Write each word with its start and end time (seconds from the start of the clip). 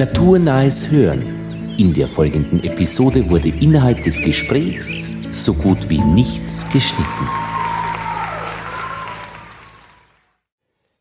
Naturnahes 0.00 0.90
Hören. 0.90 1.76
In 1.76 1.92
der 1.92 2.08
folgenden 2.08 2.64
Episode 2.64 3.28
wurde 3.28 3.50
innerhalb 3.50 4.02
des 4.02 4.22
Gesprächs 4.22 5.14
so 5.30 5.52
gut 5.52 5.90
wie 5.90 6.00
nichts 6.00 6.66
geschnitten. 6.72 7.28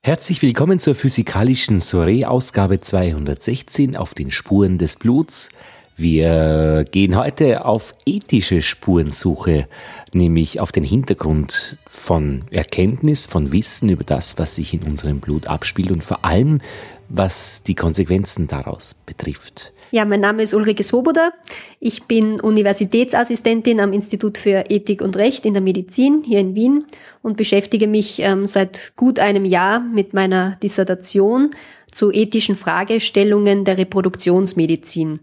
Herzlich 0.03 0.41
willkommen 0.41 0.79
zur 0.79 0.95
physikalischen 0.95 1.79
Soiree-Ausgabe 1.79 2.81
216 2.81 3.95
auf 3.95 4.13
den 4.13 4.31
Spuren 4.31 4.77
des 4.77 4.97
Bluts. 4.97 5.47
Wir 5.95 6.83
gehen 6.91 7.15
heute 7.15 7.65
auf 7.65 7.95
ethische 8.05 8.61
Spurensuche, 8.61 9.69
nämlich 10.13 10.59
auf 10.59 10.73
den 10.73 10.83
Hintergrund 10.83 11.77
von 11.87 12.43
Erkenntnis, 12.51 13.27
von 13.27 13.53
Wissen 13.53 13.87
über 13.87 14.03
das, 14.03 14.37
was 14.37 14.55
sich 14.55 14.73
in 14.73 14.83
unserem 14.83 15.21
Blut 15.21 15.47
abspielt 15.47 15.91
und 15.91 16.03
vor 16.03 16.25
allem, 16.25 16.59
was 17.09 17.63
die 17.63 17.75
Konsequenzen 17.75 18.47
daraus 18.47 18.93
betrifft. 18.93 19.73
Ja, 19.91 20.05
mein 20.05 20.19
Name 20.19 20.43
ist 20.43 20.53
Ulrike 20.53 20.83
Svoboda. 20.83 21.31
Ich 21.79 22.03
bin 22.03 22.39
Universitätsassistentin 22.39 23.79
am 23.79 23.91
Institut 23.91 24.37
für 24.37 24.65
Ethik 24.69 25.01
und 25.01 25.17
Recht 25.17 25.45
in 25.45 25.53
der 25.53 25.63
Medizin 25.63 26.21
hier 26.23 26.39
in 26.39 26.53
Wien 26.53 26.85
und 27.23 27.37
beschäftige 27.37 27.87
mich 27.87 28.19
ähm, 28.19 28.45
seit 28.45 28.93
gut 28.95 29.17
einem 29.17 29.45
Jahr 29.45 29.79
mit 29.79 30.13
meiner 30.13 30.57
Dissertation 30.57 31.49
zu 31.91 32.11
ethischen 32.11 32.55
Fragestellungen 32.55 33.65
der 33.65 33.79
Reproduktionsmedizin. 33.79 35.21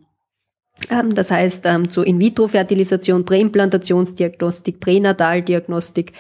Ähm, 0.90 1.14
das 1.14 1.30
heißt, 1.30 1.64
ähm, 1.66 1.88
zu 1.88 2.02
In-vitro-Fertilisation, 2.02 3.24
Präimplantationsdiagnostik, 3.24 4.80
Pränataldiagnostik, 4.80 6.12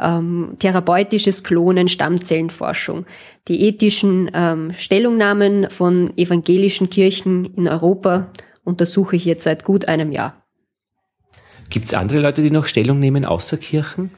ähm, 0.00 0.52
therapeutisches 0.58 1.44
Klonen, 1.44 1.88
Stammzellenforschung. 1.88 3.06
Die 3.48 3.62
ethischen 3.62 4.30
ähm, 4.34 4.72
Stellungnahmen 4.76 5.70
von 5.70 6.10
evangelischen 6.16 6.90
Kirchen 6.90 7.44
in 7.56 7.68
Europa 7.68 8.30
untersuche 8.64 9.16
ich 9.16 9.24
jetzt 9.24 9.44
seit 9.44 9.64
gut 9.64 9.86
einem 9.86 10.12
Jahr. 10.12 10.44
Gibt 11.70 11.86
es 11.86 11.94
andere 11.94 12.20
Leute, 12.20 12.42
die 12.42 12.50
noch 12.50 12.66
Stellung 12.66 12.98
nehmen 12.98 13.24
außer 13.24 13.56
Kirchen? 13.56 14.10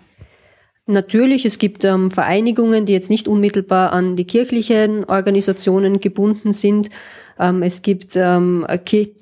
Natürlich, 0.87 1.45
es 1.45 1.59
gibt 1.59 1.85
ähm, 1.85 2.11
Vereinigungen, 2.11 2.85
die 2.85 2.93
jetzt 2.93 3.11
nicht 3.11 3.29
unmittelbar 3.29 3.93
an 3.93 4.17
die 4.17 4.25
kirchlichen 4.25 5.05
Organisationen 5.05 6.01
gebunden 6.01 6.53
sind. 6.53 6.91
Ähm, 7.41 7.63
es 7.63 7.81
gibt 7.81 8.17
ähm, 8.17 8.67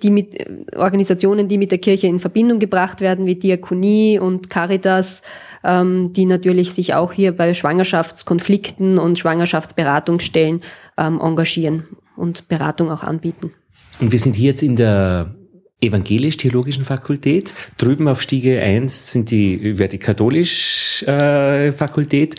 die 0.02 0.10
mit, 0.10 0.44
Organisationen, 0.76 1.46
die 1.46 1.56
mit 1.56 1.70
der 1.70 1.78
Kirche 1.78 2.08
in 2.08 2.18
Verbindung 2.18 2.58
gebracht 2.58 3.00
werden, 3.00 3.26
wie 3.26 3.36
Diakonie 3.36 4.18
und 4.18 4.50
Caritas, 4.50 5.22
ähm, 5.62 6.12
die 6.12 6.26
natürlich 6.26 6.72
sich 6.72 6.94
auch 6.94 7.12
hier 7.12 7.30
bei 7.32 7.54
Schwangerschaftskonflikten 7.54 8.98
und 8.98 9.20
Schwangerschaftsberatungsstellen 9.20 10.64
ähm, 10.96 11.20
engagieren 11.20 11.84
und 12.16 12.48
Beratung 12.48 12.90
auch 12.90 13.04
anbieten. 13.04 13.52
Und 14.00 14.10
wir 14.10 14.18
sind 14.18 14.34
hier 14.34 14.48
jetzt 14.48 14.62
in 14.62 14.74
der 14.74 15.36
evangelisch-theologischen 15.80 16.84
Fakultät. 16.84 17.54
Drüben 17.76 18.08
auf 18.08 18.20
Stiege 18.20 18.60
1 18.60 19.12
sind 19.12 19.30
die, 19.30 19.78
wäre 19.78 19.88
die 19.88 19.98
katholisch-Fakultät. 19.98 22.34
Äh, 22.34 22.38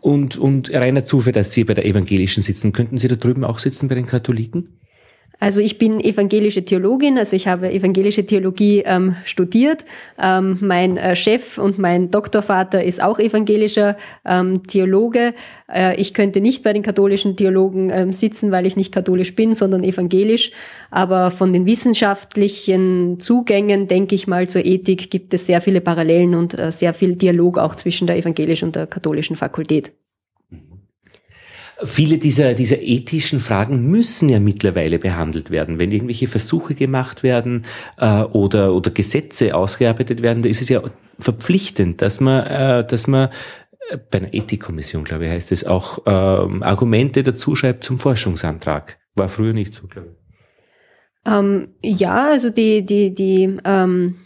und, 0.00 0.36
und 0.36 0.72
reiner 0.72 1.04
Zufall, 1.04 1.32
dass 1.32 1.52
Sie 1.52 1.64
bei 1.64 1.74
der 1.74 1.86
evangelischen 1.86 2.42
sitzen. 2.42 2.72
Könnten 2.72 2.98
Sie 2.98 3.08
da 3.08 3.16
drüben 3.16 3.44
auch 3.44 3.58
sitzen 3.58 3.88
bei 3.88 3.94
den 3.94 4.06
Katholiken? 4.06 4.80
Also 5.38 5.60
ich 5.60 5.76
bin 5.76 6.00
evangelische 6.00 6.64
Theologin, 6.64 7.18
also 7.18 7.36
ich 7.36 7.46
habe 7.46 7.70
evangelische 7.70 8.24
Theologie 8.24 8.82
ähm, 8.86 9.14
studiert. 9.24 9.84
Ähm, 10.18 10.58
mein 10.62 10.96
äh, 10.96 11.14
Chef 11.14 11.58
und 11.58 11.78
mein 11.78 12.10
Doktorvater 12.10 12.82
ist 12.82 13.02
auch 13.02 13.18
evangelischer 13.18 13.96
ähm, 14.24 14.66
Theologe. 14.66 15.34
Äh, 15.70 16.00
ich 16.00 16.14
könnte 16.14 16.40
nicht 16.40 16.62
bei 16.62 16.72
den 16.72 16.82
katholischen 16.82 17.36
Theologen 17.36 17.90
ähm, 17.90 18.12
sitzen, 18.14 18.50
weil 18.50 18.66
ich 18.66 18.76
nicht 18.76 18.94
katholisch 18.94 19.34
bin, 19.34 19.54
sondern 19.54 19.84
evangelisch. 19.84 20.52
Aber 20.90 21.30
von 21.30 21.52
den 21.52 21.66
wissenschaftlichen 21.66 23.20
Zugängen, 23.20 23.88
denke 23.88 24.14
ich 24.14 24.26
mal, 24.26 24.48
zur 24.48 24.64
Ethik 24.64 25.10
gibt 25.10 25.34
es 25.34 25.44
sehr 25.44 25.60
viele 25.60 25.82
Parallelen 25.82 26.34
und 26.34 26.58
äh, 26.58 26.72
sehr 26.72 26.94
viel 26.94 27.14
Dialog 27.14 27.58
auch 27.58 27.74
zwischen 27.74 28.06
der 28.06 28.16
evangelischen 28.16 28.68
und 28.68 28.76
der 28.76 28.86
katholischen 28.86 29.36
Fakultät. 29.36 29.92
Viele 31.84 32.16
dieser, 32.18 32.54
dieser 32.54 32.80
ethischen 32.80 33.38
Fragen 33.38 33.90
müssen 33.90 34.28
ja 34.28 34.40
mittlerweile 34.40 34.98
behandelt 34.98 35.50
werden. 35.50 35.78
Wenn 35.78 35.92
irgendwelche 35.92 36.26
Versuche 36.26 36.74
gemacht 36.74 37.22
werden 37.22 37.66
äh, 37.98 38.22
oder, 38.22 38.74
oder 38.74 38.90
Gesetze 38.90 39.54
ausgearbeitet 39.54 40.22
werden, 40.22 40.42
da 40.42 40.48
ist 40.48 40.62
es 40.62 40.70
ja 40.70 40.82
verpflichtend, 41.18 42.00
dass 42.00 42.20
man, 42.20 42.46
äh, 42.46 42.86
dass 42.86 43.06
man 43.06 43.28
äh, 43.90 43.98
bei 44.10 44.18
einer 44.18 44.32
Ethikkommission, 44.32 45.04
glaube 45.04 45.26
ich, 45.26 45.30
heißt 45.30 45.52
es 45.52 45.66
auch, 45.66 45.98
ähm, 46.06 46.62
Argumente 46.62 47.22
dazu 47.22 47.54
schreibt 47.54 47.84
zum 47.84 47.98
Forschungsantrag. 47.98 48.98
War 49.14 49.28
früher 49.28 49.52
nicht 49.52 49.74
so, 49.74 49.86
glaube 49.86 50.08
ich. 50.12 51.32
Ähm, 51.32 51.68
ja, 51.82 52.30
also 52.30 52.50
die, 52.50 52.86
die, 52.86 53.12
die 53.12 53.58
ähm 53.64 54.16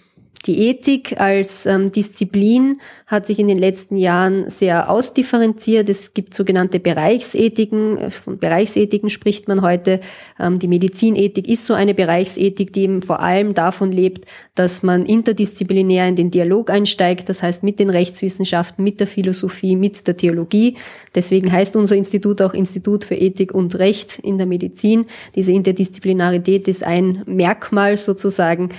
die 0.46 0.68
Ethik 0.68 1.20
als 1.20 1.66
ähm, 1.66 1.90
Disziplin 1.90 2.80
hat 3.06 3.26
sich 3.26 3.38
in 3.38 3.46
den 3.46 3.58
letzten 3.58 3.98
Jahren 3.98 4.48
sehr 4.48 4.88
ausdifferenziert. 4.88 5.90
Es 5.90 6.14
gibt 6.14 6.32
sogenannte 6.32 6.80
Bereichsethiken. 6.80 8.10
Von 8.10 8.38
Bereichsethiken 8.38 9.10
spricht 9.10 9.48
man 9.48 9.60
heute. 9.60 10.00
Ähm, 10.38 10.58
die 10.58 10.68
Medizinethik 10.68 11.46
ist 11.46 11.66
so 11.66 11.74
eine 11.74 11.92
Bereichsethik, 11.92 12.72
die 12.72 12.84
eben 12.84 13.02
vor 13.02 13.20
allem 13.20 13.52
davon 13.52 13.92
lebt, 13.92 14.24
dass 14.54 14.82
man 14.82 15.04
interdisziplinär 15.04 16.08
in 16.08 16.16
den 16.16 16.30
Dialog 16.30 16.70
einsteigt. 16.70 17.28
Das 17.28 17.42
heißt 17.42 17.62
mit 17.62 17.78
den 17.78 17.90
Rechtswissenschaften, 17.90 18.82
mit 18.82 18.98
der 18.98 19.06
Philosophie, 19.06 19.76
mit 19.76 20.06
der 20.06 20.16
Theologie. 20.16 20.76
Deswegen 21.14 21.52
heißt 21.52 21.76
unser 21.76 21.96
Institut 21.96 22.40
auch 22.40 22.54
Institut 22.54 23.04
für 23.04 23.14
Ethik 23.14 23.52
und 23.52 23.78
Recht 23.78 24.18
in 24.20 24.38
der 24.38 24.46
Medizin. 24.46 25.04
Diese 25.34 25.52
Interdisziplinarität 25.52 26.66
ist 26.66 26.82
ein 26.82 27.24
Merkmal 27.26 27.98
sozusagen 27.98 28.70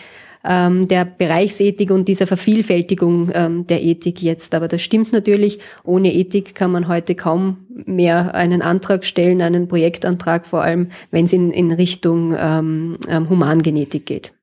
ähm, 0.44 0.88
der 0.88 1.06
Bereichsethik 1.06 1.92
und 1.92 2.08
dieser 2.08 2.28
Vervielfältigung 2.28 3.32
ähm, 3.34 3.68
der 3.68 3.84
Ethik 3.84 4.22
jetzt. 4.22 4.56
Aber 4.56 4.68
das 4.68 4.82
stimmt 4.82 5.14
natürlich. 5.14 5.60
Ohne 5.84 6.14
Ethik 6.14 6.56
kann 6.56 6.72
man 6.72 6.88
heute 6.88 7.16
kaum 7.16 7.68
mehr 7.86 8.36
einen 8.36 8.62
Antrag 8.62 9.06
stellen, 9.06 9.42
einen 9.42 9.68
Projektantrag, 9.68 10.46
vor 10.46 10.64
allem 10.64 10.90
wenn 11.12 11.26
es 11.26 11.34
in, 11.34 11.52
in 11.52 11.72
Richtung 11.72 12.36
ähm, 12.38 12.98
ähm 13.08 13.30
Humangenetik 13.30 14.06
geht. 14.06 14.34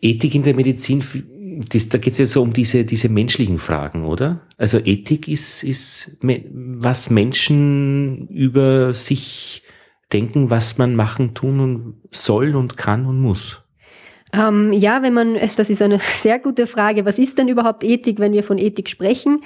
Ethik 0.00 0.34
in 0.34 0.42
der 0.42 0.54
Medizin, 0.54 1.02
das, 1.72 1.88
da 1.88 1.98
geht 1.98 2.12
es 2.12 2.18
ja 2.18 2.26
so 2.26 2.42
um 2.42 2.52
diese, 2.52 2.84
diese 2.84 3.08
menschlichen 3.08 3.58
Fragen, 3.58 4.04
oder? 4.04 4.46
Also 4.58 4.78
Ethik 4.78 5.26
ist, 5.26 5.64
ist, 5.64 6.18
was 6.20 7.10
Menschen 7.10 8.28
über 8.28 8.92
sich 8.92 9.62
denken, 10.12 10.50
was 10.50 10.78
man 10.78 10.94
machen, 10.94 11.34
tun 11.34 11.60
und 11.60 11.94
soll 12.10 12.54
und 12.54 12.76
kann 12.76 13.06
und 13.06 13.20
muss? 13.20 13.62
Ähm, 14.32 14.72
ja, 14.72 15.02
wenn 15.02 15.14
man, 15.14 15.36
das 15.56 15.70
ist 15.70 15.82
eine 15.82 15.98
sehr 16.16 16.38
gute 16.38 16.66
Frage. 16.66 17.04
Was 17.04 17.18
ist 17.18 17.38
denn 17.38 17.48
überhaupt 17.48 17.84
Ethik, 17.84 18.18
wenn 18.18 18.32
wir 18.32 18.42
von 18.42 18.58
Ethik 18.58 18.88
sprechen? 18.88 19.42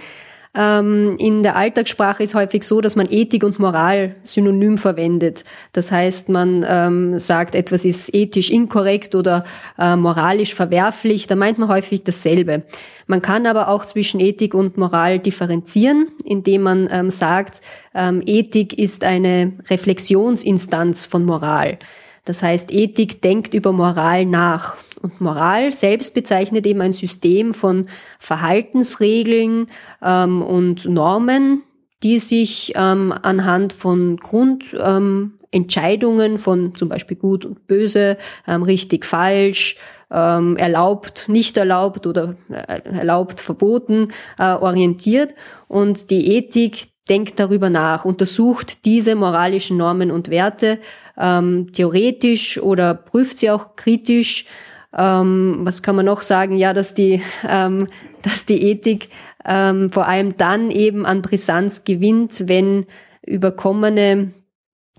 Ähm, 0.52 1.14
in 1.18 1.44
der 1.44 1.54
Alltagssprache 1.54 2.24
ist 2.24 2.34
häufig 2.34 2.64
so, 2.64 2.80
dass 2.80 2.96
man 2.96 3.06
Ethik 3.08 3.44
und 3.44 3.60
Moral 3.60 4.16
synonym 4.24 4.78
verwendet. 4.78 5.44
Das 5.72 5.92
heißt, 5.92 6.28
man 6.28 6.66
ähm, 6.68 7.18
sagt, 7.20 7.54
etwas 7.54 7.84
ist 7.84 8.12
ethisch 8.12 8.50
inkorrekt 8.50 9.14
oder 9.14 9.44
äh, 9.78 9.94
moralisch 9.94 10.54
verwerflich. 10.56 11.28
Da 11.28 11.36
meint 11.36 11.58
man 11.58 11.68
häufig 11.68 12.02
dasselbe. 12.02 12.64
Man 13.06 13.22
kann 13.22 13.46
aber 13.46 13.68
auch 13.68 13.84
zwischen 13.84 14.18
Ethik 14.18 14.54
und 14.54 14.76
Moral 14.76 15.20
differenzieren, 15.20 16.08
indem 16.24 16.62
man 16.62 16.88
ähm, 16.90 17.10
sagt, 17.10 17.60
ähm, 17.94 18.20
Ethik 18.26 18.76
ist 18.76 19.04
eine 19.04 19.52
Reflexionsinstanz 19.68 21.04
von 21.04 21.24
Moral. 21.24 21.78
Das 22.24 22.42
heißt, 22.42 22.72
Ethik 22.72 23.22
denkt 23.22 23.54
über 23.54 23.72
Moral 23.72 24.26
nach. 24.26 24.76
Und 25.02 25.20
Moral 25.20 25.72
selbst 25.72 26.14
bezeichnet 26.14 26.64
eben 26.66 26.80
ein 26.80 26.92
System 26.92 27.52
von 27.54 27.86
Verhaltensregeln 28.18 29.66
ähm, 30.02 30.42
und 30.42 30.88
Normen, 30.88 31.62
die 32.02 32.18
sich 32.18 32.72
ähm, 32.76 33.14
anhand 33.22 33.72
von 33.72 34.18
Grundentscheidungen 34.18 36.32
ähm, 36.32 36.38
von 36.38 36.74
zum 36.74 36.88
Beispiel 36.88 37.16
gut 37.16 37.44
und 37.44 37.66
böse, 37.66 38.18
ähm, 38.46 38.62
richtig, 38.62 39.06
falsch, 39.06 39.76
ähm, 40.10 40.56
erlaubt, 40.56 41.28
nicht 41.28 41.56
erlaubt 41.56 42.06
oder 42.06 42.36
äh, 42.50 42.80
erlaubt, 42.84 43.40
verboten 43.40 44.12
äh, 44.38 44.52
orientiert. 44.52 45.34
Und 45.68 46.10
die 46.10 46.36
Ethik 46.36 46.88
denkt 47.08 47.40
darüber 47.40 47.70
nach, 47.70 48.04
untersucht 48.04 48.84
diese 48.84 49.14
moralischen 49.14 49.76
Normen 49.76 50.10
und 50.10 50.30
Werte 50.30 50.78
ähm, 51.18 51.72
theoretisch 51.72 52.60
oder 52.60 52.94
prüft 52.94 53.38
sie 53.38 53.50
auch 53.50 53.76
kritisch 53.76 54.46
ähm, 54.96 55.60
was 55.60 55.82
kann 55.82 55.96
man 55.96 56.06
noch 56.06 56.22
sagen? 56.22 56.56
Ja, 56.56 56.72
dass 56.72 56.94
die, 56.94 57.22
ähm, 57.48 57.86
dass 58.22 58.46
die 58.46 58.62
Ethik 58.62 59.08
ähm, 59.44 59.90
vor 59.90 60.06
allem 60.06 60.36
dann 60.36 60.70
eben 60.70 61.06
an 61.06 61.22
Brisanz 61.22 61.84
gewinnt, 61.84 62.48
wenn 62.48 62.86
überkommene 63.24 64.32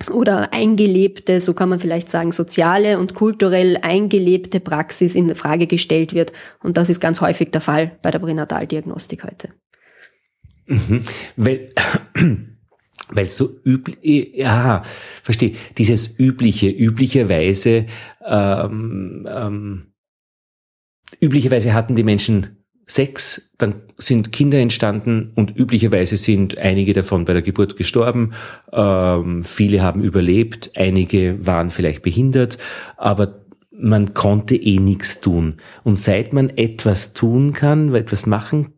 oder 0.09 0.51
eingelebte, 0.53 1.39
so 1.41 1.53
kann 1.53 1.69
man 1.69 1.79
vielleicht 1.79 2.09
sagen, 2.09 2.31
soziale 2.31 2.97
und 2.97 3.13
kulturell 3.13 3.77
eingelebte 3.81 4.59
Praxis 4.59 5.15
in 5.15 5.35
Frage 5.35 5.67
gestellt 5.67 6.13
wird. 6.13 6.31
Und 6.63 6.77
das 6.77 6.89
ist 6.89 6.99
ganz 6.99 7.21
häufig 7.21 7.51
der 7.51 7.61
Fall 7.61 7.97
bei 8.01 8.09
der 8.09 8.19
Pränataldiagnostik 8.19 9.23
heute. 9.23 9.49
Mhm. 10.65 11.03
Weil 11.35 11.69
weil 13.09 13.25
so 13.25 13.49
üblich, 13.65 13.97
ja, 14.35 14.83
verstehe, 15.23 15.55
dieses 15.77 16.19
übliche, 16.19 16.69
üblicherweise, 16.69 17.85
ähm, 18.25 19.27
ähm, 19.29 19.83
üblicherweise 21.19 21.73
hatten 21.73 21.95
die 21.95 22.03
Menschen 22.03 22.57
Sex, 22.87 23.53
dann 23.57 23.83
sind 23.97 24.33
Kinder 24.33 24.59
entstanden 24.59 25.31
und 25.35 25.55
üblicherweise 25.55 26.17
sind 26.17 26.57
einige 26.57 26.91
davon 26.91 27.23
bei 27.23 27.31
der 27.31 27.41
Geburt 27.41 27.77
gestorben, 27.77 28.33
ähm, 28.73 29.43
viele 29.43 29.81
haben 29.81 30.01
überlebt, 30.01 30.71
einige 30.75 31.45
waren 31.45 31.69
vielleicht 31.69 32.01
behindert, 32.01 32.57
aber 32.97 33.45
man 33.71 34.13
konnte 34.13 34.55
eh 34.55 34.79
nichts 34.79 35.21
tun. 35.21 35.57
Und 35.83 35.97
seit 35.97 36.33
man 36.33 36.49
etwas 36.49 37.13
tun 37.13 37.53
kann, 37.53 37.95
etwas 37.95 38.25
machen 38.25 38.73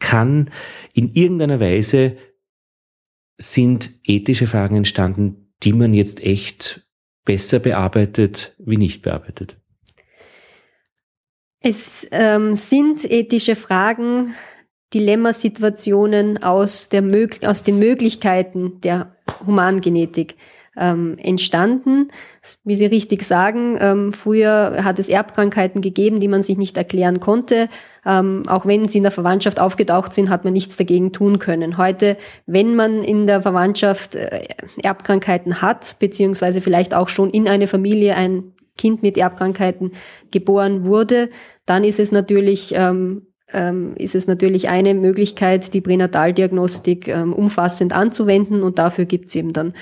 kann, 0.00 0.50
in 0.92 1.12
irgendeiner 1.14 1.58
Weise 1.58 2.16
sind 3.38 3.90
ethische 4.04 4.46
Fragen 4.46 4.76
entstanden, 4.76 5.52
die 5.62 5.72
man 5.72 5.94
jetzt 5.94 6.20
echt 6.20 6.86
besser 7.24 7.58
bearbeitet 7.58 8.54
wie 8.58 8.76
nicht 8.76 9.02
bearbeitet. 9.02 9.58
Es 11.60 12.06
ähm, 12.12 12.54
sind 12.54 13.04
ethische 13.10 13.56
Fragen, 13.56 14.34
Dilemmasituationen 14.94 16.42
aus, 16.42 16.88
der, 16.88 17.02
aus 17.42 17.64
den 17.64 17.78
Möglichkeiten 17.78 18.80
der 18.80 19.16
Humangenetik 19.44 20.36
ähm, 20.76 21.16
entstanden. 21.18 22.08
Wie 22.64 22.76
Sie 22.76 22.86
richtig 22.86 23.22
sagen, 23.22 23.76
ähm, 23.80 24.12
früher 24.12 24.84
hat 24.84 24.98
es 24.98 25.08
Erbkrankheiten 25.08 25.80
gegeben, 25.80 26.20
die 26.20 26.28
man 26.28 26.42
sich 26.42 26.56
nicht 26.56 26.76
erklären 26.76 27.20
konnte. 27.20 27.68
Ähm, 28.04 28.44
auch 28.46 28.66
wenn 28.66 28.86
sie 28.86 28.98
in 28.98 29.04
der 29.04 29.12
Verwandtschaft 29.12 29.60
aufgetaucht 29.60 30.12
sind, 30.12 30.30
hat 30.30 30.44
man 30.44 30.52
nichts 30.52 30.76
dagegen 30.76 31.12
tun 31.12 31.38
können. 31.38 31.76
Heute, 31.76 32.16
wenn 32.46 32.76
man 32.76 33.02
in 33.02 33.26
der 33.26 33.42
Verwandtschaft 33.42 34.14
äh, 34.14 34.44
Erbkrankheiten 34.82 35.60
hat, 35.60 35.96
beziehungsweise 35.98 36.60
vielleicht 36.60 36.94
auch 36.94 37.08
schon 37.08 37.30
in 37.30 37.48
eine 37.48 37.66
Familie 37.66 38.14
ein 38.14 38.52
Kind 38.78 39.02
mit 39.02 39.18
Erbkrankheiten 39.18 39.92
geboren 40.30 40.84
wurde, 40.84 41.30
dann 41.64 41.82
ist 41.82 41.98
es 41.98 42.12
natürlich 42.12 42.72
ähm, 42.76 43.22
ähm, 43.52 43.94
ist 43.96 44.14
es 44.14 44.26
natürlich 44.26 44.68
eine 44.68 44.94
Möglichkeit, 44.94 45.72
die 45.72 45.80
Pränataldiagnostik 45.80 47.08
ähm, 47.08 47.32
umfassend 47.32 47.92
anzuwenden 47.92 48.62
und 48.62 48.78
dafür 48.78 49.04
gibt 49.04 49.28
es 49.28 49.36
eben 49.36 49.52
dann 49.52 49.72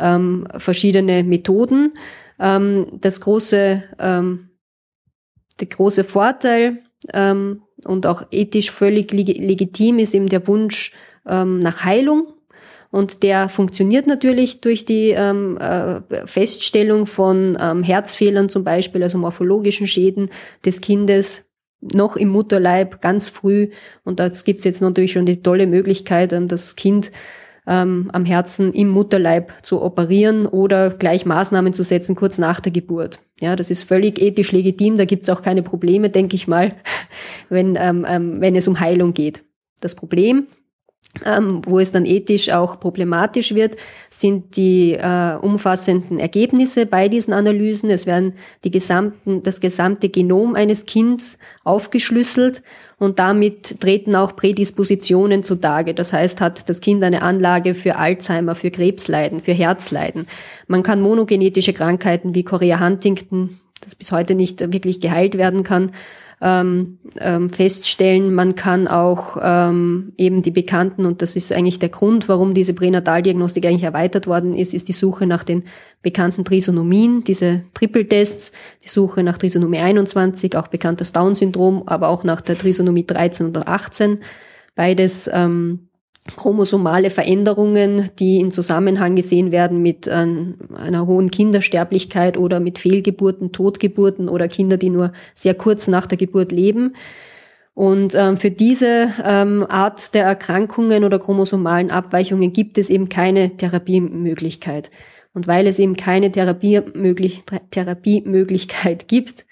ähm, 0.00 0.46
verschiedene 0.56 1.22
Methoden. 1.24 1.92
Ähm, 2.38 2.86
das 3.00 3.20
große, 3.20 3.82
ähm, 3.98 4.50
der 5.60 5.66
große 5.66 6.04
Vorteil 6.04 6.78
ähm, 7.12 7.62
und 7.84 8.06
auch 8.06 8.22
ethisch 8.30 8.70
völlig 8.70 9.12
leg 9.12 9.28
legitim 9.28 9.98
ist 9.98 10.14
eben 10.14 10.28
der 10.28 10.46
Wunsch 10.46 10.92
ähm, 11.26 11.60
nach 11.60 11.84
Heilung. 11.84 12.34
Und 12.90 13.22
der 13.22 13.48
funktioniert 13.48 14.08
natürlich 14.08 14.60
durch 14.60 14.84
die 14.84 15.10
ähm, 15.10 15.56
äh, 15.58 16.00
Feststellung 16.26 17.06
von 17.06 17.56
ähm, 17.60 17.84
Herzfehlern 17.84 18.48
zum 18.48 18.64
Beispiel, 18.64 19.02
also 19.02 19.16
morphologischen 19.16 19.86
Schäden 19.86 20.28
des 20.64 20.80
Kindes 20.80 21.48
noch 21.80 22.16
im 22.16 22.28
Mutterleib 22.28 23.00
ganz 23.00 23.28
früh. 23.28 23.70
Und 24.04 24.18
da 24.18 24.28
gibt's 24.28 24.64
jetzt 24.64 24.82
natürlich 24.82 25.12
schon 25.12 25.24
die 25.24 25.42
tolle 25.42 25.68
Möglichkeit, 25.68 26.32
ähm, 26.32 26.48
das 26.48 26.74
Kind 26.74 27.12
ähm, 27.66 28.10
am 28.12 28.24
Herzen 28.24 28.72
im 28.72 28.88
Mutterleib 28.88 29.52
zu 29.62 29.82
operieren 29.82 30.46
oder 30.46 30.90
gleich 30.90 31.26
Maßnahmen 31.26 31.72
zu 31.72 31.82
setzen 31.82 32.14
kurz 32.14 32.38
nach 32.38 32.60
der 32.60 32.72
Geburt. 32.72 33.20
Ja, 33.40 33.56
das 33.56 33.70
ist 33.70 33.82
völlig 33.82 34.20
ethisch 34.20 34.52
legitim, 34.52 34.96
da 34.96 35.04
gibt's 35.04 35.28
auch 35.28 35.42
keine 35.42 35.62
Probleme, 35.62 36.10
denke 36.10 36.36
ich 36.36 36.48
mal, 36.48 36.72
wenn, 37.48 37.76
ähm, 37.76 38.06
ähm, 38.08 38.40
wenn 38.40 38.56
es 38.56 38.68
um 38.68 38.80
Heilung 38.80 39.14
geht. 39.14 39.44
Das 39.80 39.94
Problem 39.94 40.46
ähm, 41.26 41.60
wo 41.66 41.78
es 41.78 41.92
dann 41.92 42.06
ethisch 42.06 42.50
auch 42.50 42.78
problematisch 42.78 43.54
wird, 43.54 43.76
sind 44.10 44.56
die 44.56 44.92
äh, 44.92 45.36
umfassenden 45.40 46.18
Ergebnisse 46.18 46.86
bei 46.86 47.08
diesen 47.08 47.34
Analysen. 47.34 47.90
Es 47.90 48.06
werden 48.06 48.34
die 48.64 48.70
gesamten, 48.70 49.42
das 49.42 49.60
gesamte 49.60 50.08
Genom 50.08 50.54
eines 50.54 50.86
Kindes 50.86 51.36
aufgeschlüsselt 51.64 52.62
und 52.98 53.18
damit 53.18 53.80
treten 53.80 54.14
auch 54.14 54.36
Prädispositionen 54.36 55.42
zutage. 55.42 55.94
Das 55.94 56.12
heißt, 56.12 56.40
hat 56.40 56.68
das 56.68 56.80
Kind 56.80 57.02
eine 57.02 57.22
Anlage 57.22 57.74
für 57.74 57.96
Alzheimer, 57.96 58.54
für 58.54 58.70
Krebsleiden, 58.70 59.40
für 59.40 59.52
Herzleiden. 59.52 60.26
Man 60.68 60.82
kann 60.82 61.00
monogenetische 61.00 61.72
Krankheiten 61.72 62.34
wie 62.34 62.44
Chorea 62.44 62.80
Huntington, 62.80 63.58
das 63.80 63.94
bis 63.94 64.12
heute 64.12 64.34
nicht 64.34 64.60
wirklich 64.72 65.00
geheilt 65.00 65.36
werden 65.36 65.64
kann, 65.64 65.92
ähm, 66.40 66.98
ähm, 67.18 67.50
feststellen. 67.50 68.34
Man 68.34 68.54
kann 68.54 68.88
auch 68.88 69.36
ähm, 69.42 70.12
eben 70.16 70.40
die 70.40 70.50
bekannten, 70.50 71.04
und 71.04 71.20
das 71.20 71.36
ist 71.36 71.52
eigentlich 71.52 71.78
der 71.78 71.90
Grund, 71.90 72.28
warum 72.28 72.54
diese 72.54 72.72
Pränataldiagnostik 72.72 73.66
eigentlich 73.66 73.82
erweitert 73.82 74.26
worden 74.26 74.54
ist, 74.54 74.72
ist 74.72 74.88
die 74.88 74.94
Suche 74.94 75.26
nach 75.26 75.44
den 75.44 75.64
bekannten 76.02 76.44
Trisonomien, 76.44 77.24
diese 77.24 77.64
Triple-Tests, 77.74 78.52
die 78.82 78.88
Suche 78.88 79.22
nach 79.22 79.36
Trisonomie 79.36 79.80
21, 79.80 80.56
auch 80.56 80.68
bekanntes 80.68 81.12
Down-Syndrom, 81.12 81.82
aber 81.86 82.08
auch 82.08 82.24
nach 82.24 82.40
der 82.40 82.56
Trisonomie 82.56 83.04
13 83.04 83.46
und 83.46 83.68
18. 83.68 84.20
Beides 84.74 85.28
ähm, 85.32 85.89
chromosomale 86.36 87.10
Veränderungen, 87.10 88.10
die 88.18 88.40
in 88.40 88.50
Zusammenhang 88.50 89.16
gesehen 89.16 89.52
werden 89.52 89.80
mit 89.80 90.06
ähm, 90.06 90.56
einer 90.74 91.06
hohen 91.06 91.30
Kindersterblichkeit 91.30 92.36
oder 92.36 92.60
mit 92.60 92.78
Fehlgeburten, 92.78 93.52
Totgeburten 93.52 94.28
oder 94.28 94.46
Kinder, 94.48 94.76
die 94.76 94.90
nur 94.90 95.12
sehr 95.34 95.54
kurz 95.54 95.88
nach 95.88 96.06
der 96.06 96.18
Geburt 96.18 96.52
leben. 96.52 96.94
Und 97.72 98.14
ähm, 98.14 98.36
für 98.36 98.50
diese 98.50 99.10
ähm, 99.24 99.64
Art 99.68 100.12
der 100.12 100.24
Erkrankungen 100.24 101.04
oder 101.04 101.18
chromosomalen 101.18 101.90
Abweichungen 101.90 102.52
gibt 102.52 102.76
es 102.76 102.90
eben 102.90 103.08
keine 103.08 103.56
Therapiemöglichkeit. 103.56 104.90
Und 105.32 105.46
weil 105.46 105.66
es 105.66 105.78
eben 105.78 105.96
keine 105.96 106.30
Therapiemöglich 106.32 107.44
Therapiemöglichkeit 107.70 109.06
gibt, 109.06 109.46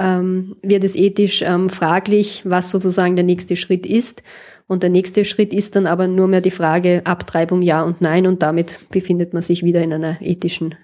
wird 0.00 0.84
es 0.84 0.94
ethisch 0.94 1.44
fraglich, 1.70 2.42
was 2.44 2.70
sozusagen 2.70 3.16
der 3.16 3.24
nächste 3.24 3.56
Schritt 3.56 3.84
ist. 3.84 4.22
Und 4.68 4.82
der 4.82 4.90
nächste 4.90 5.24
Schritt 5.24 5.52
ist 5.52 5.74
dann 5.74 5.86
aber 5.86 6.06
nur 6.06 6.28
mehr 6.28 6.42
die 6.42 6.50
Frage 6.50 7.00
Abtreibung 7.04 7.62
ja 7.62 7.82
und 7.82 8.00
nein 8.00 8.26
und 8.26 8.42
damit 8.42 8.78
befindet 8.90 9.32
man 9.32 9.42
sich 9.42 9.64
wieder 9.64 9.82
in 9.82 9.92
einer 9.94 10.20
ethischen 10.20 10.74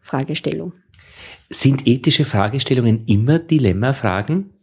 Fragestellung. 0.00 0.72
Sind 1.50 1.86
ethische 1.86 2.24
Fragestellungen 2.24 3.04
immer 3.06 3.38
Dilemmafragen? 3.38 4.55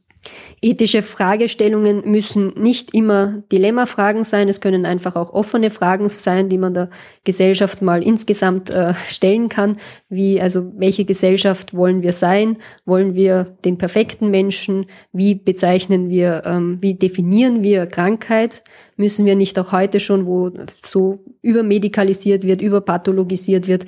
Ethische 0.62 1.02
Fragestellungen 1.02 2.10
müssen 2.10 2.54
nicht 2.56 2.94
immer 2.94 3.44
Dilemmafragen 3.52 4.24
sein. 4.24 4.48
Es 4.48 4.62
können 4.62 4.86
einfach 4.86 5.16
auch 5.18 5.34
offene 5.34 5.70
Fragen 5.70 6.08
sein, 6.08 6.48
die 6.48 6.58
man 6.58 6.74
der 6.74 6.90
Gesellschaft 7.26 7.82
mal 7.82 8.02
insgesamt 8.02 8.70
äh, 8.70 8.94
stellen 8.94 9.50
kann. 9.50 9.78
Wie, 10.08 10.40
also, 10.40 10.72
welche 10.78 11.04
Gesellschaft 11.04 11.74
wollen 11.74 12.02
wir 12.02 12.14
sein? 12.14 12.58
Wollen 12.86 13.16
wir 13.16 13.58
den 13.66 13.78
perfekten 13.78 14.32
Menschen? 14.32 14.86
Wie 15.12 15.36
bezeichnen 15.36 16.10
wir, 16.10 16.44
ähm, 16.46 16.78
wie 16.82 16.96
definieren 16.96 17.62
wir 17.62 17.86
Krankheit? 17.86 18.64
Müssen 18.96 19.26
wir 19.26 19.36
nicht 19.36 19.60
auch 19.60 19.74
heute 19.74 20.00
schon, 20.00 20.26
wo 20.26 20.52
so 20.82 21.26
übermedikalisiert 21.42 22.44
wird, 22.44 22.62
überpathologisiert 22.62 23.68
wird, 23.68 23.86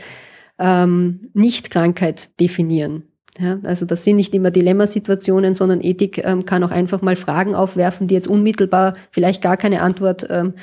ähm, 0.59 1.29
nicht 1.33 1.71
Krankheit 1.71 2.29
definieren? 2.39 3.03
Ja, 3.37 3.59
also 3.63 3.85
das 3.85 4.03
sind 4.03 4.15
nicht 4.15 4.33
immer 4.33 4.49
Dilemmasituationen, 4.49 5.53
sondern 5.53 5.81
Ethik 5.81 6.23
ähm, 6.23 6.45
kann 6.45 6.63
auch 6.63 6.71
einfach 6.71 7.01
mal 7.01 7.17
Fragen 7.17 7.53
aufwerfen, 7.53 8.07
die 8.07 8.13
jetzt 8.13 8.27
unmittelbar 8.27 8.93
vielleicht 9.11 9.41
gar 9.41 9.57
keine 9.57 9.81
Antwort 9.81 10.25
ähm, 10.29 10.53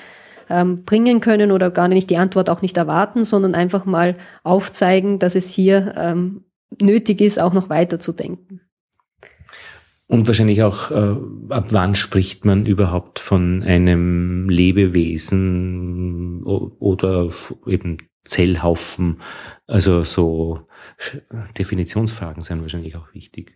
ähm, 0.49 0.85
bringen 0.85 1.21
können 1.21 1.51
oder 1.51 1.71
gar 1.71 1.89
nicht 1.89 2.09
die 2.09 2.17
Antwort 2.17 2.49
auch 2.49 2.63
nicht 2.63 2.77
erwarten, 2.77 3.25
sondern 3.25 3.55
einfach 3.55 3.85
mal 3.85 4.17
aufzeigen, 4.43 5.19
dass 5.19 5.35
es 5.35 5.51
hier 5.51 5.95
ähm, 5.97 6.45
nötig 6.81 7.21
ist, 7.21 7.39
auch 7.41 7.53
noch 7.53 7.69
weiter 7.69 7.99
zu 7.99 8.13
denken. 8.13 8.61
Und 10.07 10.27
wahrscheinlich 10.27 10.63
auch, 10.63 10.91
äh, 10.91 11.17
ab 11.49 11.69
wann 11.71 11.95
spricht 11.95 12.45
man 12.45 12.67
überhaupt 12.67 13.19
von 13.19 13.63
einem 13.63 14.49
Lebewesen 14.51 16.43
oder 16.45 17.29
eben 17.67 17.97
Zellhaufen? 18.25 19.21
Also 19.67 20.05
so 20.05 20.67
Definitionsfragen 21.59 22.43
sind 22.43 22.63
wahrscheinlich 22.63 22.97
auch 22.97 23.13
wichtig. 23.15 23.55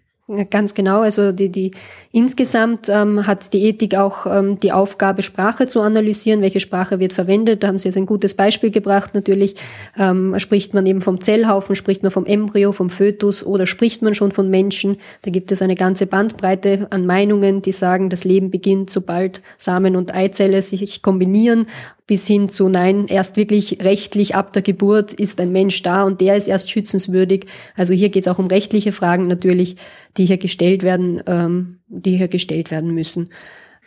Ganz 0.50 0.74
genau. 0.74 1.02
Also 1.02 1.30
die, 1.30 1.50
die 1.50 1.70
insgesamt 2.10 2.88
ähm, 2.88 3.28
hat 3.28 3.52
die 3.52 3.62
Ethik 3.62 3.94
auch 3.94 4.26
ähm, 4.26 4.58
die 4.58 4.72
Aufgabe, 4.72 5.22
Sprache 5.22 5.68
zu 5.68 5.80
analysieren. 5.82 6.40
Welche 6.40 6.58
Sprache 6.58 6.98
wird 6.98 7.12
verwendet? 7.12 7.62
Da 7.62 7.68
haben 7.68 7.78
Sie 7.78 7.86
jetzt 7.86 7.96
ein 7.96 8.06
gutes 8.06 8.34
Beispiel 8.34 8.72
gebracht. 8.72 9.14
Natürlich 9.14 9.54
ähm, 9.96 10.34
spricht 10.38 10.74
man 10.74 10.84
eben 10.84 11.00
vom 11.00 11.20
Zellhaufen, 11.20 11.76
spricht 11.76 12.02
man 12.02 12.10
vom 12.10 12.26
Embryo, 12.26 12.72
vom 12.72 12.90
Fötus 12.90 13.46
oder 13.46 13.66
spricht 13.66 14.02
man 14.02 14.16
schon 14.16 14.32
von 14.32 14.50
Menschen. 14.50 14.96
Da 15.22 15.30
gibt 15.30 15.52
es 15.52 15.62
eine 15.62 15.76
ganze 15.76 16.08
Bandbreite 16.08 16.88
an 16.90 17.06
Meinungen, 17.06 17.62
die 17.62 17.70
sagen, 17.70 18.10
das 18.10 18.24
Leben 18.24 18.50
beginnt, 18.50 18.90
sobald 18.90 19.42
Samen 19.58 19.94
und 19.94 20.12
Eizelle 20.12 20.60
sich 20.60 21.02
kombinieren 21.02 21.68
bis 22.06 22.26
hin 22.26 22.48
zu 22.48 22.68
nein, 22.68 23.06
erst 23.08 23.36
wirklich 23.36 23.78
rechtlich 23.82 24.34
ab 24.34 24.52
der 24.52 24.62
Geburt 24.62 25.12
ist 25.12 25.40
ein 25.40 25.52
Mensch 25.52 25.82
da 25.82 26.04
und 26.04 26.20
der 26.20 26.36
ist 26.36 26.46
erst 26.46 26.70
schützenswürdig. 26.70 27.46
Also 27.74 27.94
hier 27.94 28.10
geht 28.10 28.26
es 28.26 28.28
auch 28.28 28.38
um 28.38 28.46
rechtliche 28.46 28.92
Fragen 28.92 29.26
natürlich, 29.26 29.76
die 30.16 30.26
hier 30.26 30.38
gestellt 30.38 30.82
werden, 30.82 31.22
ähm, 31.26 31.78
die 31.88 32.16
hier 32.16 32.28
gestellt 32.28 32.70
werden 32.70 32.94
müssen. 32.94 33.30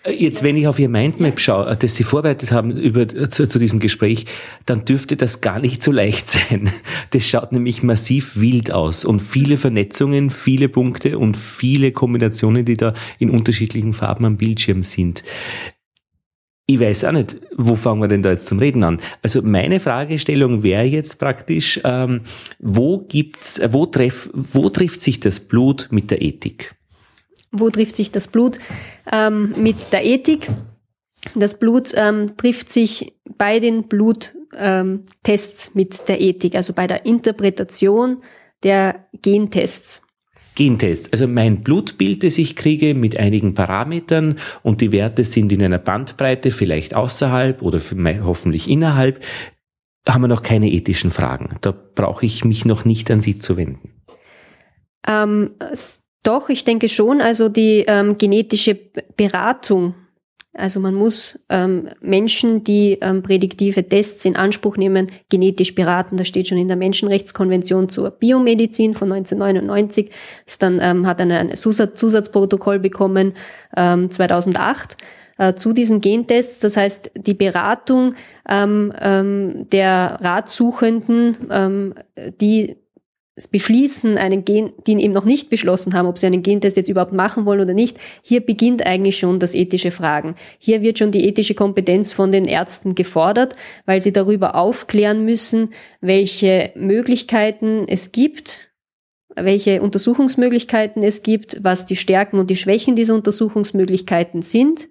Äh, 0.04 0.14
jetzt, 0.14 0.44
wenn 0.44 0.58
ich 0.58 0.68
auf 0.68 0.80
Ihr 0.80 0.90
Mindmap 0.90 1.40
schaue, 1.40 1.70
äh, 1.70 1.78
das 1.78 1.96
Sie 1.96 2.04
vorbereitet 2.04 2.52
haben 2.52 2.72
über, 2.72 3.02
äh, 3.02 3.30
zu, 3.30 3.48
zu, 3.48 3.60
diesem 3.60 3.80
Gespräch, 3.80 4.26
dann 4.66 4.86
dürfte 4.86 5.16
das 5.16 5.42
gar 5.42 5.60
nicht 5.60 5.84
so 5.84 5.92
leicht 5.92 6.28
sein. 6.30 6.70
Das 7.12 7.24
schaut 7.24 7.52
nämlich 7.52 7.84
massiv 7.84 8.40
wild 8.40 8.72
aus 8.72 9.06
und 9.06 9.22
viele 9.22 9.58
Vernetzungen, 9.58 10.30
viele 10.30 10.70
Punkte 10.70 11.18
und 11.18 11.38
viele 11.38 11.92
Kombinationen, 11.92 12.66
die 12.66 12.78
da 12.78 12.94
in 13.18 13.30
unterschiedlichen 13.30 13.94
Farben 13.94 14.26
am 14.26 14.38
Bildschirm 14.38 14.84
sind. 14.84 15.24
Ich 16.70 16.80
weiß 16.80 17.06
auch 17.06 17.14
nicht, 17.14 17.36
wo 17.58 17.76
fangen 17.76 18.00
wir 18.00 18.08
denn 18.08 18.22
da 18.22 18.30
jetzt 18.30 18.46
zum 18.46 18.60
Reden 18.60 18.84
an? 18.84 19.02
Also 19.24 19.42
meine 19.42 19.80
Fragestellung 19.80 20.62
wäre 20.62 20.84
jetzt 20.84 21.18
praktisch, 21.18 21.82
ähm, 21.84 22.22
wo 22.60 23.00
gibt's, 23.00 23.60
wo, 23.72 23.88
treff, 23.88 24.30
wo 24.34 24.70
trifft 24.70 25.02
sich 25.02 25.20
das 25.20 25.40
Blut 25.40 25.88
mit 25.90 26.12
der 26.12 26.22
Ethik? 26.22 26.76
Wo 27.52 27.72
trifft 27.72 27.96
sich 27.96 28.12
das 28.12 28.28
Blut 28.28 28.60
ähm, 29.12 29.56
mit 29.58 29.92
der 29.92 30.06
Ethik? 30.06 30.52
Das 31.34 31.58
Blut 31.58 31.92
ähm, 31.96 32.38
trifft 32.38 32.72
sich 32.72 33.14
bei 33.36 33.60
den 33.60 33.88
Bluttests 33.88 35.68
ähm, 35.68 35.74
mit 35.74 36.08
der 36.08 36.22
Ethik, 36.22 36.54
also 36.54 36.74
bei 36.74 36.86
der 36.86 37.04
Interpretation 37.04 38.22
der 38.62 39.08
Gentests. 39.24 40.04
Gentest, 40.60 41.14
also 41.14 41.26
mein 41.26 41.64
Blutbild, 41.64 42.22
das 42.22 42.38
ich 42.38 42.58
kriege 42.58 42.94
mit 42.94 43.18
einigen 43.18 43.54
Parametern 43.54 44.36
und 44.62 44.82
die 44.82 44.92
Werte 44.92 45.24
sind 45.24 45.54
in 45.54 45.64
einer 45.64 45.78
Bandbreite, 45.78 46.52
vielleicht 46.52 46.98
außerhalb 46.98 47.62
oder 47.62 47.80
hoffentlich 48.24 48.70
innerhalb, 48.70 49.24
haben 50.06 50.22
wir 50.22 50.28
noch 50.28 50.42
keine 50.42 50.70
ethischen 50.70 51.12
Fragen. 51.12 51.56
Da 51.62 51.72
brauche 51.72 52.26
ich 52.26 52.44
mich 52.44 52.66
noch 52.66 52.84
nicht 52.84 53.10
an 53.10 53.22
Sie 53.22 53.40
zu 53.40 53.56
wenden. 53.56 54.02
Ähm, 55.08 55.52
doch, 56.24 56.50
ich 56.50 56.66
denke 56.66 56.90
schon. 56.90 57.22
Also 57.22 57.48
die 57.48 57.86
ähm, 57.88 58.18
genetische 58.18 58.78
Beratung 59.16 59.94
also 60.54 60.80
man 60.80 60.96
muss 60.96 61.46
ähm, 61.50 61.90
Menschen, 62.02 62.64
die 62.64 62.98
ähm, 63.02 63.22
prädiktive 63.22 63.88
Tests 63.88 64.26
in 64.26 64.36
Anspruch 64.36 64.78
nehmen, 64.78 65.08
genetisch 65.30 65.76
beraten. 65.76 66.18
Das 66.18 66.28
steht 66.28 66.48
schon 66.48 66.58
in 66.58 66.68
der 66.68 66.78
Menschenrechtskonvention 66.78 67.88
zur 67.88 68.10
Biomedizin 68.12 68.96
von 68.96 69.12
1999. 69.12 70.10
Ist 70.46 70.62
dann 70.64 70.80
ähm, 70.82 71.06
hat 71.06 71.22
eine, 71.22 71.40
ein 71.40 71.54
Zusatz 71.54 72.00
Zusatzprotokoll 72.00 72.80
bekommen 72.80 73.34
ähm, 73.78 74.10
2008 74.10 74.96
äh, 75.38 75.54
zu 75.54 75.72
diesen 75.72 76.02
Gentests. 76.02 76.60
Das 76.60 76.78
heißt, 76.78 77.12
die 77.16 77.36
Beratung 77.36 78.16
ähm, 78.50 78.92
ähm, 79.00 79.70
der 79.72 80.18
Ratsuchenden, 80.20 81.38
ähm, 81.52 81.94
die 82.42 82.78
beschließen, 83.48 84.18
einen 84.18 84.46
Gen, 84.46 84.72
die 84.86 84.94
eben 85.02 85.14
noch 85.14 85.26
nicht 85.26 85.50
beschlossen 85.50 85.94
haben, 85.94 86.08
ob 86.08 86.18
sie 86.18 86.28
einen 86.28 86.44
Gentest 86.44 86.78
jetzt 86.78 86.90
überhaupt 86.90 87.14
machen 87.14 87.46
wollen 87.46 87.62
oder 87.62 87.74
nicht, 87.74 87.98
hier 88.22 88.42
beginnt 88.42 88.86
eigentlich 88.86 89.18
schon 89.18 89.40
das 89.40 89.56
ethische 89.56 89.92
Fragen. 89.92 90.36
Hier 90.58 90.82
wird 90.82 91.00
schon 91.00 91.12
die 91.12 91.28
ethische 91.28 91.54
Kompetenz 91.54 92.12
von 92.14 92.32
den 92.32 92.46
Ärzten 92.46 92.96
gefordert, 92.96 93.54
weil 93.86 94.02
sie 94.02 94.12
darüber 94.12 94.56
aufklären 94.56 95.26
müssen, 95.26 95.70
welche 96.02 96.72
Möglichkeiten 96.76 97.86
es 97.88 98.12
gibt, 98.12 98.72
welche 99.36 99.82
Untersuchungsmöglichkeiten 99.82 101.04
es 101.04 101.24
gibt, 101.24 101.64
was 101.64 101.86
die 101.86 101.96
Stärken 101.96 102.40
und 102.40 102.50
die 102.50 102.56
Schwächen 102.56 102.96
dieser 102.96 103.16
Untersuchungsmöglichkeiten 103.16 104.42
sind 104.42 104.90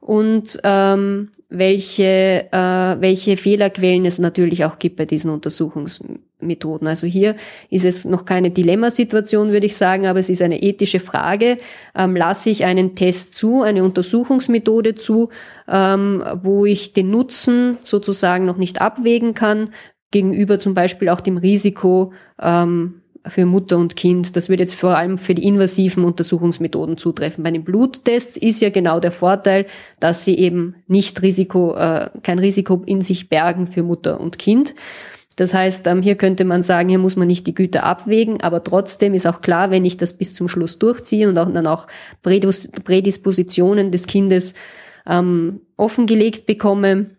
und 0.00 0.58
ähm, 0.62 1.30
welche, 1.48 2.48
äh, 2.52 3.00
welche 3.00 3.36
Fehlerquellen 3.36 4.04
es 4.04 4.18
natürlich 4.18 4.64
auch 4.64 4.78
gibt 4.78 4.96
bei 4.96 5.04
diesen 5.04 5.30
Untersuchungsmethoden. 5.30 6.88
Also 6.88 7.06
hier 7.06 7.36
ist 7.70 7.84
es 7.84 8.04
noch 8.04 8.24
keine 8.24 8.50
Dilemmasituation, 8.50 9.52
würde 9.52 9.66
ich 9.66 9.76
sagen, 9.76 10.06
aber 10.06 10.18
es 10.18 10.28
ist 10.28 10.42
eine 10.42 10.62
ethische 10.62 11.00
Frage. 11.00 11.56
Ähm, 11.94 12.16
lasse 12.16 12.50
ich 12.50 12.64
einen 12.64 12.94
Test 12.94 13.34
zu, 13.34 13.62
eine 13.62 13.84
Untersuchungsmethode 13.84 14.96
zu, 14.96 15.30
ähm, 15.68 16.22
wo 16.42 16.66
ich 16.66 16.92
den 16.92 17.10
Nutzen 17.10 17.78
sozusagen 17.82 18.44
noch 18.44 18.58
nicht 18.58 18.80
abwägen 18.80 19.34
kann, 19.34 19.70
gegenüber 20.10 20.58
zum 20.58 20.74
Beispiel 20.74 21.08
auch 21.08 21.20
dem 21.20 21.36
Risiko, 21.36 22.12
ähm, 22.40 23.02
für 23.28 23.46
Mutter 23.46 23.78
und 23.78 23.96
Kind. 23.96 24.36
Das 24.36 24.48
wird 24.48 24.60
jetzt 24.60 24.74
vor 24.74 24.96
allem 24.96 25.18
für 25.18 25.34
die 25.34 25.44
invasiven 25.44 26.04
Untersuchungsmethoden 26.04 26.96
zutreffen. 26.96 27.44
Bei 27.44 27.50
den 27.50 27.64
Bluttests 27.64 28.36
ist 28.36 28.60
ja 28.60 28.70
genau 28.70 29.00
der 29.00 29.12
Vorteil, 29.12 29.66
dass 30.00 30.24
sie 30.24 30.36
eben 30.36 30.76
nicht 30.86 31.22
Risiko, 31.22 31.74
äh, 31.76 32.10
kein 32.22 32.38
Risiko 32.38 32.82
in 32.86 33.00
sich 33.00 33.28
bergen 33.28 33.66
für 33.66 33.82
Mutter 33.82 34.20
und 34.20 34.38
Kind. 34.38 34.74
Das 35.36 35.52
heißt, 35.52 35.86
ähm, 35.86 36.00
hier 36.00 36.14
könnte 36.16 36.44
man 36.44 36.62
sagen, 36.62 36.88
hier 36.88 36.98
muss 36.98 37.16
man 37.16 37.28
nicht 37.28 37.46
die 37.46 37.54
Güter 37.54 37.84
abwägen, 37.84 38.40
aber 38.40 38.64
trotzdem 38.64 39.12
ist 39.12 39.26
auch 39.26 39.42
klar, 39.42 39.70
wenn 39.70 39.84
ich 39.84 39.98
das 39.98 40.16
bis 40.16 40.34
zum 40.34 40.48
Schluss 40.48 40.78
durchziehe 40.78 41.28
und 41.28 41.36
auch 41.36 41.52
dann 41.52 41.66
auch 41.66 41.86
Prädispositionen 42.22 43.90
des 43.90 44.06
Kindes 44.06 44.54
ähm, 45.06 45.60
offengelegt 45.76 46.46
bekomme, 46.46 47.10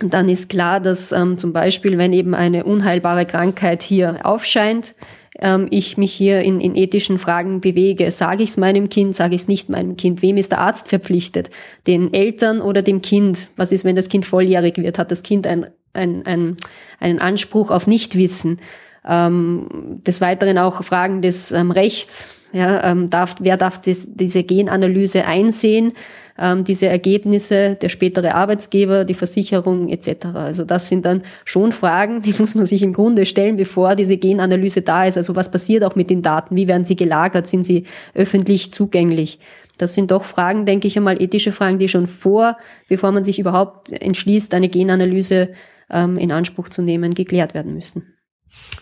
dann 0.00 0.28
ist 0.28 0.48
klar, 0.48 0.78
dass 0.80 1.10
ähm, 1.10 1.36
zum 1.36 1.52
Beispiel, 1.52 1.98
wenn 1.98 2.12
eben 2.12 2.34
eine 2.34 2.64
unheilbare 2.64 3.26
Krankheit 3.26 3.82
hier 3.82 4.24
aufscheint, 4.24 4.94
ähm, 5.40 5.66
ich 5.70 5.96
mich 5.96 6.12
hier 6.12 6.40
in, 6.40 6.60
in 6.60 6.76
ethischen 6.76 7.18
Fragen 7.18 7.60
bewege. 7.60 8.10
Sage 8.10 8.42
ich 8.42 8.50
es 8.50 8.56
meinem 8.56 8.88
Kind, 8.88 9.16
sage 9.16 9.34
ich 9.34 9.42
es 9.42 9.48
nicht 9.48 9.68
meinem 9.68 9.96
Kind? 9.96 10.22
Wem 10.22 10.36
ist 10.36 10.52
der 10.52 10.60
Arzt 10.60 10.88
verpflichtet? 10.88 11.50
Den 11.86 12.12
Eltern 12.12 12.60
oder 12.60 12.82
dem 12.82 13.02
Kind? 13.02 13.48
Was 13.56 13.72
ist, 13.72 13.84
wenn 13.84 13.96
das 13.96 14.08
Kind 14.08 14.26
volljährig 14.26 14.76
wird? 14.78 14.98
Hat 14.98 15.10
das 15.10 15.22
Kind 15.22 15.46
ein, 15.46 15.66
ein, 15.92 16.24
ein, 16.26 16.56
einen 17.00 17.18
Anspruch 17.18 17.70
auf 17.70 17.86
Nichtwissen? 17.86 18.60
Ähm, 19.08 20.00
des 20.06 20.20
Weiteren 20.20 20.58
auch 20.58 20.84
Fragen 20.84 21.22
des 21.22 21.52
ähm, 21.52 21.70
Rechts. 21.70 22.36
Ja, 22.52 22.84
ähm, 22.84 23.08
darf, 23.10 23.36
wer 23.40 23.56
darf 23.56 23.80
das, 23.80 24.14
diese 24.14 24.42
Genanalyse 24.42 25.24
einsehen? 25.24 25.92
Ähm, 26.40 26.64
diese 26.64 26.86
Ergebnisse, 26.86 27.76
der 27.80 27.90
spätere 27.90 28.34
Arbeitsgeber, 28.34 29.04
die 29.04 29.14
Versicherung 29.14 29.88
etc. 29.88 30.26
Also 30.34 30.64
das 30.64 30.88
sind 30.88 31.04
dann 31.04 31.22
schon 31.44 31.70
Fragen, 31.70 32.22
die 32.22 32.34
muss 32.38 32.54
man 32.54 32.66
sich 32.66 32.82
im 32.82 32.92
Grunde 32.92 33.26
stellen, 33.26 33.56
bevor 33.56 33.94
diese 33.94 34.16
Genanalyse 34.16 34.82
da 34.82 35.04
ist. 35.04 35.16
Also 35.16 35.36
was 35.36 35.50
passiert 35.50 35.84
auch 35.84 35.94
mit 35.94 36.08
den 36.08 36.22
Daten? 36.22 36.56
Wie 36.56 36.66
werden 36.66 36.84
sie 36.84 36.96
gelagert? 36.96 37.46
Sind 37.46 37.64
sie 37.64 37.84
öffentlich 38.14 38.72
zugänglich? 38.72 39.38
Das 39.76 39.94
sind 39.94 40.10
doch 40.10 40.24
Fragen, 40.24 40.66
denke 40.66 40.88
ich 40.88 40.96
einmal, 40.96 41.22
ethische 41.22 41.52
Fragen, 41.52 41.78
die 41.78 41.88
schon 41.88 42.06
vor, 42.06 42.56
bevor 42.88 43.12
man 43.12 43.24
sich 43.24 43.38
überhaupt 43.38 43.90
entschließt, 43.90 44.52
eine 44.52 44.68
Genanalyse 44.68 45.50
ähm, 45.90 46.18
in 46.18 46.32
Anspruch 46.32 46.68
zu 46.68 46.82
nehmen, 46.82 47.14
geklärt 47.14 47.54
werden 47.54 47.74
müssen. 47.74 48.19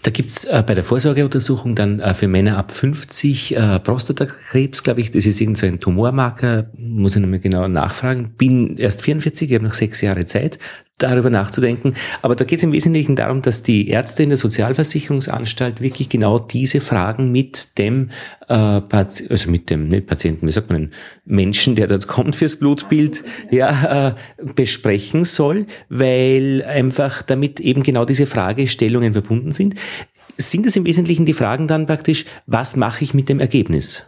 Da 0.02 0.10
gibt's 0.10 0.44
äh, 0.44 0.62
bei 0.66 0.74
der 0.74 0.84
Vorsorgeuntersuchung 0.84 1.74
dann 1.74 2.00
äh, 2.00 2.14
für 2.14 2.28
Männer 2.28 2.56
ab 2.56 2.72
50 2.72 3.56
äh, 3.56 3.78
Prostatakrebs, 3.80 4.82
glaube 4.82 5.00
ich. 5.00 5.10
Das 5.10 5.26
ist 5.26 5.40
irgend 5.40 5.58
so 5.58 5.70
Tumormarker, 5.70 6.70
muss 6.78 7.16
ich 7.16 7.22
nochmal 7.22 7.40
genau 7.40 7.68
nachfragen. 7.68 8.34
Bin 8.36 8.76
erst 8.76 9.02
44, 9.02 9.50
ich 9.50 9.54
habe 9.54 9.66
noch 9.66 9.74
sechs 9.74 10.00
Jahre 10.00 10.24
Zeit 10.24 10.58
darüber 10.98 11.30
nachzudenken. 11.30 11.94
Aber 12.22 12.34
da 12.34 12.44
geht 12.44 12.58
es 12.58 12.64
im 12.64 12.72
Wesentlichen 12.72 13.16
darum, 13.16 13.40
dass 13.42 13.62
die 13.62 13.88
Ärzte 13.88 14.24
in 14.24 14.28
der 14.28 14.38
Sozialversicherungsanstalt 14.38 15.80
wirklich 15.80 16.08
genau 16.08 16.38
diese 16.38 16.80
Fragen 16.80 17.32
mit 17.32 17.78
dem, 17.78 18.10
äh, 18.48 18.54
also 18.54 19.50
mit 19.50 19.70
dem 19.70 19.88
nicht 19.88 20.06
Patienten, 20.06 20.48
wie 20.48 20.52
sagt 20.52 20.70
man, 20.70 20.90
Menschen, 21.24 21.76
der 21.76 21.86
dort 21.86 22.08
kommt 22.08 22.36
fürs 22.36 22.56
Blutbild, 22.56 23.24
ja, 23.50 24.08
äh, 24.08 24.14
besprechen 24.54 25.24
soll, 25.24 25.66
weil 25.88 26.64
einfach 26.64 27.22
damit 27.22 27.60
eben 27.60 27.82
genau 27.82 28.04
diese 28.04 28.26
Fragestellungen 28.26 29.12
verbunden 29.12 29.52
sind. 29.52 29.76
Sind 30.36 30.66
es 30.66 30.76
im 30.76 30.84
Wesentlichen 30.84 31.26
die 31.26 31.32
Fragen 31.32 31.68
dann 31.68 31.86
praktisch, 31.86 32.24
was 32.46 32.76
mache 32.76 33.04
ich 33.04 33.14
mit 33.14 33.28
dem 33.28 33.40
Ergebnis? 33.40 34.06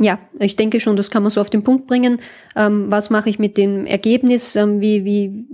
Ja, 0.00 0.18
ich 0.38 0.54
denke 0.54 0.78
schon, 0.78 0.96
das 0.96 1.10
kann 1.10 1.22
man 1.22 1.30
so 1.30 1.40
auf 1.40 1.50
den 1.50 1.64
Punkt 1.64 1.88
bringen. 1.88 2.20
Ähm, 2.54 2.86
was 2.88 3.10
mache 3.10 3.28
ich 3.28 3.38
mit 3.38 3.56
dem 3.56 3.84
Ergebnis? 3.84 4.54
Ähm, 4.54 4.80
wie, 4.80 5.04
wie, 5.04 5.44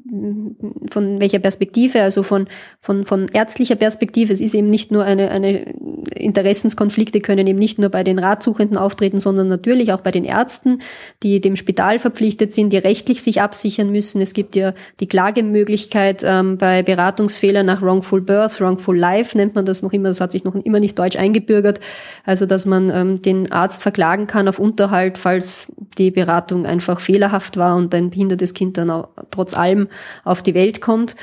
von 0.90 1.20
welcher 1.20 1.38
Perspektive? 1.38 2.02
Also 2.02 2.22
von, 2.22 2.46
von, 2.80 3.06
von 3.06 3.26
ärztlicher 3.32 3.76
Perspektive. 3.76 4.32
Es 4.32 4.42
ist 4.42 4.54
eben 4.54 4.68
nicht 4.68 4.92
nur 4.92 5.04
eine, 5.04 5.30
eine 5.30 5.74
Interessenskonflikte 6.14 7.20
können 7.20 7.46
eben 7.46 7.58
nicht 7.58 7.78
nur 7.78 7.88
bei 7.88 8.04
den 8.04 8.18
Ratsuchenden 8.18 8.76
auftreten, 8.76 9.16
sondern 9.16 9.48
natürlich 9.48 9.92
auch 9.92 10.00
bei 10.00 10.10
den 10.10 10.24
Ärzten, 10.24 10.80
die 11.22 11.40
dem 11.40 11.56
Spital 11.56 11.98
verpflichtet 11.98 12.52
sind, 12.52 12.72
die 12.72 12.78
rechtlich 12.78 13.22
sich 13.22 13.40
absichern 13.40 13.90
müssen. 13.90 14.20
Es 14.20 14.34
gibt 14.34 14.56
ja 14.56 14.74
die 15.00 15.06
Klagemöglichkeit 15.06 16.22
ähm, 16.22 16.58
bei 16.58 16.82
Beratungsfehlern 16.82 17.64
nach 17.64 17.80
Wrongful 17.80 18.20
Birth, 18.20 18.60
Wrongful 18.60 18.96
Life 18.96 19.36
nennt 19.38 19.54
man 19.54 19.64
das 19.64 19.80
noch 19.80 19.92
immer. 19.92 20.08
Das 20.08 20.20
hat 20.20 20.32
sich 20.32 20.44
noch 20.44 20.54
immer 20.54 20.80
nicht 20.80 20.98
deutsch 20.98 21.16
eingebürgert. 21.16 21.80
Also, 22.24 22.44
dass 22.44 22.66
man 22.66 22.90
ähm, 22.90 23.22
den 23.22 23.50
Arzt 23.50 23.82
verklagen 23.82 24.26
kann 24.26 24.33
kann 24.34 24.48
auf 24.48 24.58
Unterhalt, 24.58 25.16
falls 25.16 25.70
die 25.96 26.10
Beratung 26.10 26.66
einfach 26.66 26.98
fehlerhaft 26.98 27.56
war 27.56 27.76
und 27.76 27.94
ein 27.94 28.10
behindertes 28.10 28.52
Kind 28.52 28.76
dann 28.76 28.90
auch 28.90 29.10
trotz 29.30 29.54
allem 29.54 29.86
auf 30.24 30.42
die 30.42 30.54
Welt 30.54 30.80
kommt. 30.80 31.14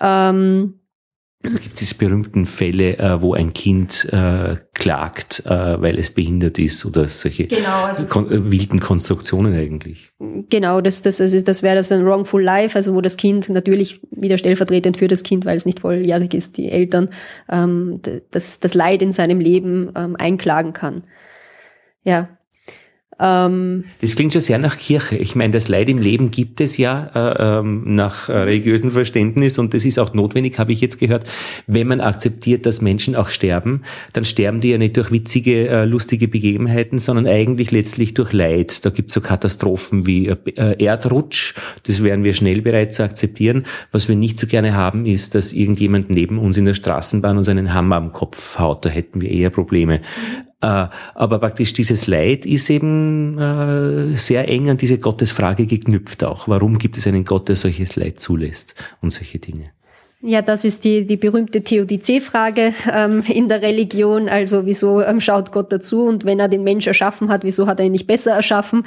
Ähm, 0.00 0.80
es 1.42 1.60
gibt 1.60 1.78
diese 1.78 1.94
berühmten 1.94 2.46
Fälle, 2.46 2.98
äh, 2.98 3.20
wo 3.20 3.34
ein 3.34 3.52
Kind 3.52 4.08
äh, 4.12 4.56
klagt, 4.72 5.44
äh, 5.44 5.80
weil 5.80 5.98
es 5.98 6.12
behindert 6.12 6.58
ist 6.58 6.86
oder 6.86 7.04
solche 7.04 7.48
genau, 7.48 7.84
also 7.84 8.06
kon 8.06 8.30
äh, 8.30 8.50
wilden 8.50 8.80
Konstruktionen 8.80 9.54
eigentlich. 9.54 10.10
Genau, 10.48 10.80
das, 10.80 11.02
das, 11.02 11.18
das, 11.18 11.44
das 11.44 11.62
wäre 11.62 11.76
das 11.76 11.92
ein 11.92 12.02
Wrongful 12.02 12.42
Life, 12.42 12.78
also 12.78 12.94
wo 12.94 13.02
das 13.02 13.18
Kind 13.18 13.50
natürlich 13.50 14.00
wieder 14.10 14.38
stellvertretend 14.38 14.96
für 14.96 15.06
das 15.06 15.22
Kind, 15.22 15.44
weil 15.44 15.58
es 15.58 15.66
nicht 15.66 15.80
volljährig 15.80 16.32
ist, 16.32 16.56
die 16.56 16.70
Eltern 16.70 17.10
ähm, 17.50 18.00
das, 18.30 18.58
das 18.58 18.72
Leid 18.72 19.02
in 19.02 19.12
seinem 19.12 19.38
Leben 19.38 19.92
ähm, 19.94 20.16
einklagen 20.16 20.72
kann. 20.72 21.02
Ja, 22.04 22.37
Ähm, 23.20 23.84
das 24.00 24.14
klingt 24.14 24.32
schon 24.32 24.42
sehr 24.42 24.58
nach 24.58 24.78
Kirche. 24.78 25.16
Ich 25.16 25.34
meine, 25.34 25.52
das 25.52 25.68
Leid 25.68 25.88
im 25.88 25.98
Leben 25.98 26.30
gibt 26.30 26.60
es 26.60 26.76
ja 26.76 27.10
äh, 27.14 27.58
ähm, 27.58 27.94
nach 27.94 28.28
äh, 28.28 28.32
religiösem 28.32 28.90
Verständnis 28.90 29.58
und 29.58 29.74
das 29.74 29.84
ist 29.84 29.98
auch 29.98 30.14
notwendig, 30.14 30.58
habe 30.58 30.72
ich 30.72 30.80
jetzt 30.80 30.98
gehört. 30.98 31.24
Wenn 31.66 31.88
man 31.88 32.00
akzeptiert, 32.00 32.64
dass 32.64 32.80
Menschen 32.80 33.16
auch 33.16 33.28
sterben, 33.28 33.82
dann 34.12 34.24
sterben 34.24 34.60
die 34.60 34.70
ja 34.70 34.78
nicht 34.78 34.96
durch 34.96 35.10
witzige, 35.10 35.68
äh, 35.68 35.84
lustige 35.84 36.28
Begebenheiten, 36.28 36.98
sondern 36.98 37.26
eigentlich 37.26 37.72
letztlich 37.72 38.14
durch 38.14 38.32
Leid. 38.32 38.84
Da 38.84 38.90
gibt 38.90 39.10
es 39.10 39.14
so 39.14 39.20
Katastrophen 39.20 40.06
wie 40.06 40.28
äh, 40.28 40.84
Erdrutsch, 40.84 41.54
das 41.84 42.04
wären 42.04 42.22
wir 42.22 42.34
schnell 42.34 42.62
bereit 42.62 42.94
zu 42.94 43.02
akzeptieren. 43.02 43.64
Was 43.90 44.08
wir 44.08 44.14
nicht 44.14 44.38
so 44.38 44.46
gerne 44.46 44.74
haben, 44.74 45.06
ist, 45.06 45.34
dass 45.34 45.52
irgendjemand 45.52 46.08
neben 46.10 46.38
uns 46.38 46.56
in 46.56 46.66
der 46.66 46.74
Straßenbahn 46.74 47.36
uns 47.36 47.48
einen 47.48 47.74
Hammer 47.74 47.96
am 47.96 48.12
Kopf 48.12 48.58
haut. 48.60 48.84
Da 48.84 48.90
hätten 48.90 49.20
wir 49.20 49.30
eher 49.30 49.50
Probleme. 49.50 50.00
Äh, 50.60 50.86
aber 51.14 51.38
praktisch 51.38 51.72
dieses 51.72 52.06
Leid 52.06 52.44
ist 52.44 52.68
eben 52.68 53.38
äh, 53.38 54.16
sehr 54.16 54.48
eng 54.48 54.70
an 54.70 54.76
diese 54.76 54.98
Gottesfrage 54.98 55.66
geknüpft 55.66 56.24
auch. 56.24 56.48
Warum 56.48 56.78
gibt 56.78 56.98
es 56.98 57.06
einen 57.06 57.24
Gott, 57.24 57.48
der 57.48 57.56
solches 57.56 57.94
Leid 57.96 58.18
zulässt 58.20 58.74
und 59.00 59.10
solche 59.10 59.38
Dinge? 59.38 59.70
Ja, 60.20 60.42
das 60.42 60.64
ist 60.64 60.84
die, 60.84 61.06
die 61.06 61.16
berühmte 61.16 61.62
Theodizee-Frage 61.62 62.74
ähm, 62.92 63.22
in 63.28 63.46
der 63.46 63.62
Religion. 63.62 64.28
Also 64.28 64.66
wieso 64.66 65.00
ähm, 65.00 65.20
schaut 65.20 65.52
Gott 65.52 65.70
dazu 65.70 66.06
und 66.06 66.24
wenn 66.24 66.40
er 66.40 66.48
den 66.48 66.64
Mensch 66.64 66.88
erschaffen 66.88 67.28
hat, 67.28 67.44
wieso 67.44 67.68
hat 67.68 67.78
er 67.78 67.86
ihn 67.86 67.92
nicht 67.92 68.08
besser 68.08 68.32
erschaffen? 68.32 68.84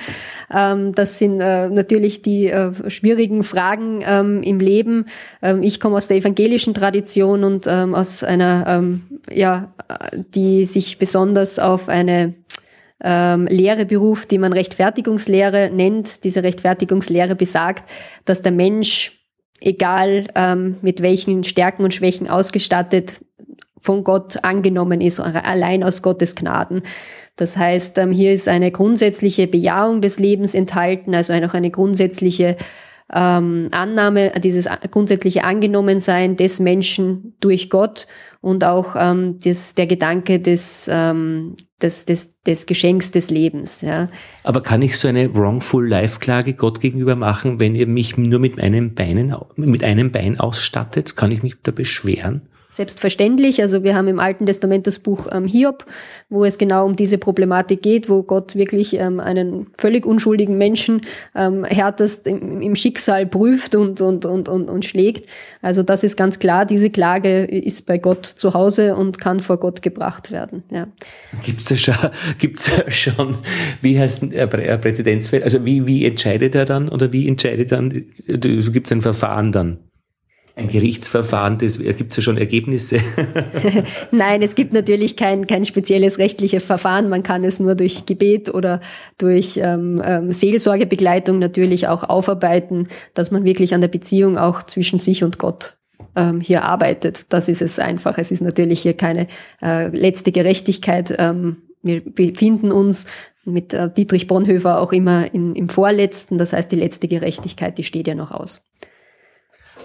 Ähm, 0.53 0.91
das 0.91 1.19
sind 1.19 1.39
äh, 1.39 1.69
natürlich 1.69 2.21
die 2.21 2.47
äh, 2.47 2.73
schwierigen 2.89 3.43
Fragen 3.43 4.03
ähm, 4.05 4.43
im 4.43 4.59
Leben. 4.59 5.05
Ähm, 5.41 5.63
ich 5.63 5.79
komme 5.79 5.95
aus 5.95 6.09
der 6.09 6.17
evangelischen 6.17 6.73
Tradition 6.73 7.45
und 7.45 7.65
ähm, 7.65 7.95
aus 7.95 8.25
einer, 8.25 8.65
ähm, 8.67 9.03
ja, 9.31 9.73
die 10.35 10.65
sich 10.65 10.97
besonders 10.99 11.59
auf 11.59 11.87
eine 11.87 12.33
ähm, 13.01 13.47
Lehre 13.47 13.85
beruft, 13.85 14.31
die 14.31 14.37
man 14.37 14.51
Rechtfertigungslehre 14.51 15.69
nennt. 15.73 16.25
Diese 16.25 16.43
Rechtfertigungslehre 16.43 17.35
besagt, 17.35 17.89
dass 18.25 18.41
der 18.41 18.51
Mensch 18.51 19.20
egal 19.61 20.27
ähm, 20.35 20.77
mit 20.81 21.01
welchen 21.01 21.43
Stärken 21.43 21.83
und 21.83 21.93
Schwächen 21.93 22.27
ausgestattet, 22.27 23.21
von 23.79 24.03
Gott 24.03 24.43
angenommen 24.43 25.01
ist, 25.01 25.19
allein 25.19 25.83
aus 25.83 26.03
Gottes 26.03 26.35
Gnaden. 26.35 26.83
Das 27.35 27.57
heißt, 27.57 27.97
ähm, 27.97 28.11
hier 28.11 28.31
ist 28.31 28.47
eine 28.47 28.71
grundsätzliche 28.71 29.47
Bejahung 29.47 30.01
des 30.01 30.19
Lebens 30.19 30.53
enthalten, 30.53 31.15
also 31.15 31.33
auch 31.33 31.55
eine 31.55 31.71
grundsätzliche 31.71 32.57
ähm, 33.11 33.69
Annahme, 33.71 34.31
dieses 34.39 34.69
grundsätzliche 34.91 35.43
Angenommensein 35.43 36.35
des 36.35 36.59
Menschen 36.59 37.35
durch 37.39 37.69
Gott 37.69 38.07
und 38.41 38.63
auch 38.63 38.95
ähm, 38.97 39.39
das, 39.43 39.75
der 39.75 39.87
Gedanke 39.87 40.39
des, 40.39 40.89
ähm, 40.91 41.55
des, 41.83 42.05
des, 42.05 42.41
des 42.45 42.65
Geschenks 42.65 43.11
des 43.11 43.29
Lebens. 43.29 43.81
Ja. 43.81 44.07
Aber 44.43 44.61
kann 44.61 44.81
ich 44.81 44.97
so 44.97 45.07
eine 45.07 45.33
wrongful 45.33 45.87
Life-Klage 45.87 46.53
Gott 46.53 46.79
gegenüber 46.79 47.15
machen, 47.15 47.59
wenn 47.59 47.75
ihr 47.75 47.87
mich 47.87 48.17
nur 48.17 48.39
mit 48.39 48.59
einem, 48.59 48.93
Beinen, 48.93 49.35
mit 49.55 49.83
einem 49.83 50.11
Bein 50.11 50.39
ausstattet? 50.39 51.15
Kann 51.15 51.31
ich 51.31 51.43
mich 51.43 51.55
da 51.63 51.71
beschweren? 51.71 52.41
Selbstverständlich. 52.71 53.61
Also 53.61 53.83
wir 53.83 53.95
haben 53.95 54.07
im 54.07 54.19
Alten 54.19 54.45
Testament 54.45 54.87
das 54.87 54.97
Buch 54.97 55.27
ähm, 55.31 55.45
Hiob, 55.45 55.85
wo 56.29 56.45
es 56.45 56.57
genau 56.57 56.85
um 56.85 56.95
diese 56.95 57.17
Problematik 57.17 57.81
geht, 57.81 58.09
wo 58.09 58.23
Gott 58.23 58.55
wirklich 58.55 58.97
ähm, 58.97 59.19
einen 59.19 59.67
völlig 59.77 60.05
unschuldigen 60.05 60.57
Menschen 60.57 61.01
ähm, 61.35 61.65
härtest 61.65 62.27
im, 62.27 62.61
im, 62.61 62.75
Schicksal 62.75 63.25
prüft 63.25 63.75
und, 63.75 63.99
und, 63.99 64.25
und, 64.25 64.47
und, 64.47 64.69
und 64.69 64.85
schlägt. 64.85 65.27
Also 65.61 65.83
das 65.83 66.03
ist 66.03 66.15
ganz 66.15 66.39
klar, 66.39 66.65
diese 66.65 66.89
Klage 66.89 67.43
ist 67.43 67.85
bei 67.85 67.97
Gott 67.97 68.25
zu 68.25 68.53
Hause 68.53 68.95
und 68.95 69.19
kann 69.19 69.41
vor 69.41 69.59
Gott 69.59 69.81
gebracht 69.81 70.31
werden. 70.31 70.63
Ja. 70.71 70.87
Gibt's 71.43 71.65
da 71.65 71.75
schon, 71.75 71.95
gibt's 72.39 72.71
da 72.73 72.89
schon, 72.89 73.35
wie 73.81 73.99
heißt 73.99 74.23
ein 74.23 74.49
Präzedenzfall? 74.49 75.43
Also 75.43 75.65
wie, 75.65 75.85
wie 75.85 76.05
entscheidet 76.05 76.55
er 76.55 76.65
dann 76.65 76.87
oder 76.87 77.11
wie 77.11 77.27
entscheidet 77.27 77.73
dann, 77.73 77.89
gibt 77.89 78.87
es 78.87 78.91
ein 78.93 79.01
Verfahren 79.01 79.51
dann? 79.51 79.90
Ein 80.55 80.67
Gerichtsverfahren, 80.67 81.57
das 81.57 81.79
gibt 81.79 82.11
es 82.11 82.17
ja 82.17 82.23
schon 82.23 82.37
Ergebnisse. 82.37 82.97
Nein, 84.11 84.41
es 84.41 84.55
gibt 84.55 84.73
natürlich 84.73 85.15
kein, 85.15 85.47
kein 85.47 85.65
spezielles 85.65 86.17
rechtliches 86.17 86.63
Verfahren. 86.65 87.09
Man 87.09 87.23
kann 87.23 87.43
es 87.43 87.59
nur 87.59 87.75
durch 87.75 88.05
Gebet 88.05 88.53
oder 88.53 88.81
durch 89.17 89.59
ähm, 89.61 90.01
ähm, 90.03 90.31
Seelsorgebegleitung 90.31 91.39
natürlich 91.39 91.87
auch 91.87 92.03
aufarbeiten, 92.03 92.87
dass 93.13 93.31
man 93.31 93.43
wirklich 93.43 93.73
an 93.73 93.81
der 93.81 93.87
Beziehung 93.87 94.37
auch 94.37 94.63
zwischen 94.63 94.99
sich 94.99 95.23
und 95.23 95.39
Gott 95.39 95.77
ähm, 96.15 96.41
hier 96.41 96.63
arbeitet. 96.63 97.31
Das 97.33 97.47
ist 97.47 97.61
es 97.61 97.79
einfach. 97.79 98.17
Es 98.17 98.31
ist 98.31 98.41
natürlich 98.41 98.81
hier 98.81 98.93
keine 98.93 99.27
äh, 99.61 99.87
letzte 99.87 100.31
Gerechtigkeit. 100.31 101.15
Ähm, 101.17 101.63
wir 101.83 102.01
befinden 102.01 102.71
uns 102.71 103.05
mit 103.43 103.73
äh, 103.73 103.89
Dietrich 103.91 104.27
Bonhoeffer 104.27 104.79
auch 104.79 104.91
immer 104.91 105.33
in, 105.33 105.55
im 105.55 105.67
Vorletzten. 105.67 106.37
Das 106.37 106.53
heißt, 106.53 106.71
die 106.71 106.75
letzte 106.75 107.07
Gerechtigkeit, 107.07 107.77
die 107.77 107.83
steht 107.83 108.07
ja 108.07 108.15
noch 108.15 108.31
aus. 108.31 108.67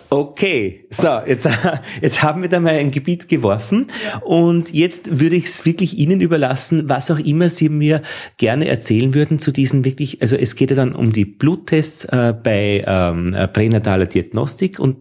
Okay, 0.08 0.86
so, 0.90 1.20
jetzt, 1.26 1.48
jetzt 2.00 2.22
haben 2.22 2.42
wir 2.42 2.48
da 2.48 2.60
mal 2.60 2.74
ein 2.74 2.92
Gebiet 2.92 3.28
geworfen 3.28 3.86
und 4.22 4.72
jetzt 4.72 5.20
würde 5.20 5.34
ich 5.34 5.46
es 5.46 5.66
wirklich 5.66 5.98
Ihnen 5.98 6.20
überlassen, 6.20 6.88
was 6.88 7.10
auch 7.10 7.18
immer 7.18 7.50
Sie 7.50 7.68
mir 7.68 8.02
gerne 8.36 8.68
erzählen 8.68 9.14
würden 9.14 9.40
zu 9.40 9.50
diesen 9.50 9.84
wirklich, 9.84 10.22
also 10.22 10.36
es 10.36 10.54
geht 10.54 10.70
ja 10.70 10.76
dann 10.76 10.94
um 10.94 11.12
die 11.12 11.24
Bluttests 11.24 12.04
äh, 12.04 12.34
bei 12.40 12.84
ähm, 12.86 13.36
pränataler 13.52 14.06
Diagnostik 14.06 14.78
und 14.78 14.96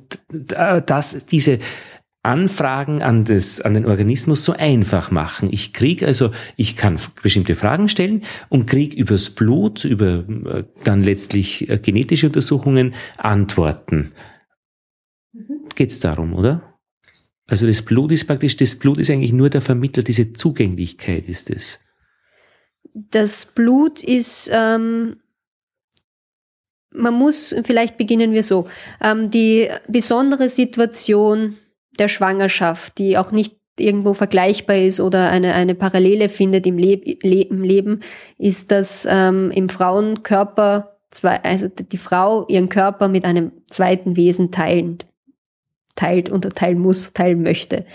äh, 0.56 0.82
dass 0.82 1.26
diese 1.28 1.60
Anfragen 2.24 3.04
an, 3.04 3.24
das, 3.24 3.62
an 3.62 3.76
den 3.76 3.86
Organismus 3.86 4.44
so 4.44 4.54
einfach 4.54 5.12
machen. 5.12 5.50
Ich 5.52 5.74
krieg 5.74 6.02
also, 6.02 6.32
ich 6.56 6.76
kann 6.76 6.98
bestimmte 7.22 7.54
Fragen 7.54 7.88
stellen 7.88 8.24
und 8.50 8.66
krieg 8.66 8.96
übers 8.96 9.30
Blut, 9.30 9.86
über 9.86 10.24
äh, 10.28 10.64
dann 10.84 11.04
letztlich 11.04 11.70
äh, 11.70 11.78
genetische 11.78 12.26
Untersuchungen 12.26 12.96
Antworten 13.18 14.12
geht 15.76 15.92
es 15.92 16.00
darum, 16.00 16.34
oder? 16.34 16.76
Also 17.48 17.68
das 17.68 17.84
Blut 17.84 18.12
ist 18.12 18.26
praktisch, 18.26 18.58
das 18.58 18.76
Blut 18.78 18.98
ist 18.98 19.10
eigentlich 19.10 19.34
nur 19.34 19.50
der 19.50 19.62
Vermittler, 19.62 20.04
diese 20.04 20.34
Zugänglichkeit 20.34 21.30
ist 21.30 21.50
es. 21.50 21.80
Das 22.94 23.46
Blut 23.46 24.04
ist, 24.04 24.50
ähm, 24.52 25.18
man 26.92 27.14
muss, 27.14 27.56
vielleicht 27.64 27.98
beginnen 27.98 28.32
wir 28.32 28.42
so, 28.42 28.68
ähm, 29.02 29.30
die 29.30 29.70
besondere 29.88 30.50
Situation 30.50 31.58
der 32.00 32.08
Schwangerschaft, 32.08 32.98
die 32.98 33.18
auch 33.18 33.32
nicht 33.32 33.58
irgendwo 33.78 34.14
vergleichbar 34.14 34.78
ist 34.78 35.02
oder 35.02 35.30
eine, 35.30 35.54
eine 35.54 35.76
Parallele 35.76 36.30
findet 36.30 36.66
im, 36.66 36.78
Leb 36.78 37.22
Le 37.24 37.42
im 37.42 37.62
Leben, 37.62 38.00
ist, 38.38 38.72
dass 38.72 39.06
ähm, 39.10 39.52
im 39.52 39.70
Frauenkörper 39.70 40.98
zwei, 41.12 41.44
also 41.44 41.68
die 41.68 41.98
Frau 41.98 42.48
ihren 42.48 42.70
Körper 42.70 43.08
mit 43.10 43.26
einem 43.26 43.52
zweiten 43.70 44.16
Wesen 44.16 44.52
teilen 44.52 45.00
teilt, 45.96 46.30
unterteilen 46.30 46.80
muss, 46.80 47.14
teilen 47.14 47.42
möchte. 47.44 47.86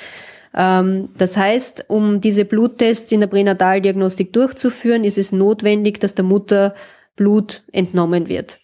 Ähm, 0.54 1.10
das 1.16 1.36
heißt, 1.36 1.86
um 1.88 2.20
diese 2.20 2.44
Bluttests 2.44 3.12
in 3.12 3.20
der 3.20 3.28
Pränataldiagnostik 3.28 4.32
durchzuführen, 4.32 5.04
ist 5.04 5.18
es 5.18 5.32
notwendig, 5.32 6.00
dass 6.00 6.14
der 6.14 6.24
Mutter 6.24 6.74
Blut 7.16 7.62
entnommen 7.72 8.28
wird. 8.28 8.60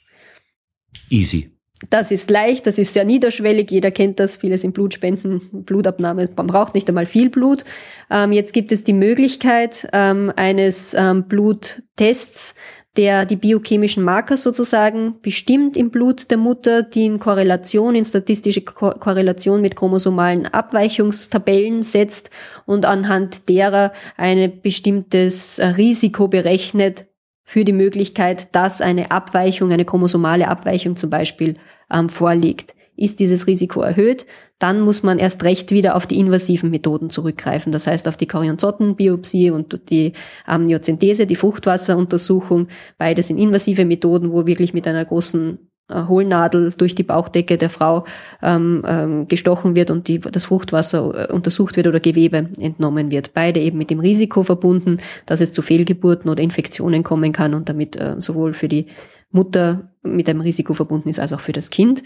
Easy. 1.10 1.50
Das 1.90 2.10
ist 2.10 2.30
leicht, 2.30 2.66
das 2.66 2.78
ist 2.78 2.94
sehr 2.94 3.04
niederschwellig, 3.04 3.70
jeder 3.70 3.90
kennt 3.90 4.18
das, 4.18 4.38
viele 4.38 4.56
sind 4.56 4.72
Blutspenden, 4.72 5.42
Blutabnahme, 5.52 6.30
man 6.34 6.46
braucht 6.46 6.74
nicht 6.74 6.88
einmal 6.88 7.04
viel 7.04 7.28
Blut. 7.28 7.64
Ähm, 8.10 8.32
jetzt 8.32 8.54
gibt 8.54 8.72
es 8.72 8.82
die 8.82 8.94
Möglichkeit 8.94 9.86
ähm, 9.92 10.32
eines 10.36 10.96
Bluttests, 11.28 12.54
der 12.96 13.26
die 13.26 13.36
biochemischen 13.36 14.04
Marker 14.04 14.36
sozusagen 14.36 15.20
bestimmt 15.20 15.76
im 15.76 15.90
Blut 15.90 16.30
der 16.30 16.38
Mutter, 16.38 16.82
die 16.82 17.06
in 17.06 17.18
Korrelation, 17.18 17.94
in 17.94 18.04
statistische 18.04 18.62
Ko 18.62 18.90
Korrelation 18.90 19.60
mit 19.60 19.76
chromosomalen 19.76 20.46
Abweichungstabellen 20.46 21.82
setzt 21.82 22.30
und 22.64 22.86
anhand 22.86 23.48
derer 23.48 23.92
ein 24.16 24.60
bestimmtes 24.62 25.60
Risiko 25.60 26.28
berechnet 26.28 27.06
für 27.42 27.64
die 27.64 27.72
Möglichkeit, 27.72 28.54
dass 28.54 28.80
eine 28.80 29.10
Abweichung, 29.10 29.72
eine 29.72 29.84
chromosomale 29.84 30.48
Abweichung 30.48 30.96
zum 30.96 31.10
Beispiel 31.10 31.56
ähm, 31.92 32.08
vorliegt. 32.08 32.75
Ist 32.96 33.20
dieses 33.20 33.46
Risiko 33.46 33.82
erhöht, 33.82 34.26
dann 34.58 34.80
muss 34.80 35.02
man 35.02 35.18
erst 35.18 35.44
recht 35.44 35.70
wieder 35.70 35.96
auf 35.96 36.06
die 36.06 36.18
invasiven 36.18 36.70
Methoden 36.70 37.10
zurückgreifen. 37.10 37.72
Das 37.72 37.86
heißt 37.86 38.08
auf 38.08 38.16
die 38.16 38.26
Karyonzottenbiopsie 38.26 39.50
und 39.50 39.90
die 39.90 40.12
Amniozentese, 40.46 41.26
die 41.26 41.36
Fruchtwasseruntersuchung. 41.36 42.68
Beides 42.96 43.26
sind 43.26 43.38
invasive 43.38 43.84
Methoden, 43.84 44.32
wo 44.32 44.46
wirklich 44.46 44.72
mit 44.72 44.86
einer 44.86 45.04
großen 45.04 45.58
äh, 45.88 46.04
Hohlnadel 46.06 46.72
durch 46.76 46.94
die 46.94 47.04
Bauchdecke 47.04 47.58
der 47.58 47.70
Frau 47.70 48.04
ähm, 48.42 48.82
ähm, 48.86 49.28
gestochen 49.28 49.76
wird 49.76 49.90
und 49.90 50.08
die, 50.08 50.18
das 50.18 50.46
Fruchtwasser 50.46 51.30
äh, 51.30 51.32
untersucht 51.32 51.76
wird 51.76 51.86
oder 51.86 52.00
Gewebe 52.00 52.48
entnommen 52.58 53.10
wird. 53.10 53.34
Beide 53.34 53.60
eben 53.60 53.78
mit 53.78 53.90
dem 53.90 54.00
Risiko 54.00 54.42
verbunden, 54.42 54.98
dass 55.26 55.40
es 55.40 55.52
zu 55.52 55.62
Fehlgeburten 55.62 56.28
oder 56.28 56.42
Infektionen 56.42 57.04
kommen 57.04 57.32
kann 57.32 57.54
und 57.54 57.68
damit 57.68 57.96
äh, 57.96 58.14
sowohl 58.18 58.52
für 58.52 58.68
die 58.68 58.86
Mutter 59.30 59.90
mit 60.02 60.28
einem 60.28 60.40
Risiko 60.40 60.74
verbunden 60.74 61.08
ist 61.08 61.20
als 61.20 61.32
auch 61.32 61.40
für 61.40 61.52
das 61.52 61.70
Kind 61.70 62.02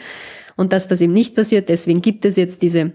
und 0.61 0.75
dass 0.75 0.88
das 0.88 1.01
eben 1.01 1.14
nicht 1.14 1.35
passiert. 1.35 1.70
Deswegen 1.70 2.03
gibt 2.03 2.27
es 2.27 2.37
jetzt 2.37 2.61
diese 2.61 2.92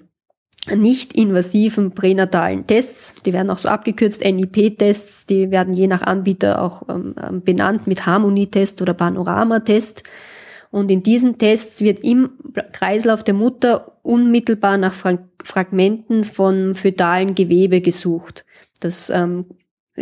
nicht-invasiven 0.72 1.96
pränatalen 1.96 2.68
Tests. 2.68 3.16
Die 3.26 3.34
werden 3.34 3.50
auch 3.50 3.58
so 3.58 3.70
abgekürzt 3.70 4.24
NIP-Tests. 4.24 5.26
Die 5.26 5.50
werden 5.50 5.74
je 5.74 5.88
nach 5.88 6.04
Anbieter 6.04 6.62
auch 6.62 6.88
ähm, 6.90 7.16
ähm 7.20 7.42
benannt 7.42 7.88
mit 7.88 8.06
Harmonietest 8.06 8.84
oder 8.84 8.94
Panorama-Test. 8.94 10.04
Und 10.70 10.92
in 10.92 11.02
diesen 11.02 11.40
Tests 11.40 11.82
wird 11.82 12.04
im 12.04 12.30
Kreislauf 12.72 13.24
der 13.24 13.34
Mutter 13.34 13.98
unmittelbar 14.04 14.78
nach 14.78 14.94
Fra 14.94 15.18
Fragmenten 15.44 16.24
von 16.24 16.76
fötalen 16.76 17.34
Gewebe 17.34 17.82
gesucht. 17.82 18.46
Das 18.80 19.10
ähm, 19.10 19.46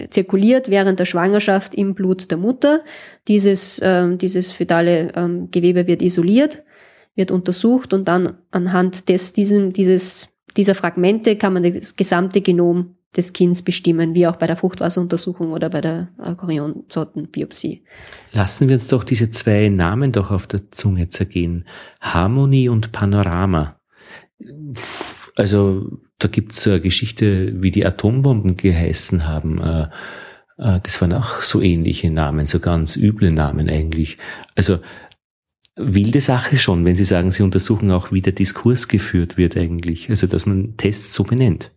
zirkuliert 0.10 0.70
während 0.70 1.00
der 1.00 1.06
Schwangerschaft 1.06 1.76
im 1.76 1.94
Blut 1.94 2.30
der 2.30 2.38
Mutter. 2.38 2.84
Dieses, 3.30 3.80
ähm, 3.82 4.18
dieses 4.18 4.52
fötale 4.52 5.14
ähm, 5.16 5.50
Gewebe 5.50 5.88
wird 5.88 6.02
isoliert, 6.02 6.64
wird 7.16 7.32
untersucht 7.32 7.94
und 7.94 8.08
dann 8.08 8.38
anhand 8.52 9.10
des, 9.10 9.34
diesem, 9.34 9.74
dieses 9.74 10.34
dieser 10.58 10.76
Fragmente 10.76 11.36
kann 11.36 11.54
man 11.54 11.64
das 11.64 11.96
gesamte 11.96 12.42
Genom 12.42 12.96
des 13.16 13.34
Kindes 13.34 13.62
bestimmen, 13.62 14.16
wie 14.16 14.26
auch 14.26 14.38
bei 14.38 14.48
der 14.48 14.56
Fruchtwasseruntersuchung 14.56 15.52
oder 15.52 15.70
bei 15.70 15.82
der 15.82 16.10
äh, 16.24 16.34
Chorionsortenbiopsie. 16.34 17.84
Lassen 18.34 18.70
wir 18.70 18.76
uns 18.76 18.88
doch 18.88 19.04
diese 19.04 19.30
zwei 19.30 19.70
Namen 19.70 20.12
doch 20.12 20.32
auf 20.32 20.48
der 20.48 20.72
Zunge 20.72 21.10
zergehen. 21.10 21.66
Harmonie 22.02 22.70
und 22.70 22.92
Panorama. 22.92 23.80
Also 25.36 26.00
da 26.18 26.28
gibt's 26.28 26.68
eine 26.68 26.82
Geschichte, 26.82 27.62
wie 27.62 27.72
die 27.72 27.86
Atombomben 27.86 28.58
geheißen 28.58 29.28
haben. 29.28 29.62
Äh, 29.62 29.84
äh, 30.58 30.80
das 30.82 31.00
waren 31.00 31.14
auch 31.14 31.42
so 31.42 31.62
ähnliche 31.62 32.10
Namen, 32.10 32.48
so 32.48 32.60
ganz 32.60 32.96
üble 32.96 33.32
Namen 33.32 33.70
eigentlich. 33.70 34.18
Also 34.56 34.80
wilde 35.76 36.22
Sache 36.22 36.58
schon, 36.58 36.86
wenn 36.86 36.96
Sie 36.96 37.04
sagen, 37.04 37.32
Sie 37.32 37.44
untersuchen 37.44 37.92
auch, 37.92 38.12
wie 38.12 38.22
der 38.22 38.34
Diskurs 38.34 38.88
geführt 38.88 39.38
wird 39.38 39.58
eigentlich, 39.58 40.10
also 40.10 40.28
dass 40.28 40.46
man 40.46 40.78
Tests 40.78 41.14
so 41.14 41.24
benennt. 41.24 41.72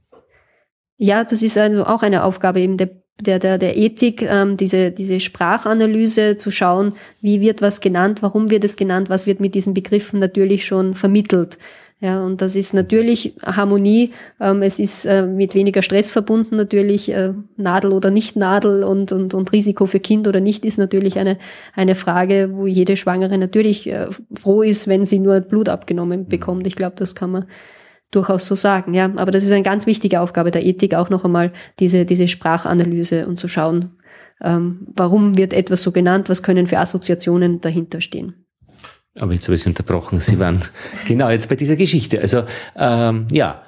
Ja, 0.98 1.24
das 1.24 1.42
ist 1.42 1.58
also 1.58 1.84
auch 1.84 2.02
eine 2.02 2.24
Aufgabe 2.24 2.60
eben 2.60 2.76
der, 2.76 2.90
der, 3.20 3.38
der, 3.38 3.58
der 3.58 3.76
Ethik, 3.76 4.22
ähm, 4.22 4.56
diese, 4.56 4.90
diese 4.90 5.20
Sprachanalyse 5.20 6.36
zu 6.36 6.50
schauen, 6.50 6.94
wie 7.20 7.40
wird 7.40 7.62
was 7.62 7.80
genannt, 7.80 8.22
warum 8.22 8.50
wird 8.50 8.64
es 8.64 8.76
genannt, 8.76 9.10
was 9.10 9.26
wird 9.26 9.40
mit 9.40 9.54
diesen 9.54 9.74
Begriffen 9.74 10.20
natürlich 10.20 10.66
schon 10.66 10.94
vermittelt. 10.94 11.58
Ja, 11.98 12.22
und 12.22 12.42
das 12.42 12.56
ist 12.56 12.74
natürlich 12.74 13.34
Harmonie. 13.42 14.12
Ähm, 14.38 14.60
es 14.60 14.78
ist 14.78 15.06
äh, 15.06 15.26
mit 15.26 15.54
weniger 15.54 15.80
Stress 15.80 16.10
verbunden 16.10 16.56
natürlich. 16.56 17.10
Äh, 17.10 17.32
Nadel 17.56 17.92
oder 17.92 18.10
nicht 18.10 18.36
Nadel 18.36 18.84
und, 18.84 19.12
und, 19.12 19.32
und 19.32 19.52
Risiko 19.52 19.86
für 19.86 19.98
Kind 19.98 20.28
oder 20.28 20.40
nicht 20.40 20.66
ist 20.66 20.76
natürlich 20.76 21.18
eine, 21.18 21.38
eine 21.74 21.94
Frage, 21.94 22.50
wo 22.52 22.66
jede 22.66 22.98
Schwangere 22.98 23.38
natürlich 23.38 23.86
äh, 23.90 24.08
froh 24.38 24.60
ist, 24.60 24.88
wenn 24.88 25.06
sie 25.06 25.18
nur 25.18 25.40
Blut 25.40 25.70
abgenommen 25.70 26.26
bekommt. 26.26 26.66
Ich 26.66 26.76
glaube, 26.76 26.96
das 26.96 27.14
kann 27.14 27.30
man 27.30 27.46
durchaus 28.10 28.46
so 28.46 28.54
sagen. 28.54 28.92
Ja, 28.92 29.10
aber 29.16 29.30
das 29.30 29.44
ist 29.44 29.52
eine 29.52 29.62
ganz 29.62 29.86
wichtige 29.86 30.20
Aufgabe 30.20 30.50
der 30.50 30.66
Ethik, 30.66 30.94
auch 30.94 31.08
noch 31.08 31.24
einmal 31.24 31.52
diese, 31.78 32.04
diese 32.04 32.28
Sprachanalyse 32.28 33.26
und 33.26 33.38
zu 33.38 33.48
schauen, 33.48 33.96
ähm, 34.42 34.86
warum 34.94 35.38
wird 35.38 35.54
etwas 35.54 35.82
so 35.82 35.92
genannt, 35.92 36.28
was 36.28 36.42
können 36.42 36.66
für 36.66 36.78
Assoziationen 36.78 37.62
dahinter 37.62 38.02
stehen. 38.02 38.45
Aber 39.18 39.32
jetzt 39.32 39.46
habe 39.46 39.54
ich 39.54 39.62
Sie 39.62 39.68
unterbrochen. 39.68 40.20
Sie 40.20 40.38
waren 40.38 40.62
genau 41.06 41.30
jetzt 41.30 41.48
bei 41.48 41.56
dieser 41.56 41.76
Geschichte. 41.76 42.20
Also 42.20 42.44
ähm, 42.76 43.26
ja, 43.30 43.62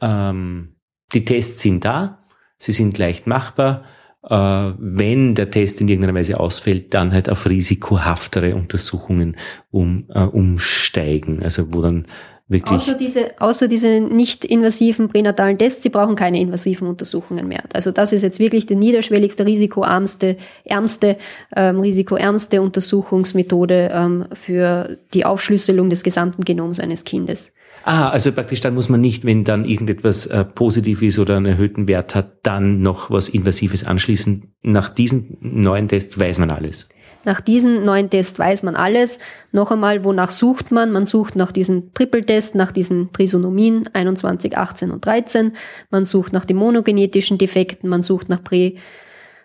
ähm, 0.00 0.76
die 1.12 1.24
Tests 1.24 1.60
sind 1.60 1.84
da, 1.84 2.18
sie 2.58 2.72
sind 2.72 2.98
leicht 2.98 3.26
machbar. 3.26 3.84
Äh, 4.22 4.36
wenn 4.78 5.34
der 5.34 5.50
Test 5.50 5.80
in 5.80 5.88
irgendeiner 5.88 6.18
Weise 6.18 6.40
ausfällt, 6.40 6.94
dann 6.94 7.12
halt 7.12 7.28
auf 7.28 7.46
risikohaftere 7.46 8.54
Untersuchungen 8.54 9.36
um, 9.70 10.06
äh, 10.08 10.22
umsteigen. 10.22 11.42
Also 11.42 11.74
wo 11.74 11.82
dann 11.82 12.06
wirklich. 12.48 12.80
Außer 12.80 12.94
diese, 12.94 13.40
außer 13.40 13.68
diese 13.68 14.00
nicht 14.00 14.44
invasiven 14.44 15.08
pränatalen 15.08 15.58
Tests, 15.58 15.82
sie 15.82 15.88
brauchen 15.88 16.16
keine 16.16 16.40
invasiven 16.40 16.88
Untersuchungen 16.88 17.48
mehr. 17.48 17.62
Also 17.72 17.90
das 17.90 18.12
ist 18.12 18.22
jetzt 18.22 18.38
wirklich 18.38 18.66
die 18.66 18.76
niederschwelligste, 18.76 19.46
risikoarmste, 19.46 20.36
ärmste, 20.64 21.16
ähm, 21.56 21.80
risikoärmste 21.80 22.62
Untersuchungsmethode 22.62 23.90
ähm, 23.92 24.26
für 24.32 24.98
die 25.12 25.24
Aufschlüsselung 25.24 25.90
des 25.90 26.02
gesamten 26.02 26.44
Genoms 26.44 26.80
eines 26.80 27.04
Kindes. 27.04 27.52
Ah, 27.84 28.08
also 28.08 28.32
praktisch 28.32 28.62
dann 28.62 28.74
muss 28.74 28.88
man 28.88 29.00
nicht, 29.00 29.24
wenn 29.26 29.44
dann 29.44 29.66
irgendetwas 29.66 30.26
äh, 30.26 30.44
positiv 30.44 31.02
ist 31.02 31.18
oder 31.18 31.36
einen 31.36 31.46
erhöhten 31.46 31.86
Wert 31.86 32.14
hat, 32.14 32.38
dann 32.42 32.80
noch 32.80 33.10
was 33.10 33.28
Invasives 33.28 33.84
anschließen. 33.84 34.54
Nach 34.62 34.88
diesen 34.88 35.36
neuen 35.40 35.88
Tests 35.88 36.18
weiß 36.18 36.38
man 36.38 36.50
alles. 36.50 36.88
Nach 37.24 37.40
diesen 37.40 37.84
neuen 37.84 38.10
Tests 38.10 38.38
weiß 38.38 38.62
man 38.64 38.76
alles. 38.76 39.18
Noch 39.52 39.70
einmal, 39.70 40.04
wonach 40.04 40.30
sucht 40.30 40.70
man? 40.70 40.92
Man 40.92 41.06
sucht 41.06 41.36
nach 41.36 41.52
diesen 41.52 41.94
Triple-Test, 41.94 42.54
nach 42.54 42.72
diesen 42.72 43.12
Trisonomien 43.12 43.88
21, 43.92 44.58
18 44.58 44.90
und 44.90 45.04
13. 45.04 45.52
Man 45.90 46.04
sucht 46.04 46.32
nach 46.32 46.44
den 46.44 46.56
monogenetischen 46.56 47.38
Defekten, 47.38 47.88
man 47.88 48.02
sucht 48.02 48.28
nach 48.28 48.42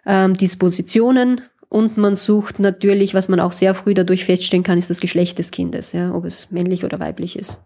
Prädispositionen 0.05 1.41
und 1.69 1.97
man 1.97 2.15
sucht 2.15 2.59
natürlich, 2.59 3.13
was 3.13 3.29
man 3.29 3.39
auch 3.39 3.51
sehr 3.51 3.75
früh 3.75 3.93
dadurch 3.93 4.25
feststellen 4.25 4.63
kann, 4.63 4.77
ist 4.77 4.89
das 4.89 4.99
Geschlecht 4.99 5.37
des 5.37 5.51
Kindes, 5.51 5.93
ja, 5.93 6.13
ob 6.13 6.25
es 6.25 6.51
männlich 6.51 6.83
oder 6.83 6.99
weiblich 6.99 7.37
ist. 7.37 7.61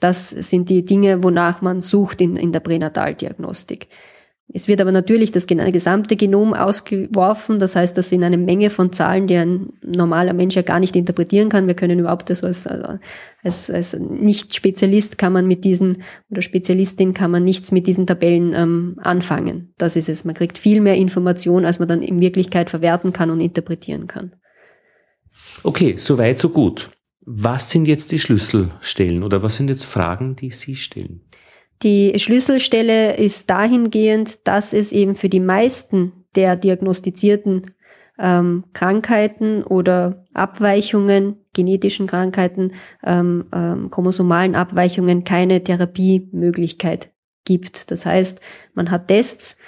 Das 0.00 0.30
sind 0.30 0.70
die 0.70 0.84
Dinge, 0.84 1.22
wonach 1.22 1.60
man 1.60 1.80
sucht 1.80 2.20
in, 2.20 2.36
in 2.36 2.52
der 2.52 2.60
Pränataldiagnostik. 2.60 3.88
Es 4.52 4.68
wird 4.68 4.80
aber 4.80 4.92
natürlich 4.92 5.32
das 5.32 5.46
gesamte 5.46 6.16
Genom 6.16 6.52
ausgeworfen. 6.52 7.58
Das 7.58 7.76
heißt, 7.76 7.96
das 7.96 8.10
sind 8.10 8.22
eine 8.24 8.36
Menge 8.36 8.68
von 8.68 8.92
Zahlen, 8.92 9.26
die 9.26 9.36
ein 9.36 9.70
normaler 9.82 10.34
Mensch 10.34 10.54
ja 10.54 10.62
gar 10.62 10.80
nicht 10.80 10.94
interpretieren 10.94 11.48
kann. 11.48 11.66
Wir 11.66 11.74
können 11.74 11.98
überhaupt 11.98 12.28
das 12.28 12.44
als, 12.44 12.66
als, 12.66 13.70
als 13.70 13.98
Nicht-Spezialist 13.98 15.16
kann 15.16 15.32
man 15.32 15.46
mit 15.46 15.64
diesen 15.64 16.02
oder 16.30 16.42
Spezialistin 16.42 17.14
kann 17.14 17.30
man 17.30 17.42
nichts 17.42 17.72
mit 17.72 17.86
diesen 17.86 18.06
Tabellen 18.06 18.52
ähm, 18.54 18.96
anfangen. 18.98 19.72
Das 19.78 19.96
ist 19.96 20.10
es. 20.10 20.24
Man 20.24 20.34
kriegt 20.34 20.58
viel 20.58 20.82
mehr 20.82 20.96
Information, 20.96 21.64
als 21.64 21.78
man 21.78 21.88
dann 21.88 22.02
in 22.02 22.20
Wirklichkeit 22.20 22.68
verwerten 22.68 23.14
kann 23.14 23.30
und 23.30 23.40
interpretieren 23.40 24.06
kann. 24.06 24.36
Okay, 25.62 25.94
soweit, 25.96 26.38
so 26.38 26.50
gut. 26.50 26.90
Was 27.22 27.70
sind 27.70 27.86
jetzt 27.86 28.12
die 28.12 28.18
Schlüsselstellen 28.18 29.22
oder 29.22 29.42
was 29.42 29.56
sind 29.56 29.70
jetzt 29.70 29.86
Fragen, 29.86 30.36
die 30.36 30.50
Sie 30.50 30.76
stellen? 30.76 31.22
Die 31.82 32.18
Schlüsselstelle 32.18 33.16
ist 33.16 33.50
dahingehend, 33.50 34.46
dass 34.46 34.72
es 34.72 34.92
eben 34.92 35.16
für 35.16 35.28
die 35.28 35.40
meisten 35.40 36.12
der 36.34 36.56
diagnostizierten 36.56 37.62
ähm, 38.18 38.64
Krankheiten 38.72 39.62
oder 39.62 40.24
Abweichungen, 40.32 41.36
genetischen 41.52 42.06
Krankheiten, 42.06 42.72
ähm, 43.04 43.44
ähm, 43.52 43.90
chromosomalen 43.90 44.54
Abweichungen 44.54 45.24
keine 45.24 45.62
Therapiemöglichkeit 45.62 47.10
gibt. 47.44 47.90
Das 47.90 48.06
heißt, 48.06 48.40
man 48.74 48.90
hat 48.90 49.08
Tests 49.08 49.58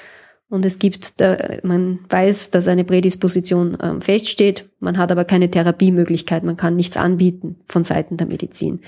und 0.48 0.64
es 0.64 0.78
gibt, 0.78 1.20
äh, 1.20 1.60
man 1.64 2.00
weiß, 2.08 2.50
dass 2.50 2.68
eine 2.68 2.84
Prädisposition 2.84 3.76
ähm, 3.82 4.00
feststeht, 4.00 4.68
man 4.78 4.96
hat 4.96 5.10
aber 5.10 5.24
keine 5.24 5.50
Therapiemöglichkeit, 5.50 6.44
man 6.44 6.56
kann 6.56 6.76
nichts 6.76 6.96
anbieten 6.96 7.56
von 7.66 7.82
Seiten 7.82 8.16
der 8.16 8.28
Medizin. 8.28 8.80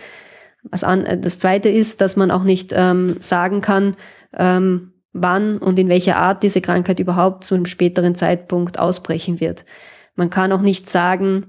Was 0.71 0.85
an, 0.85 1.05
äh, 1.05 1.19
das 1.19 1.39
Zweite 1.39 1.69
ist, 1.69 2.01
dass 2.01 2.17
man 2.17 2.31
auch 2.31 2.45
nicht 2.45 2.73
ähm, 2.75 3.17
sagen 3.21 3.61
kann, 3.61 3.97
ähm, 4.37 4.93
wann 5.13 5.59
und 5.59 5.79
in 5.79 5.89
welcher 5.89 6.17
Art 6.17 6.43
diese 6.43 6.61
Krankheit 6.61 7.01
überhaupt 7.01 7.45
zu 7.45 7.55
einem 7.55 7.67
späteren 7.67 8.15
Zeitpunkt 8.15 8.79
ausbrechen 8.79 9.41
wird. 9.41 9.65
Man 10.15 10.31
kann 10.31 10.53
auch 10.53 10.63
nicht 10.63 10.89
sagen, 10.91 11.47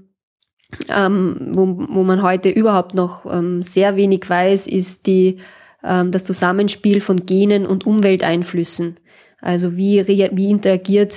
ähm, 0.88 1.50
wo, 1.52 1.66
wo 1.88 2.04
man 2.04 2.22
heute 2.22 2.48
überhaupt 2.50 2.94
noch 2.94 3.26
ähm, 3.26 3.62
sehr 3.62 3.96
wenig 3.96 4.28
weiß, 4.28 4.66
ist 4.66 5.06
die, 5.06 5.38
ähm, 5.82 6.10
das 6.12 6.24
Zusammenspiel 6.24 7.00
von 7.00 7.26
Genen 7.26 7.66
und 7.66 7.86
Umwelteinflüssen. 7.86 8.96
Also 9.40 9.76
wie, 9.76 10.06
wie 10.06 10.50
interagiert 10.50 11.14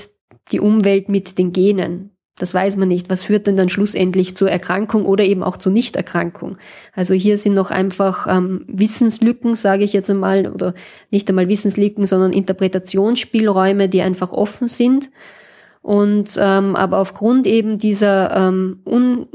die 0.51 0.59
Umwelt 0.59 1.09
mit 1.09 1.37
den 1.37 1.51
Genen? 1.51 2.12
Das 2.37 2.53
weiß 2.53 2.77
man 2.77 2.87
nicht. 2.87 3.11
Was 3.11 3.21
führt 3.21 3.45
denn 3.45 3.57
dann 3.57 3.69
schlussendlich 3.69 4.35
zur 4.35 4.49
Erkrankung 4.49 5.05
oder 5.05 5.23
eben 5.23 5.43
auch 5.43 5.57
zur 5.57 5.71
Nichterkrankung? 5.71 6.57
Also 6.93 7.13
hier 7.13 7.37
sind 7.37 7.53
noch 7.53 7.69
einfach 7.69 8.25
ähm, 8.27 8.65
Wissenslücken, 8.67 9.53
sage 9.53 9.83
ich 9.83 9.93
jetzt 9.93 10.09
einmal, 10.09 10.47
oder 10.47 10.73
nicht 11.11 11.29
einmal 11.29 11.47
Wissenslücken, 11.47 12.07
sondern 12.07 12.33
Interpretationsspielräume, 12.33 13.87
die 13.87 14.01
einfach 14.01 14.31
offen 14.31 14.67
sind 14.67 15.11
und 15.83 16.39
ähm, 16.41 16.77
aber 16.77 16.97
aufgrund 16.97 17.45
eben 17.45 17.77
dieser 17.77 18.33
ähm, 18.35 18.79
Un 18.85 19.27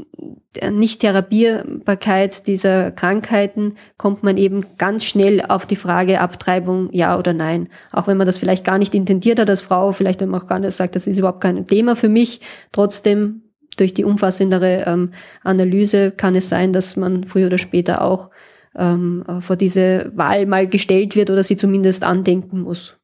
Nicht-Therapierbarkeit 0.71 2.47
dieser 2.47 2.89
Krankheiten 2.89 3.75
kommt 3.97 4.23
man 4.23 4.35
eben 4.35 4.65
ganz 4.79 5.05
schnell 5.05 5.43
auf 5.47 5.67
die 5.67 5.75
Frage 5.75 6.19
Abtreibung, 6.19 6.89
ja 6.91 7.19
oder 7.19 7.33
nein. 7.33 7.69
Auch 7.91 8.07
wenn 8.07 8.17
man 8.17 8.25
das 8.25 8.39
vielleicht 8.39 8.65
gar 8.65 8.79
nicht 8.79 8.95
intendiert 8.95 9.39
hat 9.39 9.47
als 9.47 9.61
Frau, 9.61 9.91
vielleicht 9.91 10.21
wenn 10.21 10.29
man 10.29 10.41
auch 10.41 10.47
gar 10.47 10.57
nicht 10.57 10.73
sagt, 10.73 10.95
das 10.95 11.05
ist 11.05 11.19
überhaupt 11.19 11.41
kein 11.41 11.67
Thema 11.67 11.95
für 11.95 12.09
mich, 12.09 12.41
trotzdem 12.71 13.43
durch 13.77 13.93
die 13.93 14.03
umfassendere 14.03 14.85
ähm, 14.87 15.11
Analyse 15.43 16.09
kann 16.09 16.33
es 16.33 16.49
sein, 16.49 16.73
dass 16.73 16.95
man 16.95 17.25
früher 17.25 17.45
oder 17.45 17.59
später 17.59 18.01
auch 18.01 18.31
ähm, 18.75 19.23
vor 19.39 19.55
diese 19.55 20.11
Wahl 20.15 20.47
mal 20.47 20.67
gestellt 20.67 21.15
wird 21.15 21.29
oder 21.29 21.43
sie 21.43 21.57
zumindest 21.57 22.03
andenken 22.03 22.61
muss. 22.61 22.98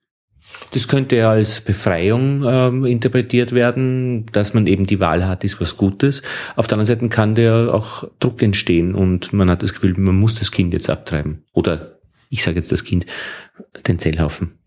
Das 0.71 0.87
könnte 0.87 1.15
ja 1.15 1.29
als 1.29 1.61
Befreiung 1.61 2.43
ähm, 2.45 2.85
interpretiert 2.85 3.51
werden, 3.53 4.25
dass 4.31 4.53
man 4.53 4.67
eben 4.67 4.85
die 4.85 4.99
Wahl 4.99 5.27
hat, 5.27 5.43
ist 5.43 5.61
was 5.61 5.77
Gutes. 5.77 6.21
Auf 6.55 6.67
der 6.67 6.77
anderen 6.77 6.99
Seite 6.99 7.09
kann 7.09 7.35
der 7.35 7.73
auch 7.73 8.09
Druck 8.19 8.41
entstehen 8.41 8.95
und 8.95 9.33
man 9.33 9.49
hat 9.49 9.63
das 9.63 9.73
Gefühl, 9.73 9.95
man 9.97 10.15
muss 10.15 10.35
das 10.35 10.51
Kind 10.51 10.73
jetzt 10.73 10.89
abtreiben. 10.89 11.43
Oder 11.53 11.99
ich 12.29 12.43
sage 12.43 12.57
jetzt 12.57 12.71
das 12.71 12.83
Kind, 12.83 13.05
den 13.87 13.99
Zellhaufen? 13.99 14.57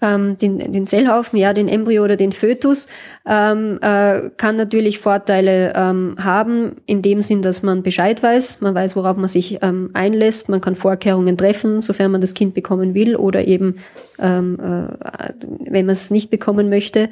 Ähm, 0.00 0.38
den, 0.38 0.72
den 0.72 0.86
Zellhaufen, 0.86 1.38
ja, 1.38 1.52
den 1.52 1.68
Embryo 1.68 2.04
oder 2.04 2.16
den 2.16 2.32
Fötus, 2.32 2.86
ähm, 3.26 3.78
äh, 3.82 4.30
kann 4.36 4.56
natürlich 4.56 4.98
Vorteile 4.98 5.72
ähm, 5.74 6.16
haben, 6.22 6.76
in 6.86 7.02
dem 7.02 7.20
Sinn, 7.20 7.42
dass 7.42 7.62
man 7.62 7.82
Bescheid 7.82 8.22
weiß, 8.22 8.60
man 8.60 8.74
weiß, 8.74 8.94
worauf 8.96 9.16
man 9.16 9.28
sich 9.28 9.58
ähm, 9.62 9.90
einlässt, 9.94 10.48
man 10.48 10.60
kann 10.60 10.76
Vorkehrungen 10.76 11.36
treffen, 11.36 11.82
sofern 11.82 12.12
man 12.12 12.20
das 12.20 12.34
Kind 12.34 12.54
bekommen 12.54 12.94
will 12.94 13.16
oder 13.16 13.46
eben, 13.46 13.78
ähm, 14.20 14.58
äh, 14.60 15.32
wenn 15.70 15.86
man 15.86 15.92
es 15.92 16.10
nicht 16.10 16.30
bekommen 16.30 16.68
möchte. 16.68 17.08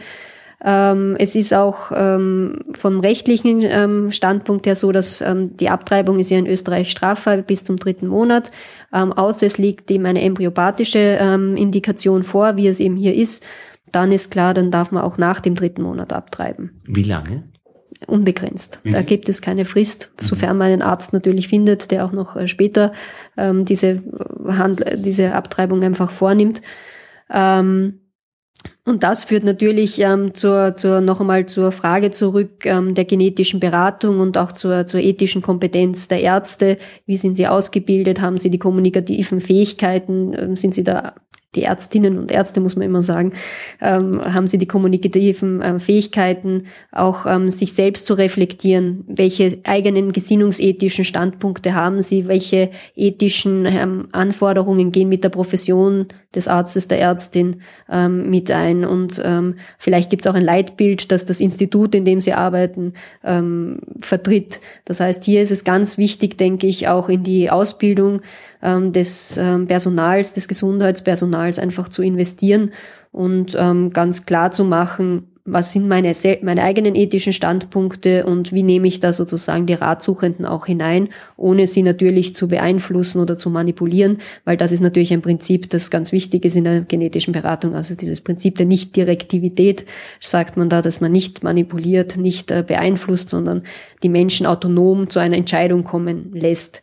Ähm, 0.64 1.16
es 1.18 1.36
ist 1.36 1.52
auch 1.52 1.92
ähm, 1.94 2.60
vom 2.72 3.00
rechtlichen 3.00 3.60
ähm, 3.62 4.10
Standpunkt 4.10 4.66
her 4.66 4.74
so, 4.74 4.90
dass 4.90 5.20
ähm, 5.20 5.56
die 5.56 5.68
Abtreibung 5.68 6.18
ist 6.18 6.30
ja 6.30 6.38
in 6.38 6.46
Österreich 6.46 6.90
straffrei 6.90 7.42
bis 7.42 7.64
zum 7.64 7.76
dritten 7.76 8.06
Monat. 8.06 8.52
Ähm, 8.92 9.12
außer 9.12 9.46
es 9.46 9.58
liegt 9.58 9.90
eben 9.90 10.06
eine 10.06 10.22
embryopathische 10.22 11.18
ähm, 11.20 11.56
Indikation 11.56 12.22
vor, 12.22 12.56
wie 12.56 12.68
es 12.68 12.80
eben 12.80 12.96
hier 12.96 13.14
ist. 13.14 13.44
Dann 13.92 14.12
ist 14.12 14.30
klar, 14.30 14.54
dann 14.54 14.70
darf 14.70 14.90
man 14.90 15.02
auch 15.02 15.18
nach 15.18 15.40
dem 15.40 15.54
dritten 15.54 15.82
Monat 15.82 16.12
abtreiben. 16.12 16.80
Wie 16.86 17.02
lange? 17.02 17.44
Unbegrenzt. 18.06 18.80
Mhm. 18.84 18.92
Da 18.92 19.02
gibt 19.02 19.28
es 19.28 19.42
keine 19.42 19.64
Frist, 19.64 20.10
sofern 20.18 20.56
man 20.58 20.72
einen 20.72 20.82
Arzt 20.82 21.12
natürlich 21.12 21.48
findet, 21.48 21.90
der 21.90 22.04
auch 22.04 22.12
noch 22.12 22.34
äh, 22.34 22.48
später 22.48 22.92
ähm, 23.36 23.66
diese, 23.66 24.02
Handl 24.46 24.96
diese 24.96 25.34
Abtreibung 25.34 25.82
einfach 25.82 26.10
vornimmt. 26.10 26.62
Ähm, 27.30 28.00
und 28.84 29.02
das 29.02 29.24
führt 29.24 29.44
natürlich 29.44 30.00
ähm, 30.00 30.34
zur, 30.34 30.76
zur, 30.76 31.00
noch 31.00 31.20
einmal 31.20 31.46
zur 31.46 31.72
Frage 31.72 32.10
zurück 32.10 32.64
ähm, 32.66 32.94
der 32.94 33.04
genetischen 33.04 33.60
Beratung 33.60 34.20
und 34.20 34.38
auch 34.38 34.52
zur, 34.52 34.86
zur 34.86 35.00
ethischen 35.00 35.42
Kompetenz 35.42 36.08
der 36.08 36.20
Ärzte. 36.20 36.78
Wie 37.04 37.16
sind 37.16 37.36
sie 37.36 37.48
ausgebildet? 37.48 38.20
Haben 38.20 38.38
sie 38.38 38.50
die 38.50 38.58
kommunikativen 38.58 39.40
Fähigkeiten? 39.40 40.34
Ähm, 40.34 40.54
sind 40.54 40.74
sie 40.74 40.84
da 40.84 41.14
die 41.56 41.62
Ärztinnen 41.62 42.18
und 42.18 42.30
Ärzte, 42.30 42.60
muss 42.60 42.76
man 42.76 42.86
immer 42.86 43.02
sagen, 43.02 43.32
ähm, 43.80 44.20
haben 44.22 44.46
sie 44.46 44.58
die 44.58 44.66
kommunikativen 44.66 45.62
äh, 45.62 45.78
Fähigkeiten, 45.78 46.66
auch 46.92 47.26
ähm, 47.26 47.48
sich 47.48 47.72
selbst 47.72 48.06
zu 48.06 48.14
reflektieren, 48.14 49.04
welche 49.08 49.58
eigenen 49.64 50.12
gesinnungsethischen 50.12 51.04
Standpunkte 51.04 51.74
haben 51.74 52.02
sie, 52.02 52.28
welche 52.28 52.70
ethischen 52.94 53.66
ähm, 53.66 54.08
Anforderungen 54.12 54.92
gehen 54.92 55.08
mit 55.08 55.24
der 55.24 55.30
Profession 55.30 56.06
des 56.36 56.48
Arztes, 56.48 56.88
der 56.88 57.00
Ärztin 57.00 57.62
ähm, 57.90 58.30
mit 58.30 58.50
ein. 58.50 58.84
Und 58.84 59.20
ähm, 59.24 59.56
vielleicht 59.78 60.10
gibt 60.10 60.24
es 60.24 60.26
auch 60.30 60.34
ein 60.34 60.44
Leitbild, 60.44 61.10
das 61.10 61.24
das 61.24 61.40
Institut, 61.40 61.94
in 61.94 62.04
dem 62.04 62.20
sie 62.20 62.32
arbeiten, 62.32 62.92
ähm, 63.24 63.80
vertritt. 64.00 64.60
Das 64.84 65.00
heißt, 65.00 65.24
hier 65.24 65.42
ist 65.42 65.50
es 65.50 65.64
ganz 65.64 65.98
wichtig, 65.98 66.38
denke 66.38 66.66
ich, 66.66 66.88
auch 66.88 67.08
in 67.08 67.22
die 67.22 67.50
Ausbildung 67.50 68.20
ähm, 68.62 68.92
des 68.92 69.36
ähm, 69.36 69.66
Personals, 69.66 70.32
des 70.32 70.48
Gesundheitspersonals 70.48 71.58
einfach 71.58 71.88
zu 71.88 72.02
investieren 72.02 72.72
und 73.12 73.56
ähm, 73.58 73.90
ganz 73.92 74.26
klar 74.26 74.50
zu 74.50 74.64
machen, 74.64 75.24
was 75.46 75.72
sind 75.72 75.88
meine, 75.88 76.12
meine 76.42 76.62
eigenen 76.62 76.94
ethischen 76.96 77.32
Standpunkte 77.32 78.26
und 78.26 78.52
wie 78.52 78.62
nehme 78.62 78.88
ich 78.88 79.00
da 79.00 79.12
sozusagen 79.12 79.66
die 79.66 79.74
Ratsuchenden 79.74 80.44
auch 80.44 80.66
hinein, 80.66 81.08
ohne 81.36 81.66
sie 81.66 81.82
natürlich 81.82 82.34
zu 82.34 82.48
beeinflussen 82.48 83.20
oder 83.20 83.38
zu 83.38 83.48
manipulieren, 83.48 84.18
weil 84.44 84.56
das 84.56 84.72
ist 84.72 84.80
natürlich 84.80 85.12
ein 85.12 85.22
Prinzip, 85.22 85.70
das 85.70 85.90
ganz 85.90 86.12
wichtig 86.12 86.44
ist 86.44 86.56
in 86.56 86.64
der 86.64 86.80
genetischen 86.80 87.32
Beratung. 87.32 87.74
Also 87.74 87.94
dieses 87.94 88.20
Prinzip 88.20 88.56
der 88.56 88.66
Nicht-Direktivität 88.66 89.86
sagt 90.20 90.56
man 90.56 90.68
da, 90.68 90.82
dass 90.82 91.00
man 91.00 91.12
nicht 91.12 91.44
manipuliert, 91.44 92.16
nicht 92.16 92.50
äh, 92.50 92.64
beeinflusst, 92.66 93.30
sondern 93.30 93.62
die 94.02 94.08
Menschen 94.08 94.46
autonom 94.46 95.08
zu 95.08 95.20
einer 95.20 95.36
Entscheidung 95.36 95.84
kommen 95.84 96.32
lässt 96.34 96.82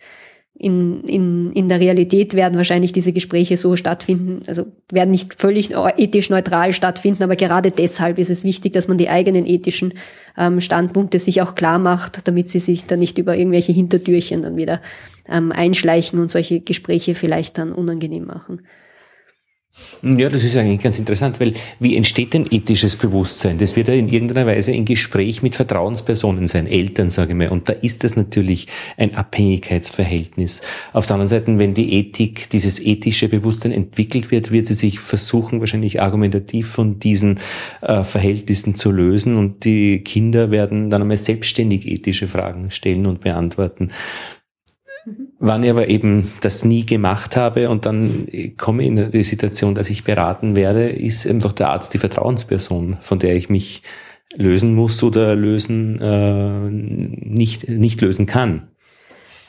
in, 0.56 1.04
in, 1.06 1.52
in 1.54 1.68
der 1.68 1.80
Realität 1.80 2.36
werden 2.36 2.58
wahrscheinlich 2.58 2.94
diese 2.94 3.12
Gespräche 3.12 3.58
so 3.58 3.76
stattfinden, 3.76 4.44
also 4.48 4.68
werden 4.92 5.10
nicht 5.10 5.40
völlig 5.40 5.72
ethisch 5.98 6.30
neutral 6.30 6.74
stattfinden, 6.74 7.24
aber 7.24 7.36
gerade 7.36 7.72
deshalb 7.72 8.20
ist 8.20 8.30
es 8.30 8.44
wichtig, 8.44 8.74
dass 8.74 8.88
man 8.88 8.98
die 8.98 9.10
eigenen 9.10 9.48
ethischen 9.48 9.96
ähm, 10.38 10.62
Standpunkte 10.62 11.18
sich 11.18 11.42
auch 11.42 11.56
klar 11.56 11.80
macht, 11.80 12.28
damit 12.28 12.50
sie 12.50 12.60
sich 12.60 12.86
dann 12.86 13.00
nicht 13.00 13.18
über 13.18 13.36
irgendwelche 13.36 13.72
Hintertürchen 13.72 14.44
dann 14.44 14.56
wieder 14.56 14.80
ähm, 15.28 15.52
einschleichen 15.52 16.20
und 16.20 16.30
solche 16.30 16.60
Gespräche 16.60 17.16
vielleicht 17.16 17.58
dann 17.58 17.74
unangenehm 17.74 18.26
machen. 18.26 18.62
Ja, 20.04 20.30
das 20.30 20.44
ist 20.44 20.56
eigentlich 20.56 20.82
ganz 20.82 21.00
interessant, 21.00 21.40
weil 21.40 21.54
wie 21.80 21.96
entsteht 21.96 22.34
denn 22.34 22.46
ethisches 22.52 22.96
Bewusstsein? 22.96 23.58
Das 23.58 23.76
wird 23.76 23.88
ja 23.88 23.94
in 23.94 24.08
irgendeiner 24.10 24.46
Weise 24.46 24.72
ein 24.72 24.86
Gespräch 24.86 25.42
mit 25.42 25.56
Vertrauenspersonen 25.56 26.46
sein, 26.46 26.68
Eltern, 26.68 27.10
sage 27.10 27.32
ich 27.32 27.38
mal. 27.38 27.50
Und 27.50 27.70
da 27.70 27.74
ist 27.74 28.04
das 28.04 28.16
natürlich 28.16 28.68
ein 28.98 29.16
Abhängigkeitsverhältnis. 29.16 30.62
Auf 30.92 31.08
der 31.08 31.16
anderen 31.16 31.30
Seite, 31.30 31.58
wenn 31.58 31.74
die 31.74 31.94
Ethik, 31.94 32.50
dieses 32.50 32.80
ethische 32.82 33.30
Bewusstsein 33.30 33.72
entwickelt 33.72 34.30
wird, 34.30 34.52
wird 34.52 34.68
sie 34.68 34.74
sich 34.74 35.00
versuchen, 35.00 35.60
wahrscheinlich 35.60 36.02
argumentativ 36.02 36.68
von 36.68 37.00
diesen 37.00 37.40
äh, 37.82 38.04
Verhältnissen 38.04 38.76
zu 38.76 38.92
lösen. 38.92 39.38
Und 39.38 39.64
die 39.64 40.00
Kinder 40.04 40.52
werden 40.52 40.90
dann 40.90 41.02
einmal 41.02 41.18
selbstständig 41.18 41.88
ethische 41.88 42.28
Fragen 42.28 42.70
stellen 42.70 43.06
und 43.06 43.22
beantworten. 43.22 43.90
Wann 45.40 45.64
ich 45.64 45.70
aber 45.70 45.90
eben 45.90 46.32
das 46.42 46.64
nie 46.64 46.86
gemacht 46.86 47.36
habe 47.36 47.70
und 47.70 47.86
dann 47.86 48.28
komme 48.58 48.86
in 48.86 49.12
die 49.12 49.24
Situation, 49.24 49.76
dass 49.76 49.90
ich 49.90 50.04
beraten 50.04 50.56
werde, 50.56 50.90
ist 50.90 51.28
einfach 51.28 51.52
der 51.52 51.70
Arzt 51.70 51.94
die 51.94 51.98
Vertrauensperson, 51.98 52.98
von 53.02 53.20
der 53.20 53.36
ich 53.36 53.50
mich 53.50 53.84
lösen 54.36 54.74
muss 54.74 55.04
oder 55.04 55.36
lösen 55.36 56.00
äh, 56.02 56.70
nicht, 56.70 57.68
nicht 57.68 58.02
lösen 58.02 58.26
kann. 58.26 58.70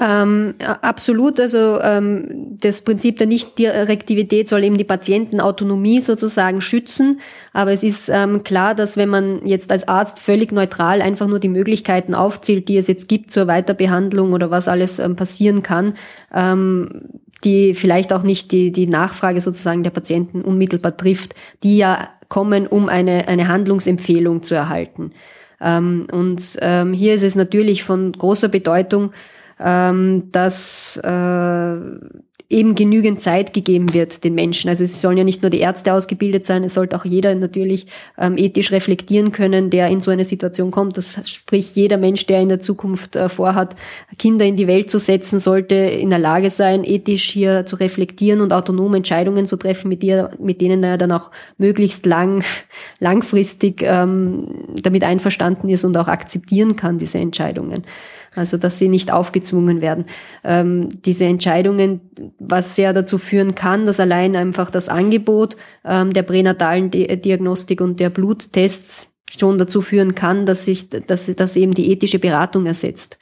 Ähm, 0.01 0.55
absolut, 0.59 1.39
also 1.39 1.81
ähm, 1.81 2.57
das 2.61 2.81
Prinzip 2.81 3.19
der 3.19 3.29
Nichtdirektivität 3.29 4.49
soll 4.49 4.65
eben 4.65 4.77
die 4.77 4.85
Patientenautonomie 4.85 6.01
sozusagen 6.01 6.61
schützen, 6.61 7.21
aber 7.53 7.71
es 7.73 7.85
ist 7.85 8.09
ähm, 8.13 8.43
klar, 8.43 8.75
dass 8.75 8.97
wenn 8.97 9.09
man 9.09 9.47
jetzt 9.47 9.71
als 9.71 9.87
Arzt 9.87 10.19
völlig 10.19 10.51
neutral 10.51 11.01
einfach 11.01 11.29
nur 11.29 11.39
die 11.39 11.49
Möglichkeiten 11.49 12.15
aufzählt, 12.15 12.67
die 12.69 12.77
es 12.77 12.89
jetzt 12.89 13.09
gibt 13.09 13.31
zur 13.31 13.47
Weiterbehandlung 13.47 14.33
oder 14.33 14.51
was 14.51 14.67
alles 14.67 14.99
ähm, 14.99 15.15
passieren 15.15 15.63
kann, 15.63 15.95
ähm, 16.35 17.03
die 17.45 17.75
vielleicht 17.75 18.13
auch 18.13 18.25
nicht 18.25 18.51
die, 18.51 18.73
die 18.73 18.89
Nachfrage 18.89 19.41
sozusagen 19.41 19.85
der 19.85 19.91
Patienten 19.91 20.43
unmittelbar 20.43 20.97
trifft, 20.97 21.37
die 21.63 21.77
ja 21.77 22.09
kommen, 22.29 22.67
um 22.67 22.89
eine, 22.89 23.29
eine 23.29 23.47
Handlungsempfehlung 23.47 24.43
zu 24.43 24.57
erhalten. 24.57 25.13
Ähm, 25.61 26.09
und 26.11 26.41
hier 26.41 27.15
ist 27.15 27.23
es 27.23 27.37
natürlich 27.37 27.85
von 27.85 28.11
großer 28.11 28.49
Bedeutung, 28.49 29.13
ähm, 29.65 30.29
dass 30.31 30.99
äh, 30.99 31.77
eben 32.51 32.75
genügend 32.75 33.21
Zeit 33.21 33.55
gegeben 33.55 33.95
wird 33.95 34.23
den 34.23 34.35
Menschen. 34.35 34.69
Also 34.69 34.85
es 34.85 35.01
sollen 35.01 35.17
ja 35.17 35.25
nicht 35.25 35.43
nur 35.43 35.51
die 35.51 35.61
Ärzte 35.61 35.95
ausgebildet 35.95 36.45
sein, 36.45 36.63
es 36.63 36.75
sollte 36.75 36.95
auch 36.95 37.05
jeder 37.05 37.35
natürlich 37.35 37.87
ähm, 38.19 38.37
ethisch 38.37 38.71
reflektieren 38.71 39.33
können, 39.33 39.71
der 39.71 39.89
in 39.89 40.01
so 40.01 40.11
eine 40.11 40.25
Situation 40.25 40.71
kommt. 40.71 40.97
Das 40.99 41.29
sprich, 41.29 41.75
jeder 41.75 41.97
Mensch, 41.97 42.27
der 42.27 42.43
in 42.43 42.51
der 42.51 42.61
Zukunft 42.61 43.17
äh, 43.17 43.31
vorhat, 43.31 43.75
Kinder 44.19 44.45
in 44.45 44.57
die 44.57 44.67
Welt 44.67 44.91
zu 44.91 44.99
setzen, 44.99 45.39
sollte 45.39 45.75
in 45.75 46.11
der 46.11 46.19
Lage 46.19 46.51
sein, 46.51 46.85
ethisch 46.85 47.31
hier 47.31 47.65
zu 47.65 47.77
reflektieren 47.77 48.43
und 48.43 48.53
autonom 48.53 48.95
Entscheidungen 48.95 49.47
zu 49.47 49.57
treffen, 49.57 49.89
mit, 49.89 50.03
dir, 50.03 50.31
mit 50.39 50.61
denen 50.61 50.85
er 50.85 50.99
dann 50.99 51.13
auch 51.13 51.31
möglichst 51.57 52.05
lang, 52.05 52.45
langfristig 53.01 53.83
ähm, 53.83 54.47
damit 54.81 55.03
einverstanden 55.03 55.71
ist 55.71 55.85
und 55.85 55.97
auch 55.97 56.09
akzeptieren 56.09 56.77
kann, 56.77 56.99
diese 56.99 57.19
Entscheidungen 57.19 57.85
also 58.35 58.57
dass 58.57 58.79
sie 58.79 58.89
nicht 58.89 59.13
aufgezwungen 59.13 59.81
werden. 59.81 60.07
Ähm, 60.43 60.89
diese 61.05 61.25
Entscheidungen, 61.25 62.01
was 62.39 62.77
sehr 62.77 62.93
dazu 62.93 63.19
führen 63.19 63.55
kann, 63.55 63.85
dass 63.85 64.01
allein 64.01 64.37
einfach 64.37 64.71
das 64.71 64.89
Angebot 64.89 65.57
ähm, 65.85 66.13
der 66.13 66.23
pränatalen 66.23 66.91
Di 66.91 67.21
Diagnostik 67.21 67.81
und 67.81 68.01
der 68.01 68.11
Bluttests 68.11 69.13
schon 69.39 69.59
dazu 69.59 69.83
führen 69.83 70.15
kann, 70.15 70.47
dass 70.47 70.65
sich, 70.65 70.89
dass, 70.89 71.27
dass 71.35 71.57
eben 71.57 71.73
die 71.73 71.91
ethische 71.91 72.19
Beratung 72.19 72.67
ersetzt. 72.67 73.19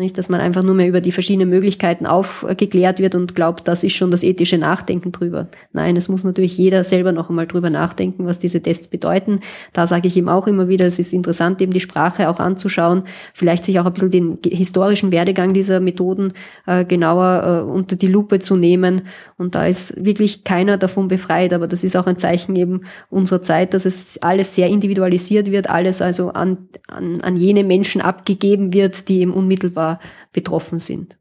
Nicht, 0.00 0.16
dass 0.16 0.30
man 0.30 0.40
einfach 0.40 0.62
nur 0.62 0.74
mehr 0.74 0.88
über 0.88 1.02
die 1.02 1.12
verschiedenen 1.12 1.50
Möglichkeiten 1.50 2.06
aufgeklärt 2.06 3.00
wird 3.00 3.14
und 3.14 3.34
glaubt, 3.34 3.68
das 3.68 3.84
ist 3.84 3.92
schon 3.92 4.10
das 4.10 4.22
ethische 4.22 4.56
Nachdenken 4.56 5.12
drüber. 5.12 5.48
Nein, 5.74 5.94
es 5.94 6.08
muss 6.08 6.24
natürlich 6.24 6.56
jeder 6.56 6.84
selber 6.84 7.12
noch 7.12 7.28
einmal 7.28 7.46
drüber 7.46 7.68
nachdenken, 7.68 8.24
was 8.24 8.38
diese 8.38 8.62
Tests 8.62 8.88
bedeuten. 8.88 9.40
Da 9.74 9.86
sage 9.86 10.08
ich 10.08 10.16
ihm 10.16 10.30
auch 10.30 10.46
immer 10.46 10.68
wieder, 10.68 10.86
es 10.86 10.98
ist 10.98 11.12
interessant, 11.12 11.60
eben 11.60 11.74
die 11.74 11.80
Sprache 11.80 12.30
auch 12.30 12.40
anzuschauen, 12.40 13.02
vielleicht 13.34 13.64
sich 13.64 13.78
auch 13.78 13.84
ein 13.84 13.92
bisschen 13.92 14.10
den 14.10 14.38
historischen 14.42 15.12
Werdegang 15.12 15.52
dieser 15.52 15.80
Methoden 15.80 16.32
äh, 16.66 16.86
genauer 16.86 17.66
äh, 17.66 17.70
unter 17.70 17.94
die 17.94 18.06
Lupe 18.06 18.38
zu 18.38 18.56
nehmen. 18.56 19.02
Und 19.36 19.54
da 19.54 19.66
ist 19.66 20.02
wirklich 20.02 20.44
keiner 20.44 20.78
davon 20.78 21.08
befreit, 21.08 21.52
aber 21.52 21.66
das 21.66 21.84
ist 21.84 21.94
auch 21.94 22.06
ein 22.06 22.16
Zeichen 22.16 22.56
eben 22.56 22.84
unserer 23.10 23.42
Zeit, 23.42 23.74
dass 23.74 23.84
es 23.84 24.16
alles 24.22 24.54
sehr 24.54 24.68
individualisiert 24.68 25.50
wird, 25.50 25.68
alles 25.68 26.00
also 26.00 26.30
an, 26.30 26.56
an, 26.88 27.20
an 27.20 27.36
jene 27.36 27.64
Menschen 27.64 28.00
abgegeben 28.00 28.72
wird, 28.72 29.10
die 29.10 29.20
eben 29.20 29.34
unmittelbar 29.34 29.89
betroffen 30.32 30.78
sind. 30.78 31.16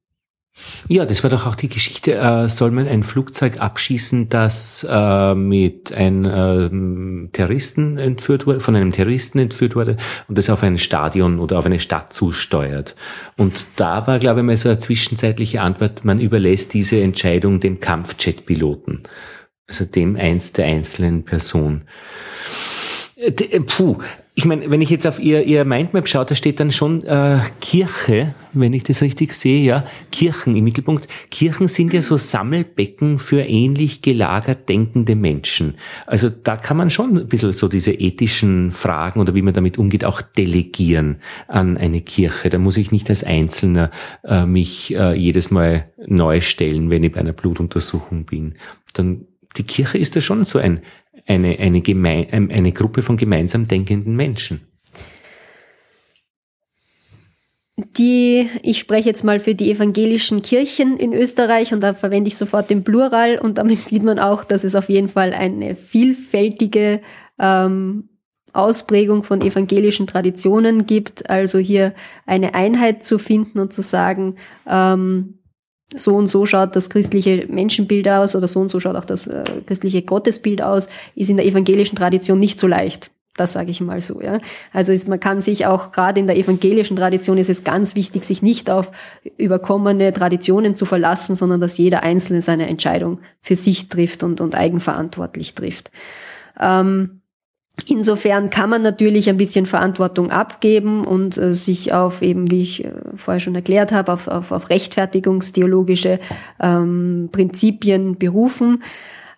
Ja, 0.88 1.06
das 1.06 1.24
war 1.24 1.30
doch 1.30 1.46
auch 1.46 1.56
die 1.56 1.70
Geschichte. 1.70 2.16
Äh, 2.16 2.50
soll 2.50 2.72
man 2.72 2.88
ein 2.88 3.04
Flugzeug 3.04 3.60
abschießen, 3.60 4.30
das 4.30 4.86
äh, 4.90 5.36
mit 5.36 5.94
einem 5.94 7.30
äh, 7.30 7.32
Terroristen 7.32 7.98
entführt 7.98 8.46
wurde, 8.46 8.60
von 8.60 8.76
einem 8.76 8.92
Terroristen 8.92 9.40
entführt 9.40 9.76
wurde 9.76 9.98
und 10.28 10.38
das 10.38 10.50
auf 10.50 10.64
ein 10.64 10.78
Stadion 10.78 11.40
oder 11.40 11.60
auf 11.60 11.66
eine 11.66 11.80
Stadt 11.80 12.12
zusteuert? 12.14 12.96
Und 13.38 13.68
da 13.78 14.08
war, 14.08 14.20
glaube 14.20 14.42
ich, 14.42 14.46
mal 14.46 14.58
so 14.58 14.70
eine 14.70 14.80
zwischenzeitliche 14.80 15.62
Antwort: 15.62 16.04
Man 16.04 16.20
überlässt 16.20 16.74
diese 16.74 17.00
Entscheidung 17.00 17.60
dem 17.60 17.80
Kampfjet-Piloten, 17.80 19.04
also 19.68 19.86
dem 19.86 20.16
eins 20.16 20.52
der 20.54 20.66
einzelnen 20.66 21.24
Person. 21.24 21.84
Äh, 23.16 23.32
puh, 23.62 23.98
ich 24.40 24.46
meine, 24.46 24.72
wenn 24.72 24.80
ich 24.80 24.90
jetzt 24.90 25.06
auf 25.06 25.20
ihr, 25.20 25.44
ihr 25.44 25.66
Mindmap 25.66 26.08
schaue, 26.08 26.24
da 26.24 26.34
steht 26.34 26.62
dann 26.62 26.72
schon 26.72 27.04
äh, 27.04 27.40
Kirche, 27.60 28.36
wenn 28.54 28.72
ich 28.72 28.84
das 28.84 29.02
richtig 29.02 29.34
sehe, 29.34 29.62
ja, 29.62 29.86
Kirchen 30.14 30.56
im 30.56 30.64
Mittelpunkt. 30.64 31.10
Kirchen 31.30 31.68
sind 31.68 31.92
ja 31.92 32.02
so 32.02 32.16
Sammelbecken 32.16 33.20
für 33.20 33.42
ähnlich 33.42 34.02
gelagert 34.02 34.70
denkende 34.70 35.18
Menschen. 35.18 35.76
Also 36.06 36.30
da 36.30 36.56
kann 36.56 36.78
man 36.78 36.90
schon 36.90 37.18
ein 37.18 37.28
bisschen 37.28 37.52
so 37.52 37.68
diese 37.68 37.92
ethischen 37.92 38.72
Fragen 38.72 39.20
oder 39.20 39.36
wie 39.36 39.42
man 39.42 39.54
damit 39.54 39.78
umgeht, 39.78 40.06
auch 40.06 40.22
delegieren 40.22 41.18
an 41.50 41.76
eine 41.76 42.00
Kirche. 42.00 42.48
Da 42.48 42.60
muss 42.60 42.78
ich 42.78 42.94
nicht 42.94 43.10
als 43.10 43.26
Einzelner 43.26 43.92
äh, 44.24 44.46
mich 44.46 44.96
äh, 44.96 45.16
jedes 45.16 45.52
Mal 45.52 45.92
neu 46.08 46.40
stellen, 46.40 46.90
wenn 46.90 47.04
ich 47.04 47.12
bei 47.12 47.20
einer 47.20 47.34
Blutuntersuchung 47.34 48.24
bin. 48.24 48.54
Dann 48.94 49.26
die 49.58 49.64
Kirche 49.64 49.98
ist 49.98 50.16
da 50.16 50.22
schon 50.22 50.46
so 50.46 50.60
ein, 50.60 50.80
eine, 51.30 51.60
eine, 51.60 51.82
gemein, 51.82 52.28
ähm, 52.32 52.50
eine 52.52 52.72
Gruppe 52.72 53.04
von 53.04 53.16
gemeinsam 53.16 53.68
denkenden 53.68 54.16
Menschen. 54.16 54.62
Die, 57.98 58.50
ich 58.62 58.80
spreche 58.80 59.08
jetzt 59.08 59.24
mal 59.24 59.40
für 59.40 59.56
die 59.56 59.72
evangelischen 59.72 60.42
Kirchen 60.42 60.98
in 60.98 61.14
Österreich 61.14 61.74
und 61.74 61.82
da 61.82 61.94
verwende 61.94 62.28
ich 62.28 62.36
sofort 62.36 62.70
den 62.70 62.84
Plural 62.84 63.38
und 63.38 63.58
damit 63.58 63.82
sieht 63.84 64.04
man 64.04 64.20
auch, 64.20 64.44
dass 64.44 64.64
es 64.64 64.76
auf 64.76 64.90
jeden 64.90 65.08
Fall 65.08 65.34
eine 65.34 65.76
vielfältige 65.76 67.02
ähm, 67.38 68.10
Ausprägung 68.52 69.24
von 69.24 69.42
evangelischen 69.42 70.08
Traditionen 70.08 70.88
gibt. 70.88 71.30
Also 71.30 71.60
hier 71.60 71.94
eine 72.26 72.56
Einheit 72.56 73.06
zu 73.06 73.20
finden 73.20 73.60
und 73.60 73.72
zu 73.72 73.82
sagen, 73.82 74.36
ähm, 74.68 75.39
so 75.96 76.16
und 76.16 76.28
so 76.28 76.46
schaut 76.46 76.76
das 76.76 76.90
christliche 76.90 77.46
Menschenbild 77.50 78.08
aus 78.08 78.36
oder 78.36 78.48
so 78.48 78.60
und 78.60 78.70
so 78.70 78.80
schaut 78.80 78.96
auch 78.96 79.06
das 79.06 79.28
äh, 79.28 79.44
christliche 79.66 80.02
Gottesbild 80.04 80.62
aus, 80.62 80.88
ist 81.16 81.30
in 81.30 81.38
der 81.38 81.46
evangelischen 81.46 81.96
Tradition 81.96 82.40
nicht 82.40 82.60
so 82.60 82.68
leicht. 82.68 83.12
Das 83.36 83.54
sage 83.54 83.72
ich 83.72 83.80
mal 83.80 84.02
so. 84.02 84.22
Ja. 84.22 84.40
Also 84.74 84.92
ist, 84.92 85.08
man 85.08 85.20
kann 85.20 85.40
sich 85.40 85.66
auch 85.66 85.92
gerade 85.94 86.20
in 86.20 86.28
der 86.28 86.36
evangelischen 86.36 86.98
Tradition 86.98 87.38
ist 87.38 87.50
es 87.50 87.64
ganz 87.64 87.96
wichtig, 87.96 88.26
sich 88.26 88.42
nicht 88.42 88.70
auf 88.70 88.92
überkommene 89.38 90.12
Traditionen 90.12 90.76
zu 90.76 90.86
verlassen, 90.86 91.36
sondern 91.36 91.62
dass 91.62 91.78
jeder 91.78 92.04
Einzelne 92.04 92.42
seine 92.42 92.68
Entscheidung 92.68 93.20
für 93.40 93.56
sich 93.56 93.88
trifft 93.88 94.24
und, 94.24 94.42
und 94.42 94.56
eigenverantwortlich 94.56 95.56
trifft. 95.56 95.90
Ähm, 96.60 97.19
Insofern 97.88 98.50
kann 98.50 98.70
man 98.70 98.82
natürlich 98.82 99.30
ein 99.30 99.38
bisschen 99.38 99.66
Verantwortung 99.66 100.32
abgeben 100.32 101.06
und 101.06 101.38
äh, 101.38 101.54
sich 101.54 101.94
auf 101.94 102.22
eben, 102.22 102.50
wie 102.52 102.62
ich 102.62 102.86
äh, 102.86 102.92
vorher 103.16 103.40
schon 103.40 103.56
erklärt 103.56 103.92
habe, 103.92 104.14
auf, 104.14 104.28
auf, 104.28 104.52
auf 104.52 104.70
rechtfertigungstheologische 104.70 106.20
ähm, 106.60 107.30
Prinzipien 107.32 108.18
berufen. 108.18 108.84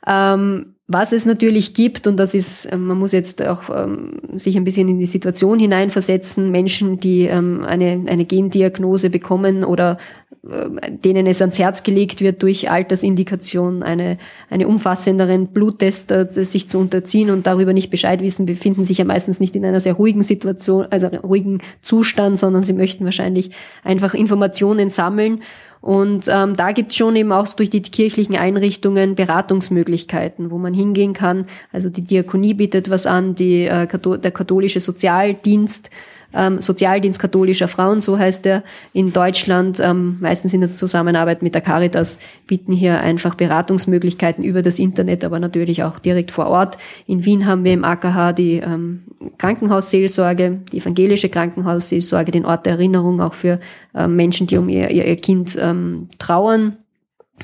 Ähm, 0.07 0.75
was 0.93 1.13
es 1.13 1.25
natürlich 1.25 1.73
gibt, 1.73 2.05
und 2.05 2.17
das 2.17 2.33
ist, 2.33 2.69
ähm, 2.69 2.85
man 2.87 2.97
muss 2.97 3.13
jetzt 3.13 3.41
auch 3.45 3.69
ähm, 3.73 4.19
sich 4.33 4.57
ein 4.57 4.65
bisschen 4.65 4.89
in 4.89 4.99
die 4.99 5.05
Situation 5.05 5.57
hineinversetzen, 5.57 6.51
Menschen, 6.51 6.99
die 6.99 7.27
ähm, 7.27 7.63
eine, 7.63 8.03
eine 8.07 8.25
Gendiagnose 8.25 9.09
bekommen 9.09 9.63
oder 9.63 9.97
denen 10.43 11.27
es 11.27 11.39
ans 11.39 11.59
Herz 11.59 11.83
gelegt 11.83 12.19
wird, 12.19 12.41
durch 12.41 12.71
Altersindikation 12.71 13.83
eine, 13.83 14.17
eine 14.49 14.67
umfassenderen 14.67 15.47
Bluttest 15.47 16.11
äh, 16.11 16.25
sich 16.31 16.67
zu 16.67 16.79
unterziehen 16.79 17.29
und 17.29 17.45
darüber 17.45 17.73
nicht 17.73 17.91
Bescheid 17.91 18.21
wissen, 18.21 18.47
befinden 18.47 18.83
sich 18.83 18.97
ja 18.97 19.05
meistens 19.05 19.39
nicht 19.39 19.55
in 19.55 19.63
einer 19.63 19.79
sehr 19.79 19.93
ruhigen 19.93 20.23
Situation, 20.23 20.87
also 20.89 21.07
ruhigen 21.07 21.59
Zustand, 21.81 22.39
sondern 22.39 22.63
sie 22.63 22.73
möchten 22.73 23.05
wahrscheinlich 23.05 23.51
einfach 23.83 24.15
Informationen 24.15 24.89
sammeln 24.89 25.41
und 25.81 26.27
ähm, 26.31 26.55
da 26.55 26.71
gibt's 26.73 26.95
schon 26.95 27.15
eben 27.15 27.31
auch 27.31 27.47
durch 27.49 27.71
die 27.71 27.81
kirchlichen 27.81 28.35
Einrichtungen 28.35 29.15
Beratungsmöglichkeiten, 29.15 30.51
wo 30.51 30.59
man 30.59 30.75
hingehen 30.75 31.13
kann. 31.13 31.47
Also 31.73 31.89
die 31.89 32.03
Diakonie 32.03 32.53
bietet 32.53 32.91
was 32.91 33.07
an, 33.07 33.33
die, 33.33 33.65
äh, 33.65 33.87
der 33.87 34.31
katholische 34.31 34.79
Sozialdienst 34.79 35.89
ähm, 36.33 36.61
Sozialdienst 36.61 37.19
katholischer 37.19 37.67
Frauen, 37.67 37.99
so 37.99 38.17
heißt 38.17 38.45
er 38.45 38.63
in 38.93 39.13
Deutschland, 39.13 39.79
ähm, 39.79 40.17
meistens 40.19 40.53
in 40.53 40.61
der 40.61 40.69
Zusammenarbeit 40.69 41.41
mit 41.41 41.53
der 41.55 41.61
Caritas, 41.61 42.19
bieten 42.47 42.71
hier 42.73 43.01
einfach 43.01 43.35
Beratungsmöglichkeiten 43.35 44.43
über 44.43 44.61
das 44.61 44.79
Internet, 44.79 45.23
aber 45.23 45.39
natürlich 45.39 45.83
auch 45.83 45.99
direkt 45.99 46.31
vor 46.31 46.47
Ort. 46.47 46.77
In 47.07 47.25
Wien 47.25 47.45
haben 47.45 47.63
wir 47.63 47.73
im 47.73 47.83
AKH 47.83 48.33
die 48.33 48.57
ähm, 48.57 49.03
Krankenhausseelsorge, 49.37 50.61
die 50.71 50.77
evangelische 50.77 51.29
Krankenhausseelsorge, 51.29 52.31
den 52.31 52.45
Ort 52.45 52.65
der 52.65 52.73
Erinnerung 52.73 53.21
auch 53.21 53.33
für 53.33 53.59
ähm, 53.95 54.15
Menschen, 54.15 54.47
die 54.47 54.57
um 54.57 54.69
ihr, 54.69 54.91
ihr, 54.91 55.05
ihr 55.05 55.15
Kind 55.17 55.57
ähm, 55.59 56.09
trauern. 56.19 56.77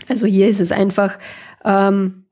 Also 0.07 0.27
hier 0.27 0.47
ist 0.47 0.61
es 0.61 0.71
einfach, 0.71 1.17
ähm, 1.65 2.23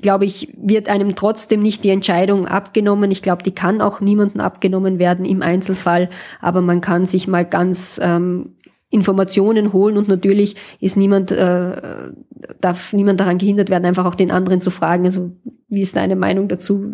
glaube 0.00 0.24
ich, 0.24 0.52
wird 0.56 0.88
einem 0.88 1.14
trotzdem 1.14 1.60
nicht 1.60 1.84
die 1.84 1.90
Entscheidung 1.90 2.46
abgenommen. 2.46 3.10
Ich 3.10 3.22
glaube, 3.22 3.42
die 3.42 3.54
kann 3.54 3.80
auch 3.80 4.00
niemandem 4.00 4.40
abgenommen 4.40 4.98
werden 4.98 5.24
im 5.24 5.42
Einzelfall, 5.42 6.10
aber 6.40 6.60
man 6.60 6.80
kann 6.80 7.06
sich 7.06 7.28
mal 7.28 7.44
ganz 7.44 8.00
ähm, 8.02 8.56
Informationen 8.90 9.72
holen 9.72 9.96
und 9.96 10.08
natürlich 10.08 10.56
ist 10.80 10.96
niemand, 10.96 11.32
äh, 11.32 12.12
darf 12.60 12.92
niemand 12.92 13.20
daran 13.20 13.38
gehindert 13.38 13.70
werden, 13.70 13.86
einfach 13.86 14.06
auch 14.06 14.14
den 14.14 14.30
anderen 14.30 14.60
zu 14.60 14.70
fragen, 14.70 15.04
also 15.04 15.32
wie 15.68 15.80
ist 15.80 15.96
deine 15.96 16.16
Meinung 16.16 16.48
dazu, 16.48 16.92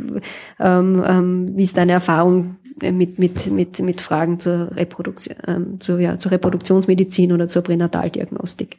ähm, 0.58 1.02
ähm, 1.06 1.46
wie 1.52 1.62
ist 1.62 1.76
deine 1.76 1.92
Erfahrung 1.92 2.56
mit, 2.80 3.18
mit, 3.18 3.50
mit, 3.50 3.80
mit 3.80 4.00
Fragen 4.00 4.38
zur 4.38 4.74
Reproduktion, 4.74 5.36
ähm, 5.46 5.80
zur, 5.80 6.00
ja, 6.00 6.18
zur 6.18 6.32
Reproduktionsmedizin 6.32 7.32
oder 7.32 7.46
zur 7.46 7.62
Pränataldiagnostik. 7.62 8.78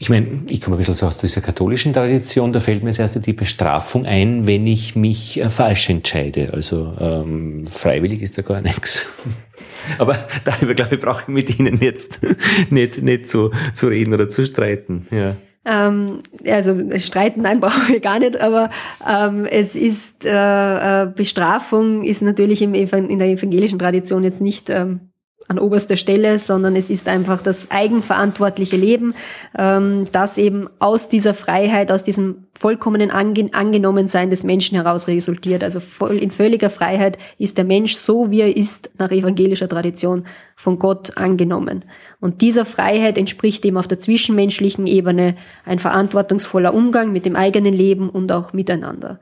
Ich 0.00 0.10
meine, 0.10 0.42
ich 0.48 0.60
komme 0.60 0.76
ein 0.76 0.78
bisschen 0.78 0.94
so 0.94 1.06
aus 1.06 1.18
dieser 1.18 1.40
katholischen 1.40 1.92
Tradition, 1.92 2.52
da 2.52 2.60
fällt 2.60 2.82
mir 2.82 2.90
als 2.90 3.00
erstes 3.00 3.22
die 3.22 3.32
Bestrafung 3.32 4.06
ein, 4.06 4.46
wenn 4.46 4.66
ich 4.66 4.94
mich 4.94 5.40
äh, 5.40 5.50
falsch 5.50 5.90
entscheide. 5.90 6.50
Also 6.52 6.94
ähm, 7.00 7.66
freiwillig 7.68 8.22
ist 8.22 8.38
da 8.38 8.42
gar 8.42 8.60
nichts. 8.60 9.06
Aber 9.98 10.16
darüber, 10.44 10.74
glaube 10.74 10.94
ich, 10.94 11.00
brauche 11.00 11.22
ich 11.22 11.28
mit 11.28 11.58
Ihnen 11.58 11.80
jetzt 11.80 12.20
nicht, 12.70 13.02
nicht 13.02 13.28
zu, 13.28 13.50
zu 13.74 13.88
reden 13.88 14.14
oder 14.14 14.28
zu 14.28 14.44
streiten. 14.44 15.08
Ja. 15.10 15.36
Ähm, 15.64 16.22
also 16.46 16.76
streiten, 16.98 17.42
nein, 17.42 17.58
brauchen 17.60 17.88
wir 17.88 18.00
gar 18.00 18.20
nicht, 18.20 18.40
aber 18.40 18.70
ähm, 19.06 19.46
es 19.46 19.74
ist 19.74 20.24
äh, 20.24 21.02
äh 21.02 21.06
Bestrafung 21.06 22.04
ist 22.04 22.22
natürlich 22.22 22.62
im, 22.62 22.74
in 22.74 23.18
der 23.18 23.28
evangelischen 23.28 23.78
Tradition 23.78 24.22
jetzt 24.22 24.40
nicht 24.40 24.70
ähm, 24.70 25.10
an 25.48 25.58
oberster 25.58 25.96
Stelle, 25.96 26.38
sondern 26.38 26.76
es 26.76 26.90
ist 26.90 27.08
einfach 27.08 27.42
das 27.42 27.70
eigenverantwortliche 27.70 28.76
Leben, 28.76 29.14
ähm, 29.56 30.04
das 30.12 30.36
eben 30.36 30.68
aus 30.78 31.08
dieser 31.08 31.32
Freiheit, 31.32 31.90
aus 31.90 32.04
diesem 32.04 32.44
vollkommenen 32.58 33.10
Ange 33.10 33.48
Angenommensein 33.52 34.28
des 34.28 34.44
Menschen 34.44 34.76
heraus 34.76 35.08
resultiert. 35.08 35.64
Also 35.64 35.80
voll, 35.80 36.18
in 36.18 36.30
völliger 36.30 36.68
Freiheit 36.68 37.16
ist 37.38 37.56
der 37.56 37.64
Mensch 37.64 37.94
so, 37.94 38.30
wie 38.30 38.42
er 38.42 38.56
ist, 38.56 38.90
nach 38.98 39.10
evangelischer 39.10 39.68
Tradition 39.68 40.24
von 40.54 40.78
Gott 40.78 41.16
angenommen. 41.16 41.84
Und 42.20 42.42
dieser 42.42 42.66
Freiheit 42.66 43.16
entspricht 43.16 43.64
eben 43.64 43.78
auf 43.78 43.88
der 43.88 43.98
zwischenmenschlichen 43.98 44.86
Ebene 44.86 45.36
ein 45.64 45.78
verantwortungsvoller 45.78 46.74
Umgang 46.74 47.10
mit 47.10 47.24
dem 47.24 47.36
eigenen 47.36 47.72
Leben 47.72 48.10
und 48.10 48.30
auch 48.32 48.52
miteinander. 48.52 49.18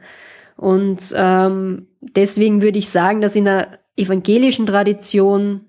Und 0.57 1.15
ähm, 1.15 1.87
deswegen 2.01 2.63
würde 2.63 2.79
ich 2.79 2.89
sagen, 2.89 3.21
dass 3.21 3.37
in 3.37 3.45
der 3.45 3.79
evangelischen 3.97 4.67
Tradition 4.67 5.61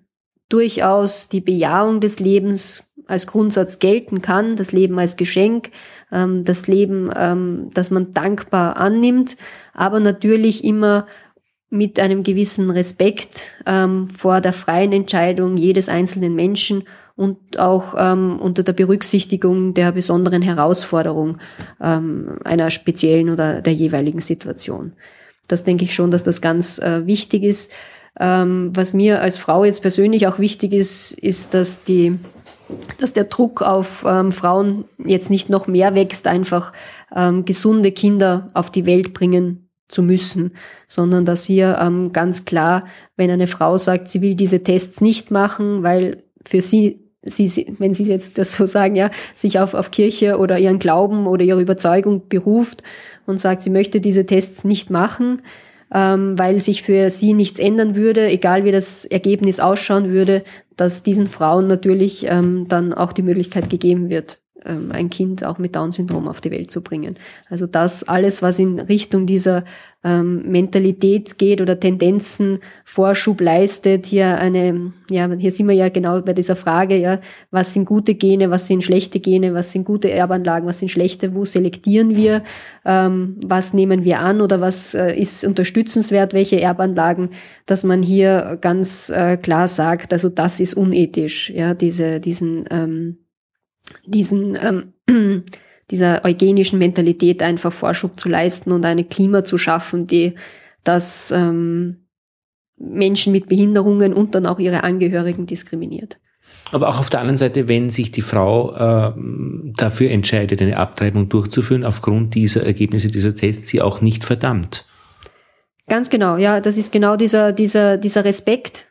durchaus 0.49 1.29
die 1.29 1.41
Bejahung 1.41 1.99
des 1.99 2.19
Lebens 2.19 2.91
als 3.07 3.27
Grundsatz 3.27 3.79
gelten 3.79 4.21
kann, 4.21 4.55
das 4.55 4.71
Leben 4.71 4.99
als 4.99 5.15
Geschenk, 5.15 5.71
ähm, 6.11 6.43
das 6.43 6.67
Leben, 6.67 7.09
ähm, 7.15 7.69
das 7.73 7.89
man 7.91 8.13
dankbar 8.13 8.77
annimmt, 8.77 9.37
aber 9.73 9.99
natürlich 9.99 10.63
immer 10.63 11.07
mit 11.69 11.99
einem 11.99 12.23
gewissen 12.23 12.69
Respekt 12.69 13.55
ähm, 13.65 14.07
vor 14.07 14.39
der 14.39 14.53
freien 14.53 14.93
Entscheidung 14.93 15.57
jedes 15.57 15.89
einzelnen 15.89 16.33
Menschen 16.33 16.83
und 17.15 17.59
auch 17.59 17.95
ähm, 17.97 18.39
unter 18.39 18.63
der 18.63 18.73
Berücksichtigung 18.73 19.73
der 19.73 19.91
besonderen 19.91 20.41
Herausforderung 20.41 21.39
ähm, 21.81 22.39
einer 22.45 22.69
speziellen 22.69 23.29
oder 23.29 23.61
der 23.61 23.73
jeweiligen 23.73 24.19
Situation. 24.19 24.93
Das 25.47 25.63
denke 25.63 25.83
ich 25.83 25.93
schon, 25.93 26.11
dass 26.11 26.23
das 26.23 26.41
ganz 26.41 26.79
äh, 26.79 27.05
wichtig 27.05 27.43
ist. 27.43 27.71
Ähm, 28.19 28.71
was 28.73 28.93
mir 28.93 29.21
als 29.21 29.37
Frau 29.37 29.63
jetzt 29.63 29.81
persönlich 29.81 30.27
auch 30.27 30.39
wichtig 30.39 30.73
ist, 30.73 31.11
ist, 31.11 31.53
dass 31.53 31.83
die 31.83 32.17
dass 32.99 33.13
der 33.13 33.25
Druck 33.25 33.61
auf 33.61 34.03
ähm, 34.05 34.31
Frauen 34.31 34.85
jetzt 35.05 35.29
nicht 35.29 35.49
noch 35.49 35.67
mehr 35.67 35.95
wächst, 35.95 36.27
einfach 36.27 36.73
ähm, 37.15 37.45
gesunde 37.45 37.93
Kinder 37.93 38.49
auf 38.53 38.69
die 38.69 38.85
Welt 38.85 39.13
bringen 39.13 39.69
zu 39.87 40.03
müssen, 40.03 40.51
sondern 40.85 41.23
dass 41.23 41.45
hier 41.45 41.77
ähm, 41.79 42.11
ganz 42.11 42.43
klar, 42.43 42.85
wenn 43.15 43.31
eine 43.31 43.47
Frau 43.47 43.77
sagt, 43.77 44.09
sie 44.09 44.21
will 44.21 44.35
diese 44.35 44.63
Tests 44.63 44.99
nicht 44.99 45.31
machen, 45.31 45.83
weil 45.83 46.23
für 46.45 46.59
sie 46.59 47.07
sie, 47.23 47.75
wenn 47.77 47.93
Sie 47.93 48.03
jetzt 48.03 48.37
das 48.37 48.53
so 48.53 48.65
sagen, 48.65 48.95
ja, 48.95 49.09
sich 49.35 49.59
auf, 49.59 49.73
auf 49.73 49.91
Kirche 49.91 50.37
oder 50.37 50.59
ihren 50.59 50.79
Glauben 50.79 51.27
oder 51.27 51.43
ihre 51.43 51.61
Überzeugung 51.61 52.27
beruft 52.29 52.83
und 53.25 53.37
sagt, 53.37 53.61
sie 53.61 53.69
möchte 53.69 53.99
diese 53.99 54.25
Tests 54.25 54.63
nicht 54.63 54.89
machen, 54.89 55.41
ähm, 55.93 56.37
weil 56.37 56.59
sich 56.59 56.83
für 56.83 57.09
sie 57.09 57.33
nichts 57.33 57.59
ändern 57.59 57.95
würde, 57.95 58.27
egal 58.27 58.63
wie 58.65 58.71
das 58.71 59.05
Ergebnis 59.05 59.59
ausschauen 59.59 60.09
würde, 60.09 60.43
dass 60.75 61.03
diesen 61.03 61.27
Frauen 61.27 61.67
natürlich 61.67 62.25
ähm, 62.27 62.67
dann 62.67 62.93
auch 62.93 63.13
die 63.13 63.23
Möglichkeit 63.23 63.69
gegeben 63.69 64.09
wird, 64.09 64.39
ähm, 64.67 64.91
ein 64.91 65.09
Kind 65.09 65.45
auch 65.45 65.57
mit 65.57 65.75
Down-Syndrom 65.75 66.27
auf 66.27 66.41
die 66.41 66.51
Welt 66.51 66.69
zu 66.69 66.81
bringen. 66.81 67.17
Also 67.49 67.67
das 67.67 68.03
alles, 68.03 68.41
was 68.41 68.59
in 68.59 68.79
Richtung 68.79 69.25
dieser 69.25 69.63
ähm, 70.03 70.43
Mentalität 70.49 71.37
geht 71.37 71.59
oder 71.59 71.79
Tendenzen 71.79 72.59
Vorschub 72.85 73.41
leistet, 73.41 74.05
hier 74.05 74.37
eine, 74.37 74.93
ja, 75.09 75.29
hier 75.33 75.51
sind 75.51 75.67
wir 75.67 75.75
ja 75.75 75.89
genau 75.89 76.21
bei 76.21 76.33
dieser 76.33 76.55
Frage, 76.55 76.97
ja, 76.97 77.19
was 77.51 77.73
sind 77.73 77.85
gute 77.85 78.15
Gene, 78.15 78.49
was 78.51 78.67
sind 78.67 78.83
schlechte 78.83 79.19
Gene, 79.19 79.53
was 79.53 79.71
sind 79.71 79.85
gute 79.85 80.11
Erbanlagen, 80.11 80.67
was 80.67 80.79
sind 80.79 80.89
schlechte, 80.89 81.33
wo 81.33 81.45
selektieren 81.45 82.15
wir, 82.15 82.43
ähm, 82.85 83.37
was 83.45 83.73
nehmen 83.73 84.03
wir 84.03 84.19
an 84.19 84.39
oder 84.41 84.61
was 84.61 84.93
äh, 84.93 85.13
ist 85.13 85.43
unterstützenswert, 85.43 86.33
welche 86.33 86.61
Erbanlagen, 86.61 87.29
dass 87.65 87.83
man 87.83 88.03
hier 88.03 88.57
ganz 88.61 89.09
äh, 89.09 89.35
klar 89.37 89.67
sagt, 89.67 90.13
also 90.13 90.29
das 90.29 90.59
ist 90.59 90.75
unethisch, 90.75 91.49
ja, 91.49 91.73
diese, 91.73 92.19
diesen 92.19 92.65
ähm, 92.69 93.17
diesen 94.05 94.57
ähm, 95.07 95.43
dieser 95.91 96.25
eugenischen 96.25 96.79
Mentalität 96.79 97.41
einfach 97.41 97.71
Vorschub 97.71 98.19
zu 98.19 98.29
leisten 98.29 98.71
und 98.71 98.85
eine 98.85 99.05
Klima 99.05 99.43
zu 99.43 99.57
schaffen, 99.57 100.07
die 100.07 100.35
das 100.83 101.31
ähm, 101.31 102.07
Menschen 102.77 103.31
mit 103.31 103.47
Behinderungen 103.47 104.13
und 104.13 104.35
dann 104.35 104.45
auch 104.45 104.59
ihre 104.59 104.83
Angehörigen 104.83 105.45
diskriminiert. 105.45 106.19
Aber 106.71 106.89
auch 106.89 106.99
auf 106.99 107.09
der 107.09 107.21
anderen 107.21 107.37
Seite, 107.37 107.67
wenn 107.67 107.89
sich 107.89 108.11
die 108.11 108.21
Frau 108.21 108.73
äh, 108.75 109.13
dafür 109.77 110.11
entscheidet, 110.11 110.61
eine 110.61 110.77
Abtreibung 110.77 111.29
durchzuführen, 111.29 111.83
aufgrund 111.85 112.35
dieser 112.35 112.65
Ergebnisse 112.65 113.07
dieser 113.07 113.35
Tests, 113.35 113.67
sie 113.67 113.81
auch 113.81 114.01
nicht 114.01 114.25
verdammt. 114.25 114.85
Ganz 115.87 116.09
genau, 116.09 116.35
ja, 116.35 116.59
das 116.59 116.77
ist 116.77 116.91
genau 116.91 117.15
dieser, 117.15 117.53
dieser, 117.53 117.97
dieser 117.97 118.25
Respekt, 118.25 118.86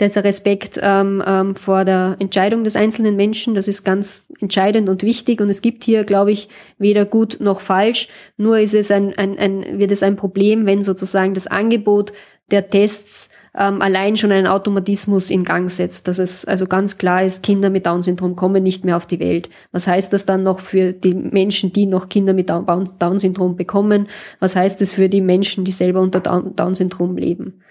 dieser 0.00 0.24
Respekt 0.24 0.78
ähm, 0.82 1.22
ähm, 1.26 1.54
vor 1.54 1.84
der 1.84 2.16
Entscheidung 2.18 2.64
des 2.64 2.76
einzelnen 2.76 3.16
Menschen, 3.16 3.54
das 3.54 3.68
ist 3.68 3.84
ganz 3.84 4.22
entscheidend 4.40 4.88
und 4.88 5.02
wichtig. 5.02 5.40
Und 5.40 5.50
es 5.50 5.62
gibt 5.62 5.84
hier, 5.84 6.04
glaube 6.04 6.32
ich, 6.32 6.48
weder 6.78 7.04
gut 7.04 7.38
noch 7.40 7.60
falsch. 7.60 8.08
Nur 8.36 8.58
ist 8.58 8.74
es 8.74 8.90
ein, 8.90 9.16
ein, 9.16 9.38
ein, 9.38 9.78
wird 9.78 9.92
es 9.92 10.02
ein 10.02 10.16
Problem, 10.16 10.66
wenn 10.66 10.82
sozusagen 10.82 11.34
das 11.34 11.46
Angebot 11.46 12.12
der 12.50 12.68
Tests 12.70 13.30
ähm, 13.56 13.82
allein 13.82 14.16
schon 14.16 14.32
einen 14.32 14.46
Automatismus 14.46 15.30
in 15.30 15.44
Gang 15.44 15.70
setzt, 15.70 16.08
dass 16.08 16.18
es 16.18 16.44
also 16.44 16.66
ganz 16.66 16.96
klar 16.96 17.22
ist, 17.22 17.42
Kinder 17.42 17.70
mit 17.70 17.86
Down-Syndrom 17.86 18.34
kommen 18.34 18.62
nicht 18.62 18.84
mehr 18.84 18.96
auf 18.96 19.06
die 19.06 19.20
Welt. 19.20 19.50
Was 19.72 19.86
heißt 19.86 20.12
das 20.12 20.26
dann 20.26 20.42
noch 20.42 20.60
für 20.60 20.92
die 20.92 21.14
Menschen, 21.14 21.72
die 21.72 21.86
noch 21.86 22.08
Kinder 22.08 22.32
mit 22.32 22.48
Down-Syndrom 22.48 23.56
bekommen? 23.56 24.08
Was 24.40 24.56
heißt 24.56 24.80
es 24.80 24.92
für 24.92 25.08
die 25.08 25.20
Menschen, 25.20 25.64
die 25.64 25.72
selber 25.72 26.00
unter 26.00 26.20
Down-Syndrom 26.20 27.16
leben? 27.16 27.62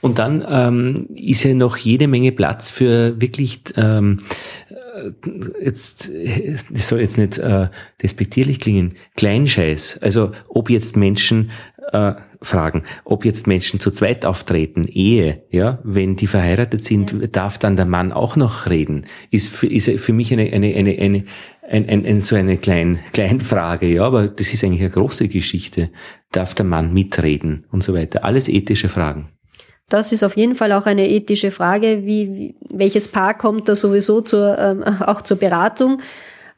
Und 0.00 0.18
dann 0.18 0.44
ähm, 0.48 1.08
ist 1.14 1.44
ja 1.44 1.54
noch 1.54 1.76
jede 1.76 2.08
Menge 2.08 2.32
Platz 2.32 2.70
für 2.70 3.20
wirklich 3.20 3.62
ähm, 3.76 4.20
äh, 4.98 5.64
jetzt, 5.64 6.10
das 6.70 6.88
soll 6.88 7.00
jetzt 7.00 7.18
nicht 7.18 7.38
äh, 7.38 7.68
despektierlich 8.02 8.60
klingen, 8.60 8.94
Kleinscheiß. 9.16 9.98
Also 10.02 10.32
ob 10.48 10.70
jetzt 10.70 10.96
Menschen 10.96 11.50
äh, 11.92 12.14
fragen, 12.40 12.84
ob 13.04 13.24
jetzt 13.24 13.46
Menschen 13.46 13.80
zu 13.80 13.90
zweit 13.90 14.24
auftreten, 14.24 14.84
Ehe, 14.84 15.42
ja, 15.50 15.78
wenn 15.82 16.16
die 16.16 16.26
verheiratet 16.26 16.84
sind, 16.84 17.12
ja. 17.12 17.26
darf 17.26 17.58
dann 17.58 17.76
der 17.76 17.86
Mann 17.86 18.12
auch 18.12 18.36
noch 18.36 18.68
reden. 18.68 19.06
Ist 19.30 19.52
für, 19.52 19.66
ist 19.66 19.90
für 19.98 20.12
mich 20.12 20.32
eine, 20.32 20.52
eine, 20.52 20.74
eine, 20.74 20.98
eine 20.98 21.24
ein, 21.68 21.86
ein, 21.86 22.06
ein, 22.06 22.20
so 22.22 22.34
eine 22.34 22.56
kleine 22.56 22.98
Kleinfrage, 23.12 23.86
ja, 23.86 24.04
aber 24.04 24.28
das 24.28 24.54
ist 24.54 24.64
eigentlich 24.64 24.80
eine 24.80 24.90
große 24.90 25.28
Geschichte. 25.28 25.90
Darf 26.32 26.54
der 26.54 26.64
Mann 26.64 26.94
mitreden 26.94 27.66
und 27.70 27.82
so 27.82 27.92
weiter? 27.92 28.24
Alles 28.24 28.48
ethische 28.48 28.88
Fragen. 28.88 29.28
Das 29.88 30.12
ist 30.12 30.22
auf 30.22 30.36
jeden 30.36 30.54
Fall 30.54 30.72
auch 30.72 30.86
eine 30.86 31.08
ethische 31.08 31.50
Frage, 31.50 32.04
wie, 32.04 32.34
wie 32.34 32.54
welches 32.68 33.08
Paar 33.08 33.36
kommt 33.36 33.68
da 33.68 33.74
sowieso 33.74 34.20
zur, 34.20 34.58
ähm, 34.58 34.82
auch 35.00 35.22
zur 35.22 35.38
Beratung. 35.38 36.02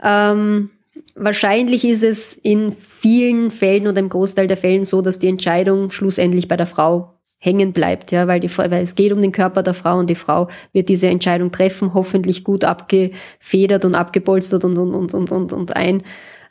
Ähm, 0.02 0.70
wahrscheinlich 1.14 1.84
ist 1.84 2.02
es 2.02 2.34
in 2.34 2.72
vielen 2.72 3.50
Fällen 3.50 3.86
oder 3.86 4.00
im 4.00 4.08
Großteil 4.08 4.48
der 4.48 4.56
Fällen 4.56 4.84
so, 4.84 5.00
dass 5.00 5.18
die 5.18 5.28
Entscheidung 5.28 5.90
schlussendlich 5.90 6.48
bei 6.48 6.56
der 6.56 6.66
Frau 6.66 7.14
hängen 7.38 7.72
bleibt, 7.72 8.10
ja, 8.10 8.26
weil, 8.26 8.40
die, 8.40 8.54
weil 8.58 8.82
es 8.82 8.94
geht 8.94 9.12
um 9.12 9.22
den 9.22 9.32
Körper 9.32 9.62
der 9.62 9.72
Frau 9.72 9.98
und 9.98 10.10
die 10.10 10.14
Frau 10.14 10.48
wird 10.74 10.90
diese 10.90 11.08
Entscheidung 11.08 11.50
treffen, 11.50 11.94
hoffentlich 11.94 12.44
gut 12.44 12.64
abgefedert 12.64 13.86
und 13.86 13.94
abgepolstert 13.94 14.62
und 14.64 14.76
und 14.76 14.94
und 14.94 15.14
und 15.14 15.32
und, 15.32 15.52
und 15.52 15.74
ein 15.74 16.02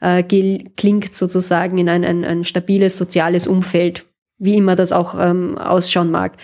äh, 0.02 0.24
klingt 0.24 1.14
sozusagen 1.14 1.78
in 1.78 1.90
ein, 1.90 2.04
ein, 2.04 2.26
ein 2.26 2.44
stabiles 2.44 2.98
soziales 2.98 3.48
Umfeld, 3.48 4.06
wie 4.40 4.56
immer 4.56 4.76
das 4.76 4.92
auch 4.92 5.16
ähm, 5.20 5.58
ausschauen 5.58 6.12
mag 6.12 6.38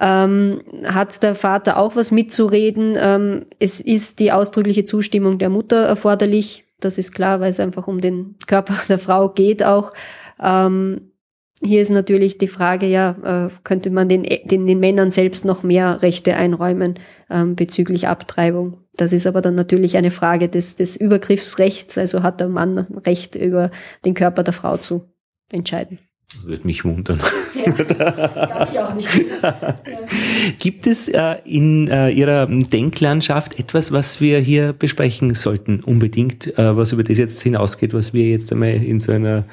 ähm, 0.00 0.62
hat 0.84 1.22
der 1.22 1.34
Vater 1.34 1.78
auch 1.78 1.96
was 1.96 2.10
mitzureden. 2.10 2.94
Ähm, 2.98 3.46
es 3.58 3.80
ist 3.80 4.20
die 4.20 4.32
ausdrückliche 4.32 4.84
Zustimmung 4.84 5.38
der 5.38 5.50
Mutter 5.50 5.84
erforderlich. 5.84 6.64
Das 6.80 6.98
ist 6.98 7.14
klar, 7.14 7.40
weil 7.40 7.50
es 7.50 7.60
einfach 7.60 7.88
um 7.88 8.00
den 8.00 8.36
Körper 8.46 8.74
der 8.88 8.98
Frau 8.98 9.30
geht 9.30 9.64
auch. 9.64 9.92
Ähm, 10.40 11.12
hier 11.62 11.80
ist 11.80 11.90
natürlich 11.90 12.36
die 12.36 12.48
Frage, 12.48 12.86
ja, 12.86 13.46
äh, 13.46 13.50
könnte 13.64 13.88
man 13.88 14.10
den, 14.10 14.24
den, 14.24 14.66
den 14.66 14.78
Männern 14.78 15.10
selbst 15.10 15.46
noch 15.46 15.62
mehr 15.62 16.02
Rechte 16.02 16.36
einräumen 16.36 16.98
ähm, 17.30 17.56
bezüglich 17.56 18.08
Abtreibung? 18.08 18.82
Das 18.98 19.14
ist 19.14 19.26
aber 19.26 19.40
dann 19.40 19.54
natürlich 19.54 19.96
eine 19.96 20.10
Frage 20.10 20.50
des, 20.50 20.76
des 20.76 20.98
Übergriffsrechts, 20.98 21.96
also 21.96 22.22
hat 22.22 22.40
der 22.40 22.48
Mann 22.48 22.86
Recht 23.06 23.36
über 23.36 23.70
den 24.04 24.12
Körper 24.12 24.42
der 24.42 24.52
Frau 24.52 24.76
zu 24.76 25.04
entscheiden. 25.50 25.98
Würde 26.42 26.66
mich 26.66 26.84
wundern. 26.84 27.20
Ja, 27.54 28.66
ich 28.68 28.78
auch 28.78 28.94
nicht. 28.94 29.08
Gibt 30.58 30.86
es 30.86 31.08
äh, 31.08 31.36
in 31.44 31.88
äh, 31.88 32.10
Ihrer 32.10 32.46
Denklandschaft 32.46 33.58
etwas, 33.58 33.92
was 33.92 34.20
wir 34.20 34.40
hier 34.40 34.72
besprechen 34.72 35.34
sollten, 35.34 35.80
unbedingt, 35.80 36.58
äh, 36.58 36.76
was 36.76 36.92
über 36.92 37.04
das 37.04 37.18
jetzt 37.18 37.42
hinausgeht, 37.42 37.94
was 37.94 38.12
wir 38.12 38.28
jetzt 38.28 38.52
einmal 38.52 38.74
in 38.74 38.98
so 38.98 39.12
einer 39.12 39.44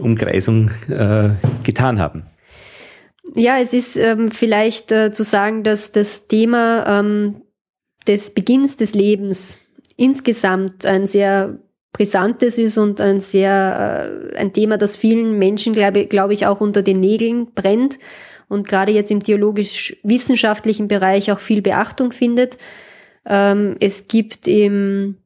Umkreisung 0.00 0.70
äh, 0.88 1.30
getan 1.64 1.98
haben? 1.98 2.24
Ja, 3.34 3.58
es 3.58 3.72
ist 3.72 3.96
ähm, 3.96 4.30
vielleicht 4.30 4.92
äh, 4.92 5.12
zu 5.12 5.22
sagen, 5.22 5.62
dass 5.62 5.92
das 5.92 6.28
Thema 6.28 7.00
ähm, 7.00 7.42
des 8.06 8.32
Beginns 8.32 8.76
des 8.76 8.94
Lebens 8.94 9.60
insgesamt 9.96 10.86
ein 10.86 11.06
sehr 11.06 11.58
brisantes 11.92 12.58
ist 12.58 12.78
und 12.78 13.00
ein 13.00 13.20
sehr, 13.20 14.30
äh, 14.32 14.36
ein 14.36 14.52
Thema, 14.52 14.76
das 14.76 14.96
vielen 14.96 15.38
Menschen, 15.38 15.72
glaube, 15.72 16.06
glaube 16.06 16.34
ich, 16.34 16.46
auch 16.46 16.60
unter 16.60 16.82
den 16.82 17.00
Nägeln 17.00 17.52
brennt 17.54 17.98
und 18.48 18.68
gerade 18.68 18.92
jetzt 18.92 19.10
im 19.10 19.22
theologisch-wissenschaftlichen 19.22 20.88
Bereich 20.88 21.32
auch 21.32 21.40
viel 21.40 21.62
Beachtung 21.62 22.12
findet. 22.12 22.58
Ähm, 23.26 23.76
es 23.80 24.08
gibt 24.08 24.48
im, 24.48 25.16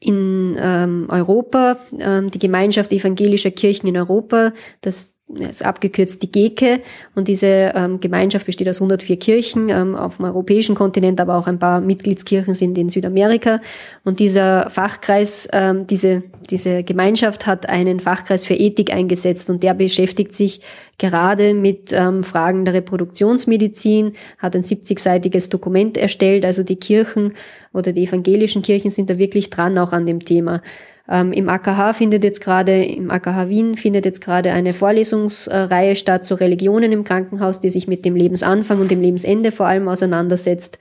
in 0.00 0.56
ähm, 0.58 1.06
Europa 1.08 1.78
ähm, 1.98 2.30
die 2.30 2.38
Gemeinschaft 2.38 2.92
evangelischer 2.92 3.50
Kirchen 3.50 3.88
in 3.88 3.96
Europa, 3.96 4.52
das 4.80 5.13
ist 5.36 5.64
abgekürzt 5.64 6.22
die 6.22 6.30
GEKE. 6.30 6.80
Und 7.14 7.28
diese 7.28 7.72
ähm, 7.74 8.00
Gemeinschaft 8.00 8.46
besteht 8.46 8.68
aus 8.68 8.80
104 8.80 9.16
Kirchen 9.18 9.68
ähm, 9.68 9.96
auf 9.96 10.16
dem 10.16 10.26
europäischen 10.26 10.74
Kontinent, 10.74 11.20
aber 11.20 11.36
auch 11.36 11.46
ein 11.46 11.58
paar 11.58 11.80
Mitgliedskirchen 11.80 12.54
sind 12.54 12.78
in 12.78 12.88
Südamerika. 12.88 13.60
Und 14.04 14.20
dieser 14.20 14.70
Fachkreis, 14.70 15.48
ähm, 15.52 15.86
diese, 15.86 16.22
diese 16.50 16.82
Gemeinschaft 16.82 17.46
hat 17.46 17.68
einen 17.68 18.00
Fachkreis 18.00 18.46
für 18.46 18.54
Ethik 18.54 18.92
eingesetzt. 18.92 19.50
Und 19.50 19.62
der 19.62 19.74
beschäftigt 19.74 20.34
sich 20.34 20.60
gerade 20.98 21.54
mit 21.54 21.92
ähm, 21.92 22.22
Fragen 22.22 22.64
der 22.64 22.74
Reproduktionsmedizin, 22.74 24.12
hat 24.38 24.54
ein 24.54 24.62
70-seitiges 24.62 25.50
Dokument 25.50 25.96
erstellt, 25.96 26.44
also 26.44 26.62
die 26.62 26.76
Kirchen 26.76 27.34
oder 27.72 27.92
die 27.92 28.04
evangelischen 28.04 28.62
Kirchen 28.62 28.90
sind 28.90 29.10
da 29.10 29.18
wirklich 29.18 29.50
dran 29.50 29.76
auch 29.78 29.92
an 29.92 30.06
dem 30.06 30.20
Thema. 30.20 30.62
Ähm, 31.08 31.32
Im 31.32 31.48
AKH 31.48 31.92
findet 31.92 32.24
jetzt 32.24 32.40
gerade, 32.40 32.82
im 32.82 33.10
AKH 33.10 33.48
Wien 33.48 33.76
findet 33.76 34.06
jetzt 34.06 34.22
gerade 34.22 34.52
eine 34.52 34.72
Vorlesungsreihe 34.72 35.96
statt 35.96 36.24
zu 36.24 36.34
Religionen 36.34 36.92
im 36.92 37.04
Krankenhaus, 37.04 37.60
die 37.60 37.70
sich 37.70 37.86
mit 37.86 38.04
dem 38.04 38.16
Lebensanfang 38.16 38.80
und 38.80 38.90
dem 38.90 39.02
Lebensende 39.02 39.52
vor 39.52 39.66
allem 39.66 39.88
auseinandersetzt. 39.88 40.78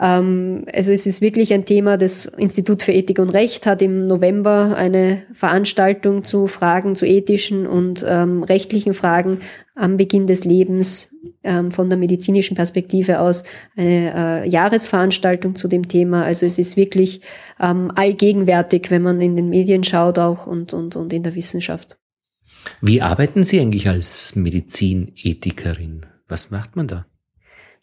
Ähm, 0.00 0.64
also 0.72 0.90
es 0.92 1.06
ist 1.06 1.20
wirklich 1.20 1.52
ein 1.52 1.66
Thema. 1.66 1.98
Das 1.98 2.24
Institut 2.24 2.82
für 2.82 2.92
Ethik 2.92 3.18
und 3.18 3.30
Recht 3.30 3.66
hat 3.66 3.82
im 3.82 4.06
November 4.06 4.74
eine 4.76 5.22
Veranstaltung 5.34 6.24
zu 6.24 6.46
Fragen, 6.46 6.96
zu 6.96 7.06
ethischen 7.06 7.66
und 7.66 8.04
ähm, 8.08 8.42
rechtlichen 8.42 8.94
Fragen 8.94 9.40
am 9.74 9.96
Beginn 9.96 10.26
des 10.26 10.44
Lebens 10.44 11.14
ähm, 11.42 11.70
von 11.70 11.88
der 11.88 11.98
medizinischen 11.98 12.56
Perspektive 12.56 13.20
aus 13.20 13.44
eine 13.76 14.44
äh, 14.44 14.48
Jahresveranstaltung 14.48 15.54
zu 15.54 15.68
dem 15.68 15.88
Thema. 15.88 16.24
Also 16.24 16.46
es 16.46 16.58
ist 16.58 16.76
wirklich 16.76 17.22
ähm, 17.58 17.90
allgegenwärtig, 17.94 18.90
wenn 18.90 19.02
man 19.02 19.20
in 19.20 19.36
den 19.36 19.48
Medien 19.48 19.82
schaut 19.84 20.18
auch 20.18 20.46
und, 20.46 20.72
und, 20.72 20.96
und 20.96 21.12
in 21.12 21.22
der 21.22 21.34
Wissenschaft. 21.34 21.98
Wie 22.80 23.02
arbeiten 23.02 23.44
Sie 23.44 23.60
eigentlich 23.60 23.88
als 23.88 24.36
Medizinethikerin? 24.36 26.06
Was 26.28 26.50
macht 26.50 26.76
man 26.76 26.86
da? 26.86 27.06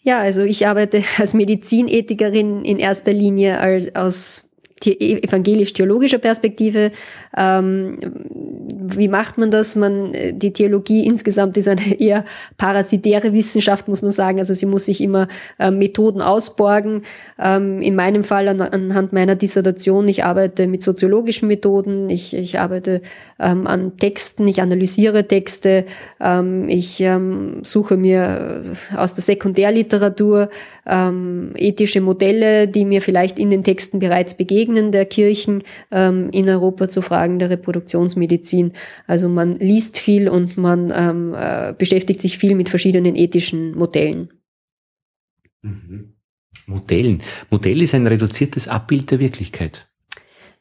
Ja, 0.01 0.19
also 0.19 0.43
ich 0.43 0.67
arbeite 0.67 1.03
als 1.17 1.33
Medizinethikerin 1.33 2.63
in 2.63 2.79
erster 2.79 3.13
Linie 3.13 3.59
als, 3.59 3.95
aus 3.95 4.48
evangelisch-theologischer 4.85 6.17
Perspektive. 6.19 6.91
Ähm, 7.35 7.97
wie 8.01 9.07
macht 9.07 9.37
man 9.37 9.51
das? 9.51 9.75
Man, 9.75 10.13
die 10.33 10.53
Theologie 10.53 11.05
insgesamt 11.05 11.57
ist 11.57 11.67
eine 11.67 11.99
eher 11.99 12.25
parasitäre 12.57 13.33
Wissenschaft, 13.33 13.87
muss 13.87 14.01
man 14.01 14.11
sagen. 14.11 14.39
Also 14.39 14.53
sie 14.53 14.65
muss 14.65 14.85
sich 14.85 15.01
immer 15.01 15.27
äh, 15.59 15.71
Methoden 15.71 16.21
ausborgen. 16.21 17.03
Ähm, 17.37 17.81
in 17.81 17.95
meinem 17.95 18.23
Fall 18.23 18.47
an, 18.47 18.61
anhand 18.61 19.13
meiner 19.13 19.35
Dissertation, 19.35 20.07
ich 20.07 20.23
arbeite 20.23 20.67
mit 20.67 20.83
soziologischen 20.83 21.47
Methoden, 21.47 22.09
ich, 22.09 22.35
ich 22.35 22.59
arbeite 22.59 23.01
ähm, 23.39 23.67
an 23.67 23.97
Texten, 23.97 24.47
ich 24.47 24.61
analysiere 24.61 25.27
Texte, 25.27 25.85
ähm, 26.19 26.67
ich 26.69 26.99
ähm, 27.01 27.61
suche 27.63 27.97
mir 27.97 28.63
aus 28.95 29.15
der 29.15 29.23
Sekundärliteratur 29.23 30.49
ähm, 30.89 31.53
ethische 31.55 32.01
Modelle, 32.01 32.67
die 32.67 32.85
mir 32.85 33.01
vielleicht 33.01 33.39
in 33.39 33.49
den 33.49 33.63
Texten 33.63 33.99
bereits 33.99 34.35
begegnen, 34.35 34.91
der 34.91 35.05
Kirchen 35.05 35.63
ähm, 35.91 36.29
in 36.31 36.49
Europa 36.49 36.89
zu 36.89 37.01
Fragen 37.01 37.39
der 37.39 37.49
Reproduktionsmedizin. 37.49 38.73
Also 39.07 39.29
man 39.29 39.55
liest 39.57 39.97
viel 39.97 40.27
und 40.27 40.57
man 40.57 40.91
ähm, 40.93 41.33
äh, 41.35 41.73
beschäftigt 41.77 42.21
sich 42.21 42.37
viel 42.37 42.55
mit 42.55 42.69
verschiedenen 42.69 43.15
ethischen 43.15 43.77
Modellen. 43.77 44.29
Mhm. 45.61 46.13
Modellen. 46.65 47.21
Modell 47.49 47.81
ist 47.81 47.95
ein 47.95 48.07
reduziertes 48.07 48.67
Abbild 48.67 49.11
der 49.11 49.19
Wirklichkeit. 49.19 49.88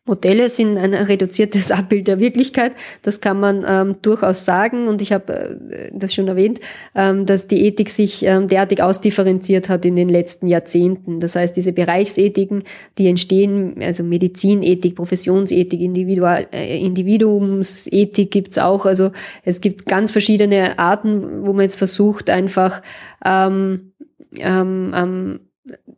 Modelle 0.08 0.48
sind 0.48 0.76
ein 0.78 0.94
reduziertes 0.94 1.70
Abbild 1.70 2.08
der 2.08 2.18
Wirklichkeit. 2.18 2.72
Das 3.02 3.20
kann 3.20 3.38
man 3.38 3.64
ähm, 3.66 3.96
durchaus 4.02 4.44
sagen. 4.44 4.88
Und 4.88 5.00
ich 5.02 5.12
habe 5.12 5.32
äh, 5.70 5.90
das 5.92 6.14
schon 6.14 6.26
erwähnt, 6.28 6.60
ähm, 6.94 7.26
dass 7.26 7.46
die 7.46 7.64
Ethik 7.66 7.90
sich 7.90 8.24
ähm, 8.24 8.48
derartig 8.48 8.82
ausdifferenziert 8.82 9.68
hat 9.68 9.84
in 9.84 9.94
den 9.94 10.08
letzten 10.08 10.46
Jahrzehnten. 10.46 11.20
Das 11.20 11.36
heißt, 11.36 11.56
diese 11.56 11.72
Bereichsethiken, 11.72 12.64
die 12.96 13.06
entstehen, 13.06 13.76
also 13.80 14.02
Medizinethik, 14.02 14.96
Professionsethik, 14.96 15.80
Individual, 15.80 16.48
äh, 16.52 16.80
Individuumsethik 16.80 18.30
gibt's 18.30 18.58
auch. 18.58 18.86
Also 18.86 19.12
es 19.44 19.60
gibt 19.60 19.86
ganz 19.86 20.10
verschiedene 20.10 20.78
Arten, 20.78 21.46
wo 21.46 21.52
man 21.52 21.62
jetzt 21.62 21.76
versucht, 21.76 22.30
einfach 22.30 22.82
ähm, 23.24 23.92
ähm, 24.36 24.92
ähm, 24.94 25.40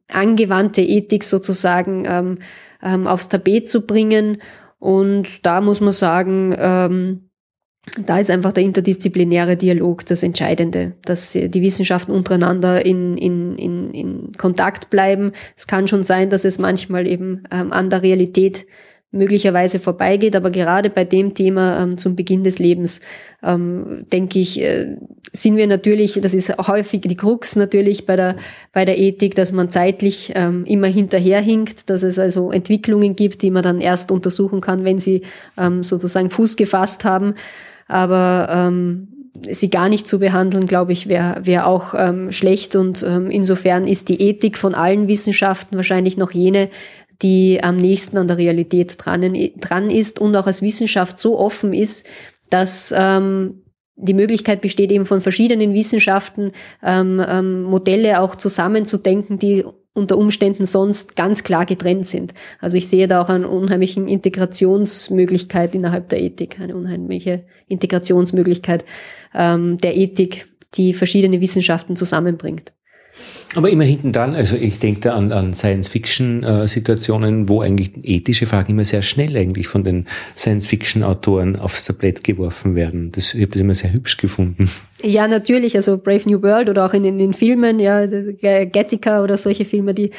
angewandte 0.09 0.83
Ethik 0.83 1.25
sozusagen 1.25 2.05
ähm, 2.07 2.39
ähm, 2.83 3.07
aufs 3.07 3.29
Tapet 3.29 3.69
zu 3.69 3.87
bringen. 3.87 4.43
Und 4.79 5.45
da 5.45 5.61
muss 5.61 5.81
man 5.81 5.93
sagen, 5.93 6.55
ähm, 6.59 7.31
da 8.07 8.19
ist 8.19 8.31
einfach 8.31 8.53
der 8.53 8.63
interdisziplinäre 8.63 9.57
Dialog 9.57 10.05
das 10.07 10.23
Entscheidende, 10.23 10.93
dass 11.05 11.33
die 11.33 11.63
Wissenschaften 11.63 12.13
untereinander 12.13 12.85
in, 12.85 13.17
in, 13.17 13.57
in, 13.57 13.91
in 13.93 14.33
Kontakt 14.37 14.91
bleiben. 14.91 15.33
Es 15.57 15.67
kann 15.67 15.89
schon 15.89 16.05
sein, 16.05 16.31
dass 16.31 16.45
es 16.45 16.59
manchmal 16.59 17.07
eben 17.07 17.45
ähm, 17.51 17.73
an 17.73 17.91
der 17.91 18.03
Realität 18.03 18.67
möglicherweise 19.13 19.79
vorbeigeht. 19.79 20.37
Aber 20.37 20.51
gerade 20.51 20.91
bei 20.91 21.05
dem 21.05 21.35
Thema 21.35 21.83
ähm, 21.83 21.99
zum 21.99 22.17
Beginn 22.17 22.45
des 22.45 22.59
Lebens, 22.59 23.01
ähm, 23.43 24.07
denke 24.13 24.39
ich, 24.39 24.61
äh, 24.61 24.97
sind 25.33 25.57
wir 25.57 25.67
natürlich, 25.67 26.21
das 26.21 26.35
ist 26.35 26.57
häufig 26.67 27.03
die 27.03 27.17
Krux 27.17 27.57
natürlich 27.57 28.07
bei 28.07 28.17
der, 28.17 28.37
bei 28.73 28.85
der 28.85 28.99
Ethik, 28.99 29.35
dass 29.35 29.53
man 29.53 29.71
zeitlich 29.71 30.33
ähm, 30.35 30.65
immer 30.65 30.89
hinterherhinkt, 30.89 31.89
dass 31.91 32.03
es 32.03 32.19
also 32.19 32.51
Entwicklungen 32.51 33.17
gibt, 33.17 33.43
die 33.43 33.51
man 33.51 33.63
dann 33.63 33.81
erst 33.81 34.11
untersuchen 34.11 34.61
kann, 34.61 34.85
wenn 34.85 34.99
sie 34.99 35.23
ähm, 35.57 35.83
sozusagen 35.83 36.31
Fuß 36.31 36.57
gefasst 36.57 37.05
haben. 37.05 37.35
Aber 37.87 38.49
ähm, 38.51 39.09
sie 39.49 39.71
gar 39.71 39.89
nicht 39.89 40.07
zu 40.07 40.19
behandeln, 40.19 40.67
glaube 40.67 40.93
ich, 40.93 41.09
wäre 41.09 41.47
wär 41.47 41.67
auch 41.67 41.95
ähm, 41.97 42.33
schlecht. 42.33 42.77
Und 42.77 43.03
ähm, 43.03 43.31
insofern 43.31 43.87
ist 43.87 44.09
die 44.09 44.21
Ethik 44.21 44.59
von 44.59 44.75
allen 44.75 45.09
Wissenschaften 45.09 45.77
wahrscheinlich 45.77 46.17
noch 46.17 46.33
jene, 46.33 46.69
die 47.23 47.63
am 47.63 47.77
nächsten 47.77 48.17
an 48.17 48.29
der 48.29 48.39
Realität 48.39 48.97
dran, 48.99 49.37
dran 49.59 49.91
ist 49.91 50.19
und 50.19 50.35
auch 50.37 50.47
als 50.47 50.63
Wissenschaft 50.63 51.19
so 51.19 51.39
offen 51.39 51.73
ist, 51.73 52.07
dass 52.49 52.95
ähm, 52.97 53.63
die 53.97 54.15
Möglichkeit 54.15 54.61
besteht, 54.61 54.91
eben 54.91 55.07
von 55.07 55.21
verschiedenen 55.21 55.75
Wissenschaften 55.75 56.53
ähm, 56.83 57.23
ähm, 57.27 57.63
Modelle 57.63 58.21
auch 58.21 58.37
zusammenzudenken, 58.37 59.39
die 59.39 59.65
unter 59.93 60.17
Umständen 60.17 60.67
sonst 60.67 61.17
ganz 61.17 61.43
klar 61.43 61.67
getrennt 61.67 62.07
sind. 62.07 62.33
Also 62.61 62.77
ich 62.77 62.89
sehe 62.89 63.09
da 63.09 63.21
auch 63.21 63.29
eine 63.29 63.49
unheimliche 63.49 64.01
Integrationsmöglichkeit 64.01 65.75
innerhalb 65.75 66.09
der 66.09 66.21
Ethik, 66.23 66.59
eine 66.61 66.77
unheimliche 66.77 67.45
Integrationsmöglichkeit 67.67 68.85
ähm, 69.35 69.79
der 69.79 69.97
Ethik, 69.97 70.49
die 70.75 70.95
verschiedene 70.95 71.41
Wissenschaften 71.41 71.97
zusammenbringt. 71.97 72.73
Aber 73.57 73.69
immer 73.69 73.83
hinten 73.83 74.13
dran, 74.13 74.37
also 74.37 74.55
ich 74.55 74.79
denke 74.79 75.01
da 75.01 75.15
an, 75.15 75.33
an 75.33 75.55
Science-Fiction-Situationen, 75.55 77.49
wo 77.49 77.63
eigentlich 77.63 77.91
ethische 78.05 78.47
Fragen 78.47 78.71
immer 78.73 78.85
sehr 78.85 79.03
schnell 79.03 79.37
eigentlich 79.37 79.67
von 79.67 79.83
den 79.83 80.07
Science-Fiction-Autoren 80.37 81.57
aufs 81.57 81.85
Tablett 81.85 82.23
geworfen 82.23 82.77
werden. 82.77 83.11
Das, 83.11 83.35
ich 83.35 83.43
habe 83.43 83.51
das 83.51 83.61
immer 83.61 83.75
sehr 83.75 83.93
hübsch 83.93 84.19
gefunden. 84.19 84.71
Ja, 85.03 85.27
natürlich, 85.27 85.75
also 85.75 85.99
Brave 85.99 86.29
New 86.29 86.43
World 86.43 86.69
oder 86.69 86.87
auch 86.87 86.95
in, 86.95 87.05
in 87.05 87.19
den 87.19 87.33
Filmen, 87.33 87.81
ja, 87.81 88.07
Gattaca 88.07 89.23
oder 89.23 89.37
solche 89.37 89.65
Filme, 89.65 89.95
die 89.95 90.11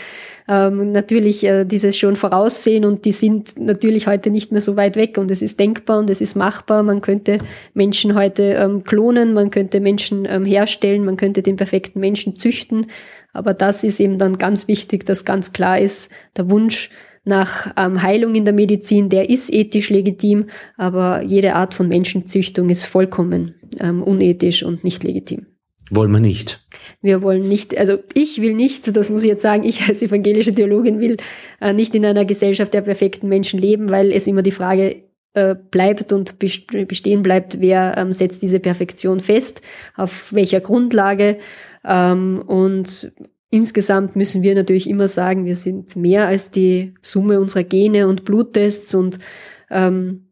ähm, 0.47 0.91
natürlich 0.91 1.45
äh, 1.45 1.65
dieses 1.65 1.97
schon 1.97 2.15
voraussehen 2.15 2.83
und 2.83 3.05
die 3.05 3.11
sind 3.11 3.59
natürlich 3.59 4.07
heute 4.07 4.31
nicht 4.31 4.51
mehr 4.51 4.59
so 4.59 4.75
weit 4.75 4.95
weg 4.95 5.17
und 5.17 5.31
es 5.31 5.41
ist 5.41 5.59
denkbar 5.59 5.99
und 5.99 6.09
es 6.09 6.19
ist 6.19 6.35
machbar. 6.35 6.83
Man 6.83 6.99
könnte 7.01 7.37
Menschen 7.73 8.15
heute 8.15 8.43
ähm, 8.43 8.83
klonen, 8.83 9.33
man 9.33 9.51
könnte 9.51 9.79
Menschen 9.79 10.25
ähm, 10.25 10.43
herstellen, 10.43 11.05
man 11.05 11.15
könnte 11.15 11.41
den 11.43 11.55
perfekten 11.55 11.99
Menschen 11.99 12.35
züchten. 12.35 12.87
Aber 13.33 13.53
das 13.53 13.83
ist 13.83 13.99
eben 13.99 14.17
dann 14.17 14.37
ganz 14.37 14.67
wichtig, 14.67 15.05
dass 15.05 15.25
ganz 15.25 15.53
klar 15.53 15.79
ist, 15.79 16.11
der 16.37 16.49
Wunsch 16.49 16.89
nach 17.23 17.71
ähm, 17.77 18.01
Heilung 18.01 18.35
in 18.35 18.45
der 18.45 18.53
Medizin, 18.53 19.09
der 19.09 19.29
ist 19.29 19.53
ethisch 19.53 19.89
legitim, 19.89 20.47
aber 20.77 21.21
jede 21.21 21.55
Art 21.55 21.73
von 21.73 21.87
Menschenzüchtung 21.87 22.69
ist 22.69 22.85
vollkommen 22.85 23.55
ähm, 23.79 24.01
unethisch 24.01 24.63
und 24.63 24.83
nicht 24.83 25.03
legitim. 25.03 25.45
Wollen 25.93 26.11
wir 26.11 26.21
nicht. 26.21 26.65
Wir 27.01 27.21
wollen 27.21 27.47
nicht, 27.47 27.77
also 27.77 27.97
ich 28.13 28.41
will 28.41 28.53
nicht, 28.53 28.95
das 28.95 29.09
muss 29.09 29.23
ich 29.23 29.29
jetzt 29.29 29.41
sagen, 29.41 29.65
ich 29.65 29.87
als 29.87 30.01
evangelische 30.01 30.55
Theologin 30.55 30.99
will 30.99 31.17
äh, 31.59 31.73
nicht 31.73 31.93
in 31.93 32.05
einer 32.05 32.25
Gesellschaft 32.25 32.73
der 32.73 32.81
perfekten 32.81 33.27
Menschen 33.27 33.59
leben, 33.59 33.89
weil 33.89 34.11
es 34.11 34.25
immer 34.25 34.41
die 34.41 34.51
Frage 34.51 35.03
äh, 35.33 35.55
bleibt 35.55 36.11
und 36.13 36.39
bestehen 36.39 37.23
bleibt, 37.23 37.59
wer 37.59 37.97
ähm, 37.97 38.13
setzt 38.13 38.41
diese 38.41 38.59
Perfektion 38.59 39.19
fest, 39.19 39.61
auf 39.95 40.33
welcher 40.33 40.61
Grundlage. 40.61 41.37
Ähm, 41.83 42.43
und 42.45 43.11
insgesamt 43.49 44.15
müssen 44.15 44.41
wir 44.41 44.55
natürlich 44.55 44.89
immer 44.89 45.07
sagen, 45.07 45.45
wir 45.45 45.55
sind 45.55 45.95
mehr 45.95 46.27
als 46.27 46.51
die 46.51 46.93
Summe 47.01 47.39
unserer 47.39 47.63
Gene 47.63 48.07
und 48.07 48.25
Bluttests 48.25 48.95
und 48.95 49.19
ähm, 49.69 50.31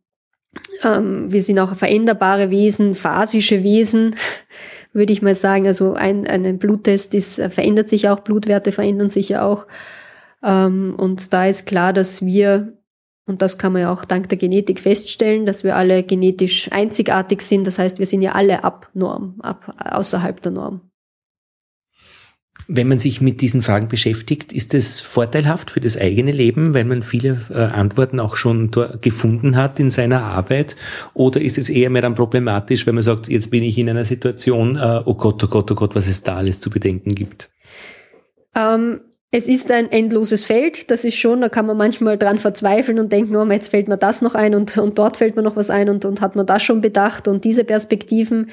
ähm, 0.83 1.31
wir 1.31 1.43
sind 1.43 1.59
auch 1.59 1.75
veränderbare 1.75 2.49
Wesen, 2.49 2.95
phasische 2.95 3.63
Wesen, 3.63 4.15
würde 4.93 5.13
ich 5.13 5.21
mal 5.21 5.35
sagen. 5.35 5.67
Also 5.67 5.93
ein, 5.93 6.25
ein 6.27 6.57
Bluttest 6.57 7.13
ist, 7.13 7.39
äh, 7.39 7.49
verändert 7.49 7.89
sich 7.89 8.09
auch, 8.09 8.19
Blutwerte 8.19 8.71
verändern 8.71 9.09
sich 9.09 9.29
ja 9.29 9.45
auch. 9.45 9.67
Ähm, 10.43 10.95
und 10.97 11.33
da 11.33 11.45
ist 11.45 11.65
klar, 11.65 11.93
dass 11.93 12.25
wir, 12.25 12.73
und 13.25 13.41
das 13.41 13.57
kann 13.57 13.73
man 13.73 13.83
ja 13.83 13.91
auch 13.91 14.05
dank 14.05 14.29
der 14.29 14.37
Genetik 14.37 14.79
feststellen, 14.79 15.45
dass 15.45 15.63
wir 15.63 15.75
alle 15.75 16.03
genetisch 16.03 16.71
einzigartig 16.71 17.41
sind. 17.41 17.67
Das 17.67 17.77
heißt, 17.77 17.99
wir 17.99 18.05
sind 18.05 18.21
ja 18.21 18.31
alle 18.31 18.63
ab 18.63 18.89
Norm, 18.93 19.35
ab 19.41 19.75
außerhalb 19.77 20.41
der 20.41 20.51
Norm. 20.53 20.88
Wenn 22.71 22.87
man 22.87 22.99
sich 22.99 23.19
mit 23.19 23.41
diesen 23.41 23.63
Fragen 23.63 23.87
beschäftigt, 23.87 24.53
ist 24.53 24.75
es 24.75 25.01
vorteilhaft 25.01 25.71
für 25.71 25.79
das 25.79 25.97
eigene 25.97 26.31
Leben, 26.31 26.75
wenn 26.75 26.87
man 26.87 27.01
viele 27.01 27.41
äh, 27.49 27.55
Antworten 27.55 28.19
auch 28.19 28.35
schon 28.35 28.69
gefunden 29.01 29.55
hat 29.57 29.79
in 29.79 29.89
seiner 29.89 30.21
Arbeit? 30.21 30.75
Oder 31.15 31.41
ist 31.41 31.57
es 31.57 31.67
eher 31.67 31.89
mehr 31.89 32.03
dann 32.03 32.13
problematisch, 32.13 32.85
wenn 32.85 32.93
man 32.93 33.03
sagt, 33.03 33.27
jetzt 33.27 33.49
bin 33.49 33.63
ich 33.63 33.79
in 33.79 33.89
einer 33.89 34.05
Situation, 34.05 34.75
äh, 34.75 35.01
oh 35.03 35.15
Gott, 35.15 35.43
oh 35.43 35.47
Gott, 35.47 35.71
oh 35.71 35.75
Gott, 35.75 35.95
was 35.95 36.07
es 36.07 36.21
da 36.21 36.35
alles 36.35 36.59
zu 36.59 36.69
bedenken 36.69 37.15
gibt? 37.15 37.49
Ähm, 38.55 38.99
es 39.31 39.47
ist 39.47 39.71
ein 39.71 39.91
endloses 39.91 40.43
Feld, 40.43 40.89
das 40.89 41.05
ist 41.05 41.15
schon, 41.15 41.41
da 41.41 41.49
kann 41.49 41.65
man 41.67 41.77
manchmal 41.77 42.17
dran 42.17 42.37
verzweifeln 42.37 42.99
und 42.99 43.11
denken, 43.11 43.35
oh, 43.35 43.45
jetzt 43.45 43.69
fällt 43.69 43.87
mir 43.87 43.97
das 43.97 44.21
noch 44.21 44.35
ein 44.35 44.55
und, 44.55 44.77
und 44.77 44.97
dort 44.97 45.17
fällt 45.17 45.35
mir 45.35 45.43
noch 45.43 45.55
was 45.55 45.69
ein 45.69 45.89
und, 45.89 46.03
und 46.05 46.21
hat 46.21 46.35
man 46.35 46.45
das 46.45 46.63
schon 46.63 46.81
bedacht 46.81 47.27
und 47.27 47.43
diese 47.45 47.63
Perspektiven 47.63 48.49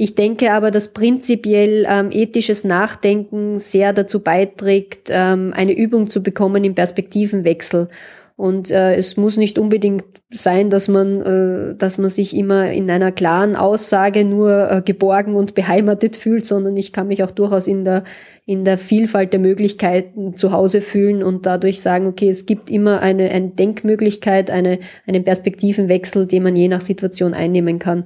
ich 0.00 0.14
denke 0.14 0.52
aber, 0.52 0.70
dass 0.70 0.92
prinzipiell 0.92 1.84
ähm, 1.88 2.10
ethisches 2.12 2.62
Nachdenken 2.62 3.58
sehr 3.58 3.92
dazu 3.92 4.22
beiträgt, 4.22 5.08
ähm, 5.10 5.52
eine 5.54 5.76
Übung 5.76 6.08
zu 6.08 6.22
bekommen 6.22 6.62
im 6.62 6.76
Perspektivenwechsel. 6.76 7.88
Und 8.36 8.70
äh, 8.70 8.94
es 8.94 9.16
muss 9.16 9.36
nicht 9.36 9.58
unbedingt 9.58 10.04
sein, 10.30 10.70
dass 10.70 10.86
man, 10.86 11.20
äh, 11.22 11.74
dass 11.74 11.98
man 11.98 12.08
sich 12.08 12.36
immer 12.36 12.70
in 12.70 12.88
einer 12.88 13.10
klaren 13.10 13.56
Aussage 13.56 14.24
nur 14.24 14.70
äh, 14.70 14.82
geborgen 14.82 15.34
und 15.34 15.56
beheimatet 15.56 16.14
fühlt, 16.14 16.44
sondern 16.44 16.76
ich 16.76 16.92
kann 16.92 17.08
mich 17.08 17.24
auch 17.24 17.32
durchaus 17.32 17.66
in 17.66 17.84
der, 17.84 18.04
in 18.46 18.62
der 18.62 18.78
Vielfalt 18.78 19.32
der 19.32 19.40
Möglichkeiten 19.40 20.36
zu 20.36 20.52
Hause 20.52 20.80
fühlen 20.80 21.24
und 21.24 21.46
dadurch 21.46 21.80
sagen, 21.80 22.06
okay, 22.06 22.28
es 22.28 22.46
gibt 22.46 22.70
immer 22.70 23.00
eine, 23.00 23.30
eine 23.30 23.48
Denkmöglichkeit, 23.48 24.52
eine, 24.52 24.78
einen 25.08 25.24
Perspektivenwechsel, 25.24 26.26
den 26.26 26.44
man 26.44 26.54
je 26.54 26.68
nach 26.68 26.82
Situation 26.82 27.34
einnehmen 27.34 27.80
kann. 27.80 28.04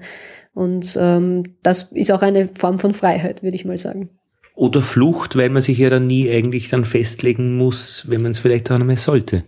Und 0.55 0.96
ähm, 1.00 1.44
das 1.62 1.92
ist 1.92 2.12
auch 2.12 2.22
eine 2.22 2.48
Form 2.55 2.78
von 2.78 2.92
Freiheit, 2.92 3.42
würde 3.42 3.57
ich 3.57 3.64
mal 3.64 3.76
sagen. 3.76 4.11
Oder 4.55 4.82
Flucht, 4.82 5.36
weil 5.36 5.48
man 5.48 5.62
sich 5.62 5.78
ja 5.78 5.88
dann 5.88 6.07
nie 6.07 6.30
eigentlich 6.30 6.68
dann 6.68 6.84
festlegen 6.84 7.57
muss, 7.57 8.11
wenn 8.11 8.22
man 8.22 8.32
es 8.32 8.38
vielleicht 8.38 8.70
auch 8.70 8.78
noch 8.78 8.86
mehr 8.86 8.98
sollte. 8.98 9.44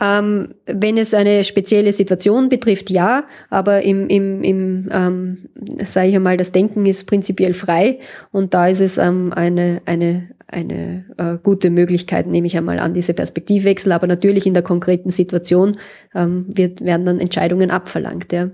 Ähm, 0.00 0.54
wenn 0.66 0.96
es 0.96 1.12
eine 1.12 1.44
spezielle 1.44 1.92
Situation 1.92 2.48
betrifft, 2.48 2.88
ja, 2.88 3.26
aber 3.50 3.82
im, 3.82 4.08
im, 4.08 4.42
im 4.42 4.88
ähm, 4.90 5.48
sage 5.84 6.08
ich 6.08 6.16
einmal, 6.16 6.38
das 6.38 6.52
Denken 6.52 6.86
ist 6.86 7.04
prinzipiell 7.04 7.52
frei 7.52 7.98
und 8.32 8.54
da 8.54 8.66
ist 8.66 8.80
es 8.80 8.96
ähm, 8.96 9.32
eine, 9.34 9.82
eine, 9.84 10.30
eine 10.46 11.04
äh, 11.18 11.36
gute 11.42 11.68
Möglichkeit, 11.68 12.26
nehme 12.26 12.46
ich 12.46 12.56
einmal 12.56 12.78
an, 12.78 12.94
diese 12.94 13.12
Perspektivwechsel, 13.12 13.92
aber 13.92 14.06
natürlich 14.06 14.46
in 14.46 14.54
der 14.54 14.62
konkreten 14.62 15.10
Situation 15.10 15.72
ähm, 16.14 16.46
wird, 16.48 16.82
werden 16.82 17.04
dann 17.04 17.20
Entscheidungen 17.20 17.70
abverlangt. 17.70 18.32
Ja. 18.32 18.50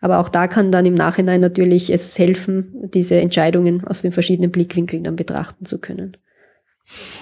Aber 0.00 0.18
auch 0.18 0.28
da 0.28 0.48
kann 0.48 0.72
dann 0.72 0.86
im 0.86 0.94
Nachhinein 0.94 1.40
natürlich 1.40 1.92
es 1.92 2.18
helfen, 2.18 2.90
diese 2.94 3.20
Entscheidungen 3.20 3.84
aus 3.84 4.02
den 4.02 4.12
verschiedenen 4.12 4.50
Blickwinkeln 4.50 5.04
dann 5.04 5.16
betrachten 5.16 5.64
zu 5.64 5.78
können. 5.78 6.16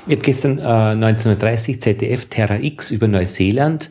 Ich 0.07 0.15
habe 0.15 0.25
gestern 0.25 0.59
äh, 0.59 0.63
1930 0.63 1.81
ZDF 1.81 2.27
Terra 2.27 2.57
X 2.57 2.91
über 2.91 3.09
Neuseeland 3.09 3.91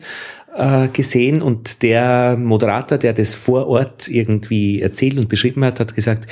äh, 0.56 0.88
gesehen 0.88 1.40
und 1.40 1.82
der 1.82 2.36
Moderator, 2.36 2.98
der 2.98 3.12
das 3.12 3.34
vor 3.34 3.68
Ort 3.68 4.08
irgendwie 4.08 4.80
erzählt 4.80 5.18
und 5.18 5.28
beschrieben 5.28 5.64
hat, 5.64 5.78
hat 5.78 5.94
gesagt, 5.94 6.26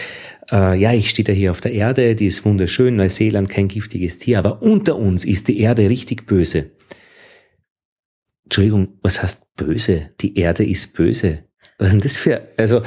äh, 0.50 0.76
ja, 0.78 0.92
ich 0.92 1.11
stehe 1.11 1.24
da 1.24 1.32
hier 1.32 1.52
auf 1.52 1.61
der 1.61 1.72
Erde, 1.72 2.16
die 2.16 2.26
ist 2.26 2.44
wunderschön, 2.44 2.96
Neuseeland, 2.96 3.48
kein 3.48 3.68
giftiges 3.68 4.18
Tier, 4.18 4.38
aber 4.38 4.62
unter 4.62 4.96
uns 4.96 5.24
ist 5.24 5.48
die 5.48 5.61
Erde 5.61 5.88
richtig 5.88 6.26
böse. 6.26 6.70
Entschuldigung, 8.44 8.98
was 9.02 9.22
heißt 9.22 9.54
böse? 9.57 10.11
Die 10.20 10.38
Erde 10.38 10.64
ist 10.64 10.94
böse. 10.94 11.45
Was 11.79 11.89
ist 11.89 11.93
denn 11.93 12.01
das 12.01 12.16
für, 12.16 12.43
also, 12.57 12.83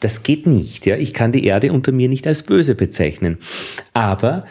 das 0.00 0.22
geht 0.22 0.46
nicht, 0.46 0.86
ja. 0.86 0.96
Ich 0.96 1.14
kann 1.14 1.32
die 1.32 1.44
Erde 1.44 1.72
unter 1.72 1.92
mir 1.92 2.08
nicht 2.08 2.26
als 2.26 2.42
böse 2.42 2.74
bezeichnen. 2.74 3.38
Aber 3.94 4.44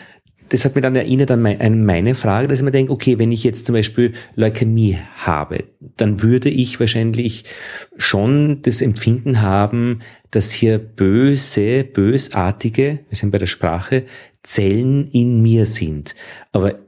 das 0.49 0.65
hat 0.65 0.75
mir 0.75 0.81
dann 0.81 0.95
erinnert 0.95 1.31
an 1.31 1.85
meine 1.85 2.15
Frage, 2.15 2.47
dass 2.47 2.59
ich 2.59 2.65
mir 2.65 2.71
denke, 2.71 2.91
okay, 2.91 3.17
wenn 3.17 3.31
ich 3.31 3.43
jetzt 3.43 3.65
zum 3.65 3.73
Beispiel 3.73 4.13
Leukämie 4.35 4.99
habe, 5.17 5.63
dann 5.97 6.21
würde 6.21 6.49
ich 6.49 6.79
wahrscheinlich 6.79 7.45
schon 7.97 8.61
das 8.61 8.81
Empfinden 8.81 9.41
haben, 9.41 10.01
dass 10.31 10.51
hier 10.51 10.77
böse, 10.77 11.83
bösartige, 11.83 12.99
wir 13.09 13.17
sind 13.17 13.31
bei 13.31 13.37
der 13.39 13.47
Sprache, 13.47 14.03
Zellen 14.43 15.07
in 15.07 15.41
mir 15.41 15.65
sind. 15.65 16.15
Aber 16.51 16.79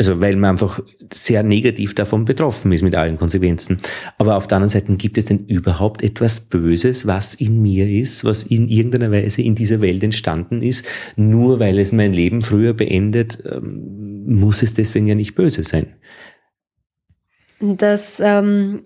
also 0.00 0.18
weil 0.18 0.34
man 0.36 0.52
einfach 0.52 0.80
sehr 1.12 1.42
negativ 1.42 1.94
davon 1.94 2.24
betroffen 2.24 2.72
ist 2.72 2.80
mit 2.80 2.94
allen 2.94 3.18
Konsequenzen. 3.18 3.80
Aber 4.16 4.36
auf 4.36 4.46
der 4.46 4.56
anderen 4.56 4.70
Seite 4.70 4.96
gibt 4.96 5.18
es 5.18 5.26
denn 5.26 5.44
überhaupt 5.44 6.02
etwas 6.02 6.40
Böses, 6.40 7.06
was 7.06 7.34
in 7.34 7.60
mir 7.60 7.86
ist, 7.86 8.24
was 8.24 8.44
in 8.44 8.70
irgendeiner 8.70 9.12
Weise 9.12 9.42
in 9.42 9.54
dieser 9.54 9.82
Welt 9.82 10.02
entstanden 10.02 10.62
ist, 10.62 10.86
nur 11.16 11.60
weil 11.60 11.78
es 11.78 11.92
mein 11.92 12.14
Leben 12.14 12.40
früher 12.40 12.72
beendet, 12.72 13.44
ähm, 13.44 14.24
muss 14.24 14.62
es 14.62 14.72
deswegen 14.72 15.06
ja 15.06 15.14
nicht 15.14 15.34
böse 15.34 15.64
sein. 15.64 15.88
Das, 17.62 18.20
ähm, 18.24 18.84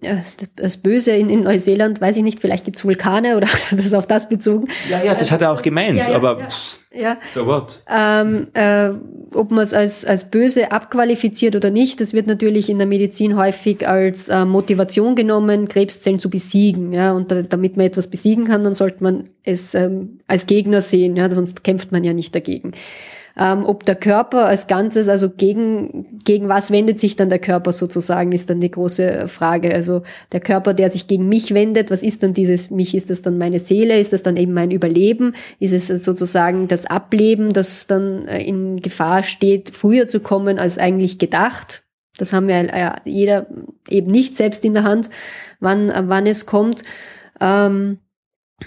das 0.57 0.79
Böse 0.79 1.12
in, 1.12 1.29
in 1.29 1.45
Neuseeland, 1.45 2.01
weiß 2.01 2.16
ich 2.16 2.25
nicht, 2.25 2.41
vielleicht 2.41 2.64
gibt's 2.64 2.85
Vulkane 2.85 3.37
oder 3.37 3.47
das 3.70 3.95
auf 3.95 4.09
das 4.09 4.29
bezogen. 4.29 4.66
Ja, 4.91 5.01
ja, 5.01 5.14
das 5.14 5.31
hat 5.31 5.43
er 5.43 5.53
auch 5.53 5.62
gemeint, 5.62 5.97
ja, 5.97 6.11
ja, 6.11 6.16
aber 6.16 6.41
ja, 6.41 7.01
ja. 7.01 7.16
so 7.33 7.47
what? 7.47 7.83
Ähm, 7.89 8.49
äh, 8.55 8.91
ob 9.37 9.53
man 9.53 9.62
es 9.62 9.75
als, 9.75 10.05
als 10.05 10.29
böse 10.29 10.72
abqualifiziert 10.72 11.55
oder 11.55 11.70
nicht, 11.70 12.01
das 12.01 12.14
wird 12.14 12.27
natürlich 12.27 12.68
in 12.68 12.79
der 12.79 12.89
Medizin 12.89 13.37
häufig 13.37 13.87
als 13.87 14.29
äh, 14.29 14.45
Motivation 14.45 15.14
genommen, 15.14 15.68
Krebszellen 15.68 16.18
zu 16.18 16.29
besiegen. 16.29 16.93
Ja, 16.93 17.12
und 17.12 17.31
da, 17.31 17.43
damit 17.43 17.77
man 17.77 17.87
etwas 17.87 18.11
besiegen 18.11 18.47
kann, 18.47 18.64
dann 18.64 18.75
sollte 18.75 19.05
man 19.05 19.22
es 19.45 19.77
ähm, 19.77 20.18
als 20.27 20.47
Gegner 20.47 20.81
sehen, 20.81 21.14
ja, 21.14 21.31
sonst 21.31 21.62
kämpft 21.62 21.93
man 21.93 22.03
ja 22.03 22.12
nicht 22.12 22.35
dagegen. 22.35 22.72
Ähm, 23.37 23.64
ob 23.64 23.85
der 23.85 23.97
Körper 23.97 24.47
als 24.47 24.68
Ganzes, 24.68 25.09
also 25.09 25.28
gegen, 25.28 26.20
gegen 26.24 26.49
was 26.49 26.70
wendet 26.70 27.01
sich 27.01 27.16
dann 27.16 27.28
der 27.28 27.41
Körper 27.41 27.72
sozusagen, 27.72 28.30
ist 28.30 28.49
dann 28.49 28.61
die 28.61 28.70
große 28.70 29.26
Frage. 29.26 29.74
Also 29.74 30.03
der 30.30 30.41
Körper, 30.41 30.72
der 30.72 30.89
sich 30.91 31.09
gegen 31.09 31.28
mich 31.28 31.53
wendet, 31.53 31.91
was 31.91 32.05
ist 32.05 32.22
dann 32.22 32.32
dieses 32.32 32.70
mich? 32.70 32.95
Ist 32.95 33.11
das 33.11 33.22
dann 33.22 33.37
meine 33.37 33.59
Seele? 33.59 33.99
Ist 33.99 34.12
das 34.12 34.22
dann 34.22 34.37
eben 34.37 34.53
mein 34.53 34.70
Überleben? 34.70 35.35
Ist 35.59 35.72
es 35.72 35.89
sozusagen 36.05 36.68
das 36.68 36.87
Ableben, 36.87 37.53
das 37.53 37.89
dann 37.89 38.26
äh, 38.26 38.43
in 38.43 38.76
Gefahr 38.76 39.24
steht, 39.24 39.70
früher 39.70 40.07
zu 40.07 40.20
kommen 40.20 40.61
als 40.61 40.78
eigentlich 40.78 41.18
gedacht? 41.18 41.82
Das 42.16 42.32
haben 42.32 42.47
wir 42.47 42.64
ja 42.64 42.97
jeder 43.05 43.49
eben 43.89 44.12
nicht 44.12 44.37
selbst 44.37 44.64
in 44.64 44.74
der 44.74 44.85
Hand, 44.85 45.09
wann, 45.59 45.93
wann 46.07 46.26
es 46.26 46.47
kommt. 46.47 46.82
Ähm, 47.41 47.99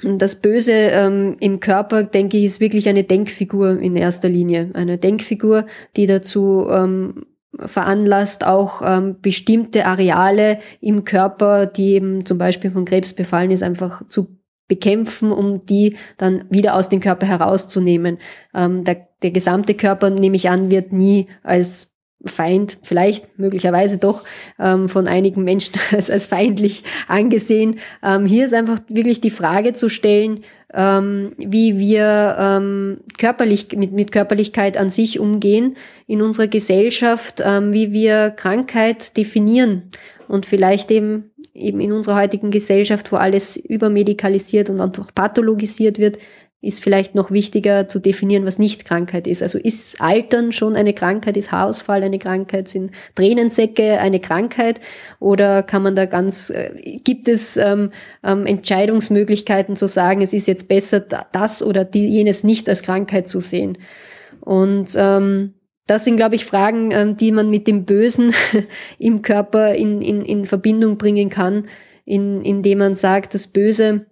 das 0.03 0.41
Böse 0.41 0.73
ähm, 0.73 1.37
im 1.39 1.59
Körper, 1.59 2.03
denke 2.03 2.37
ich, 2.37 2.45
ist 2.45 2.59
wirklich 2.59 2.89
eine 2.89 3.03
Denkfigur 3.03 3.79
in 3.79 3.95
erster 3.95 4.29
Linie. 4.29 4.71
Eine 4.73 4.97
Denkfigur, 4.97 5.65
die 5.95 6.05
dazu 6.05 6.67
ähm, 6.69 7.25
veranlasst, 7.57 8.45
auch 8.45 8.81
ähm, 8.83 9.17
bestimmte 9.21 9.85
Areale 9.85 10.59
im 10.81 11.03
Körper, 11.03 11.65
die 11.65 11.93
eben 11.93 12.25
zum 12.25 12.37
Beispiel 12.37 12.71
von 12.71 12.85
Krebs 12.85 13.13
befallen 13.13 13.51
ist, 13.51 13.63
einfach 13.63 14.07
zu 14.07 14.37
bekämpfen, 14.67 15.31
um 15.31 15.65
die 15.65 15.95
dann 16.17 16.45
wieder 16.49 16.75
aus 16.75 16.89
dem 16.89 16.99
Körper 16.99 17.25
herauszunehmen. 17.25 18.19
Ähm, 18.53 18.83
der, 18.83 19.07
der 19.23 19.31
gesamte 19.31 19.73
Körper, 19.73 20.09
nehme 20.09 20.35
ich 20.35 20.49
an, 20.49 20.69
wird 20.69 20.91
nie 20.91 21.27
als 21.41 21.91
Feind, 22.26 22.80
vielleicht 22.84 23.38
möglicherweise 23.38 23.97
doch 23.97 24.24
ähm, 24.59 24.89
von 24.89 25.07
einigen 25.07 25.43
Menschen 25.43 25.76
als, 25.91 26.09
als 26.09 26.26
feindlich 26.26 26.84
angesehen. 27.07 27.80
Ähm, 28.03 28.26
hier 28.26 28.45
ist 28.45 28.53
einfach 28.53 28.80
wirklich 28.88 29.22
die 29.22 29.30
Frage 29.30 29.74
zu 29.74 29.89
stellen, 29.89 30.43
ähm, 30.74 31.34
wie 31.38 31.78
wir 31.78 32.36
ähm, 32.39 32.97
körperlich 33.18 33.68
mit, 33.76 33.91
mit 33.93 34.11
Körperlichkeit 34.11 34.78
an 34.78 34.89
sich 34.89 35.20
umgehen 35.20 35.78
in 36.07 36.22
unserer 36.22 36.47
Gesellschaft, 36.47 37.41
ähm, 37.43 37.72
wie 37.72 37.93
wir 37.93 38.32
Krankheit 38.32 39.15
definieren 39.15 39.84
und 40.28 40.45
vielleicht 40.45 40.91
eben 40.91 41.32
eben 41.57 41.80
in 41.80 41.91
unserer 41.91 42.18
heutigen 42.18 42.51
Gesellschaft, 42.51 43.11
wo 43.11 43.15
alles 43.15 43.57
übermedikalisiert 43.57 44.70
und 44.70 44.80
einfach 44.80 45.13
pathologisiert 45.13 45.97
wird, 45.97 46.20
ist 46.60 46.84
vielleicht 46.84 47.14
noch 47.14 47.30
wichtiger 47.30 47.88
zu 47.88 47.99
definieren, 47.99 48.45
was 48.45 48.58
nicht 48.58 48.84
Krankheit 48.84 49.28
ist. 49.28 49.43
Also 49.43 49.60
ist 49.60 50.01
Altern 50.01 50.51
schon 50.51 50.76
eine 50.76 50.93
Krankheit, 50.93 51.38
ist 51.38 51.51
Haarausfall 51.51 52.01
eine 52.01 52.18
Krankheit, 52.18 52.68
sind 52.68 52.91
Tränensäcke 53.14 53.99
eine 53.99 54.20
Krankheit 54.20 54.80
oder 55.20 55.62
kann 55.62 55.84
man 55.84 55.95
da 55.95 56.05
ganz, 56.05 56.49
äh, 56.49 56.99
gibt 57.03 57.28
es 57.28 57.58
ähm, 57.58 57.91
ähm, 58.24 58.47
Entscheidungsmöglichkeiten 58.47 59.76
zu 59.76 59.88
sagen, 59.88 60.22
es 60.22 60.34
ist 60.34 60.47
jetzt 60.47 60.68
besser, 60.68 60.99
das 60.99 61.62
oder 61.62 61.86
die, 61.86 62.08
jenes 62.08 62.43
nicht 62.43 62.68
als 62.70 62.82
Krankheit 62.82 63.30
zu 63.30 63.39
sehen. 63.39 63.78
Und 64.41 64.95
ähm, 64.97 65.53
das 65.86 66.05
sind, 66.05 66.18
glaube 66.18 66.36
ich, 66.36 66.45
Fragen, 66.45 66.89
ähm, 66.91 67.18
die 67.18 67.32
man 67.32 67.51
mit 67.51 67.68
dem 67.68 67.86
Bösen 67.86 68.34
im 68.97 69.22
Körper 69.22 69.76
in, 69.76 70.01
in, 70.01 70.24
in 70.24 70.45
Verbindung 70.45 70.97
bringen 70.97 71.30
kann, 71.30 71.68
in, 72.03 72.41
indem 72.41 72.80
man 72.80 72.95
sagt, 72.95 73.36
das 73.36 73.47
Böse 73.47 74.08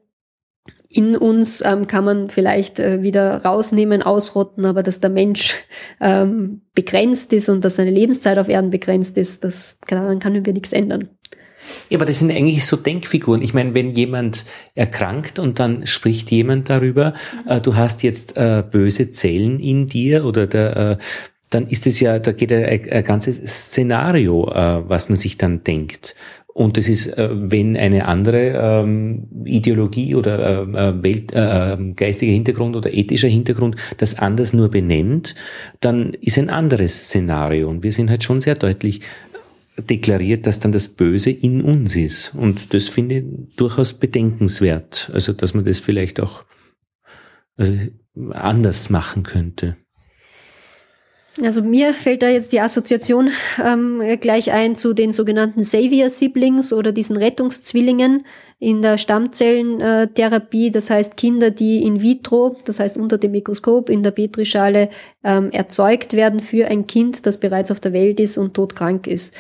in 0.89 1.17
uns 1.17 1.61
ähm, 1.65 1.87
kann 1.87 2.05
man 2.05 2.29
vielleicht 2.29 2.79
äh, 2.79 3.01
wieder 3.01 3.43
rausnehmen, 3.43 4.01
ausrotten, 4.01 4.65
aber 4.65 4.81
dass 4.81 5.01
der 5.01 5.09
Mensch 5.09 5.55
ähm, 5.99 6.61
begrenzt 6.73 7.33
ist 7.33 7.49
und 7.49 7.65
dass 7.65 7.75
seine 7.75 7.91
Lebenszeit 7.91 8.37
auf 8.37 8.47
Erden 8.47 8.69
begrenzt 8.69 9.17
ist, 9.17 9.43
das, 9.43 9.77
daran 9.87 10.19
können 10.19 10.45
wir 10.45 10.53
nichts 10.53 10.71
ändern. 10.71 11.09
Ja, 11.89 11.97
aber 11.97 12.05
das 12.05 12.19
sind 12.19 12.31
eigentlich 12.31 12.65
so 12.65 12.77
Denkfiguren. 12.77 13.41
Ich 13.41 13.53
meine, 13.53 13.73
wenn 13.73 13.91
jemand 13.91 14.45
erkrankt 14.75 15.39
und 15.39 15.59
dann 15.59 15.85
spricht 15.85 16.31
jemand 16.31 16.69
darüber, 16.69 17.13
mhm. 17.43 17.51
äh, 17.51 17.61
du 17.61 17.75
hast 17.75 18.03
jetzt 18.03 18.37
äh, 18.37 18.63
böse 18.69 19.11
Zellen 19.11 19.59
in 19.59 19.87
dir 19.87 20.25
oder 20.25 20.47
der, 20.47 20.77
äh, 20.77 20.97
dann 21.49 21.67
ist 21.67 21.87
es 21.87 21.99
ja, 21.99 22.19
da 22.19 22.31
geht 22.31 22.51
ein, 22.51 22.89
ein 22.91 23.03
ganzes 23.03 23.37
Szenario, 23.37 24.49
äh, 24.49 24.89
was 24.89 25.09
man 25.09 25.17
sich 25.17 25.37
dann 25.37 25.63
denkt. 25.63 26.15
Und 26.57 26.77
das 26.77 26.87
ist, 26.87 27.07
äh, 27.17 27.29
wenn 27.33 27.75
eine 27.75 28.07
andere 28.07 28.53
ähm, 28.55 29.27
Ideologie 29.43 30.15
oder 30.15 30.39
äh, 30.39 30.89
äh 30.89 31.03
Welt, 31.03 31.33
äh, 31.33 31.73
ähm, 31.73 31.97
geistiger 31.97 32.31
Hintergrund 32.31 32.77
oder 32.77 32.93
ethischer 32.93 33.27
Hintergrund 33.27 33.75
das 33.97 34.17
anders 34.17 34.53
nur 34.53 34.69
benennt, 34.69 35.35
dann 35.81 36.13
ist 36.13 36.37
ein 36.37 36.49
anderes 36.49 37.07
Szenario. 37.07 37.69
Und 37.69 37.83
wir 37.83 37.91
sind 37.91 38.09
halt 38.09 38.23
schon 38.23 38.39
sehr 38.39 38.55
deutlich 38.55 39.01
deklariert, 39.77 40.47
dass 40.47 40.61
dann 40.61 40.71
das 40.71 40.87
Böse 40.87 41.29
in 41.29 41.61
uns 41.61 41.93
ist. 41.97 42.33
Und 42.33 42.73
das 42.73 42.87
finde 42.87 43.17
ich 43.17 43.25
durchaus 43.57 43.93
bedenkenswert. 43.93 45.11
Also, 45.13 45.33
dass 45.33 45.55
man 45.55 45.65
das 45.65 45.81
vielleicht 45.81 46.21
auch 46.21 46.45
äh, 47.57 47.91
anders 48.31 48.89
machen 48.89 49.23
könnte. 49.23 49.75
Also 51.43 51.61
mir 51.61 51.93
fällt 51.93 52.21
da 52.21 52.29
jetzt 52.29 52.53
die 52.53 52.61
Assoziation 52.61 53.29
ähm, 53.63 54.01
gleich 54.21 54.53
ein 54.53 54.75
zu 54.75 54.93
den 54.93 55.11
sogenannten 55.11 55.65
Savior-Siblings 55.65 56.71
oder 56.71 56.93
diesen 56.93 57.17
Rettungszwillingen 57.17 58.25
in 58.59 58.81
der 58.81 58.97
Stammzellentherapie. 58.97 60.71
Das 60.71 60.89
heißt 60.89 61.17
Kinder, 61.17 61.51
die 61.51 61.83
in 61.83 62.01
vitro, 62.01 62.55
das 62.63 62.79
heißt 62.79 62.97
unter 62.97 63.17
dem 63.17 63.31
Mikroskop 63.31 63.89
in 63.89 64.01
der 64.01 64.11
Petrischale 64.11 64.89
ähm, 65.25 65.51
erzeugt 65.51 66.13
werden 66.13 66.39
für 66.39 66.67
ein 66.67 66.87
Kind, 66.87 67.25
das 67.25 67.37
bereits 67.37 67.69
auf 67.69 67.81
der 67.81 67.91
Welt 67.91 68.21
ist 68.21 68.37
und 68.37 68.53
todkrank 68.53 69.05
ist. 69.05 69.35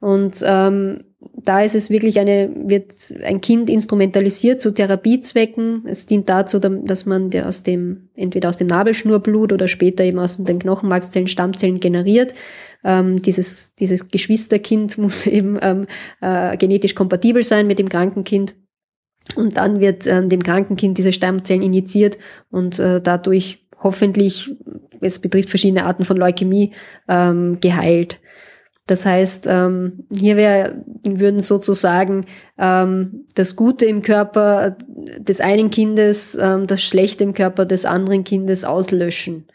Und 0.00 0.42
ähm, 0.44 1.04
da 1.20 1.62
ist 1.62 1.74
es 1.74 1.90
wirklich 1.90 2.18
eine, 2.18 2.50
wird 2.54 2.92
ein 3.24 3.40
Kind 3.40 3.70
instrumentalisiert 3.70 4.60
zu 4.60 4.72
Therapiezwecken. 4.72 5.84
Es 5.86 6.06
dient 6.06 6.28
dazu, 6.28 6.58
dass 6.58 7.06
man 7.06 7.34
aus 7.42 7.62
dem, 7.62 8.10
entweder 8.14 8.48
aus 8.48 8.56
dem 8.56 8.66
Nabelschnurblut 8.66 9.52
oder 9.52 9.68
später 9.68 10.04
eben 10.04 10.18
aus 10.18 10.36
den 10.36 10.58
Knochenmarkszellen, 10.58 11.28
Stammzellen 11.28 11.80
generiert. 11.80 12.34
Ähm, 12.84 13.20
dieses, 13.22 13.74
dieses 13.74 14.08
Geschwisterkind 14.08 14.98
muss 14.98 15.26
eben 15.26 15.58
ähm, 15.62 15.86
äh, 16.20 16.56
genetisch 16.56 16.94
kompatibel 16.94 17.42
sein 17.42 17.66
mit 17.66 17.78
dem 17.78 17.88
kranken 17.88 18.24
Kind. 18.24 18.54
Und 19.34 19.56
dann 19.56 19.80
wird 19.80 20.06
äh, 20.06 20.26
dem 20.26 20.42
kranken 20.42 20.76
Kind 20.76 20.98
diese 20.98 21.12
Stammzellen 21.12 21.62
injiziert 21.62 22.16
und 22.50 22.78
äh, 22.78 23.00
dadurch 23.00 23.66
hoffentlich, 23.82 24.54
es 25.00 25.18
betrifft 25.18 25.50
verschiedene 25.50 25.84
Arten 25.84 26.04
von 26.04 26.16
Leukämie, 26.16 26.72
ähm, 27.08 27.58
geheilt. 27.60 28.20
Das 28.86 29.04
heißt, 29.04 29.46
ähm, 29.50 30.04
hier 30.16 30.36
wär, 30.36 30.84
würden 31.04 31.40
sozusagen 31.40 32.26
ähm, 32.56 33.26
das 33.34 33.56
Gute 33.56 33.84
im 33.84 34.02
Körper 34.02 34.76
des 35.18 35.40
einen 35.40 35.70
Kindes, 35.70 36.38
ähm, 36.40 36.68
das 36.68 36.82
Schlechte 36.82 37.24
im 37.24 37.34
Körper 37.34 37.64
des 37.64 37.84
anderen 37.84 38.22
Kindes 38.22 38.64
auslöschen. 38.64 39.46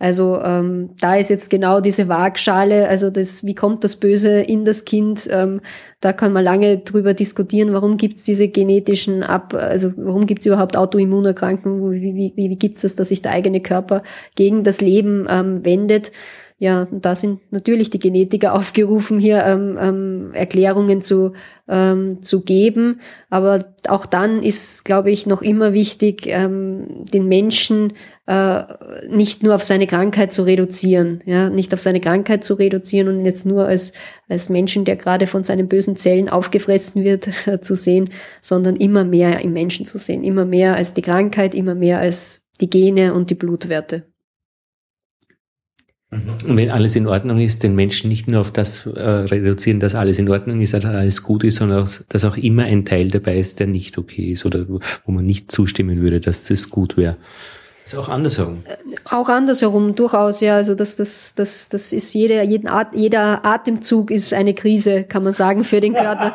Also 0.00 0.40
ähm, 0.42 0.92
da 0.98 1.16
ist 1.16 1.28
jetzt 1.28 1.50
genau 1.50 1.82
diese 1.82 2.08
Waagschale, 2.08 2.88
also 2.88 3.10
das, 3.10 3.44
wie 3.44 3.54
kommt 3.54 3.84
das 3.84 3.96
Böse 3.96 4.40
in 4.40 4.64
das 4.64 4.86
Kind? 4.86 5.28
Ähm, 5.30 5.60
da 6.00 6.14
kann 6.14 6.32
man 6.32 6.42
lange 6.42 6.78
drüber 6.78 7.12
diskutieren, 7.12 7.74
warum 7.74 7.98
gibt's 7.98 8.24
diese 8.24 8.48
genetischen 8.48 9.22
Ab, 9.22 9.52
also 9.52 9.92
warum 9.98 10.26
gibt's 10.26 10.46
überhaupt 10.46 10.78
Autoimmunerkrankungen? 10.78 11.92
Wie, 11.92 12.14
wie, 12.14 12.32
wie, 12.34 12.48
wie 12.48 12.56
gibt's 12.56 12.80
das, 12.80 12.96
dass 12.96 13.10
sich 13.10 13.20
der 13.20 13.32
eigene 13.32 13.60
Körper 13.60 14.02
gegen 14.36 14.64
das 14.64 14.80
Leben 14.80 15.26
ähm, 15.28 15.66
wendet? 15.66 16.12
Ja, 16.62 16.86
da 16.90 17.16
sind 17.16 17.40
natürlich 17.50 17.88
die 17.88 17.98
Genetiker 17.98 18.52
aufgerufen, 18.54 19.18
hier 19.18 19.42
ähm, 19.44 19.78
ähm, 19.80 20.30
Erklärungen 20.34 21.00
zu, 21.00 21.32
ähm, 21.66 22.22
zu 22.22 22.44
geben. 22.44 23.00
Aber 23.30 23.60
auch 23.88 24.04
dann 24.04 24.42
ist, 24.42 24.84
glaube 24.84 25.10
ich, 25.10 25.26
noch 25.26 25.40
immer 25.40 25.72
wichtig, 25.72 26.26
ähm, 26.26 27.06
den 27.14 27.28
Menschen 27.28 27.94
äh, 28.26 28.62
nicht 29.08 29.42
nur 29.42 29.54
auf 29.54 29.64
seine 29.64 29.86
Krankheit 29.86 30.34
zu 30.34 30.42
reduzieren, 30.42 31.20
ja, 31.24 31.48
nicht 31.48 31.72
auf 31.72 31.80
seine 31.80 32.00
Krankheit 32.00 32.44
zu 32.44 32.52
reduzieren 32.52 33.08
und 33.08 33.24
jetzt 33.24 33.46
nur 33.46 33.64
als, 33.64 33.94
als 34.28 34.50
Menschen, 34.50 34.84
der 34.84 34.96
gerade 34.96 35.26
von 35.26 35.44
seinen 35.44 35.66
bösen 35.66 35.96
Zellen 35.96 36.28
aufgefressen 36.28 37.04
wird, 37.04 37.30
zu 37.62 37.74
sehen, 37.74 38.10
sondern 38.42 38.76
immer 38.76 39.04
mehr 39.04 39.40
im 39.40 39.54
Menschen 39.54 39.86
zu 39.86 39.96
sehen, 39.96 40.24
immer 40.24 40.44
mehr 40.44 40.76
als 40.76 40.92
die 40.92 41.02
Krankheit, 41.02 41.54
immer 41.54 41.74
mehr 41.74 42.00
als 42.00 42.46
die 42.60 42.68
Gene 42.68 43.14
und 43.14 43.30
die 43.30 43.34
Blutwerte. 43.34 44.09
Und 46.10 46.56
wenn 46.56 46.70
alles 46.70 46.96
in 46.96 47.06
Ordnung 47.06 47.38
ist, 47.38 47.62
den 47.62 47.76
Menschen 47.76 48.08
nicht 48.08 48.28
nur 48.28 48.40
auf 48.40 48.50
das 48.50 48.84
äh, 48.84 49.00
reduzieren, 49.00 49.78
dass 49.78 49.94
alles 49.94 50.18
in 50.18 50.28
Ordnung 50.28 50.60
ist, 50.60 50.74
dass 50.74 50.84
alles 50.84 51.22
gut 51.22 51.44
ist, 51.44 51.56
sondern 51.56 51.84
auch, 51.84 51.90
dass 52.08 52.24
auch 52.24 52.36
immer 52.36 52.64
ein 52.64 52.84
Teil 52.84 53.08
dabei 53.08 53.38
ist, 53.38 53.60
der 53.60 53.68
nicht 53.68 53.96
okay 53.96 54.32
ist 54.32 54.44
oder 54.44 54.66
wo, 54.68 54.80
man 55.12 55.24
nicht 55.24 55.52
zustimmen 55.52 56.00
würde, 56.00 56.18
dass 56.18 56.44
das 56.44 56.68
gut 56.68 56.96
wäre. 56.96 57.16
Ist 57.90 57.98
auch 57.98 58.08
andersherum. 58.08 58.62
Äh, 58.66 58.76
auch 59.04 59.28
andersherum, 59.28 59.96
durchaus, 59.96 60.40
ja. 60.40 60.54
Also 60.54 60.76
das, 60.76 60.94
das, 60.94 61.34
das, 61.34 61.68
das 61.70 61.92
ist 61.92 62.14
jeder, 62.14 62.44
jeden 62.44 62.68
At 62.68 62.94
jeder 62.94 63.44
Atemzug 63.44 64.12
ist 64.12 64.32
eine 64.32 64.54
Krise, 64.54 65.02
kann 65.02 65.24
man 65.24 65.32
sagen, 65.32 65.64
für 65.64 65.80
den 65.80 65.94
Körper. 65.94 66.32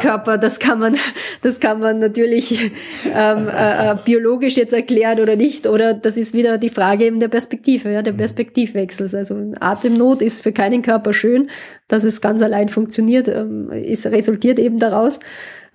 Körper. 0.00 0.38
Das 0.38 0.58
kann 0.58 0.80
man, 0.80 0.96
das 1.42 1.60
kann 1.60 1.78
man 1.78 2.00
natürlich 2.00 2.72
ähm, 3.14 3.48
äh, 3.48 3.92
äh, 3.92 3.96
biologisch 4.04 4.56
jetzt 4.56 4.72
erklären 4.72 5.20
oder 5.20 5.36
nicht. 5.36 5.68
Oder 5.68 5.94
das 5.94 6.16
ist 6.16 6.34
wieder 6.34 6.58
die 6.58 6.68
Frage 6.68 7.04
eben 7.04 7.20
der 7.20 7.28
Perspektive, 7.28 7.92
ja, 7.92 8.02
der 8.02 8.14
mhm. 8.14 8.18
Perspektivwechsels. 8.18 9.14
Also 9.14 9.36
Atemnot 9.60 10.20
ist 10.20 10.42
für 10.42 10.50
keinen 10.50 10.82
Körper 10.82 11.12
schön, 11.12 11.48
dass 11.86 12.02
es 12.02 12.20
ganz 12.20 12.42
allein 12.42 12.68
funktioniert, 12.68 13.28
ähm, 13.28 13.70
ist 13.70 14.04
resultiert 14.06 14.58
eben 14.58 14.78
daraus. 14.78 15.20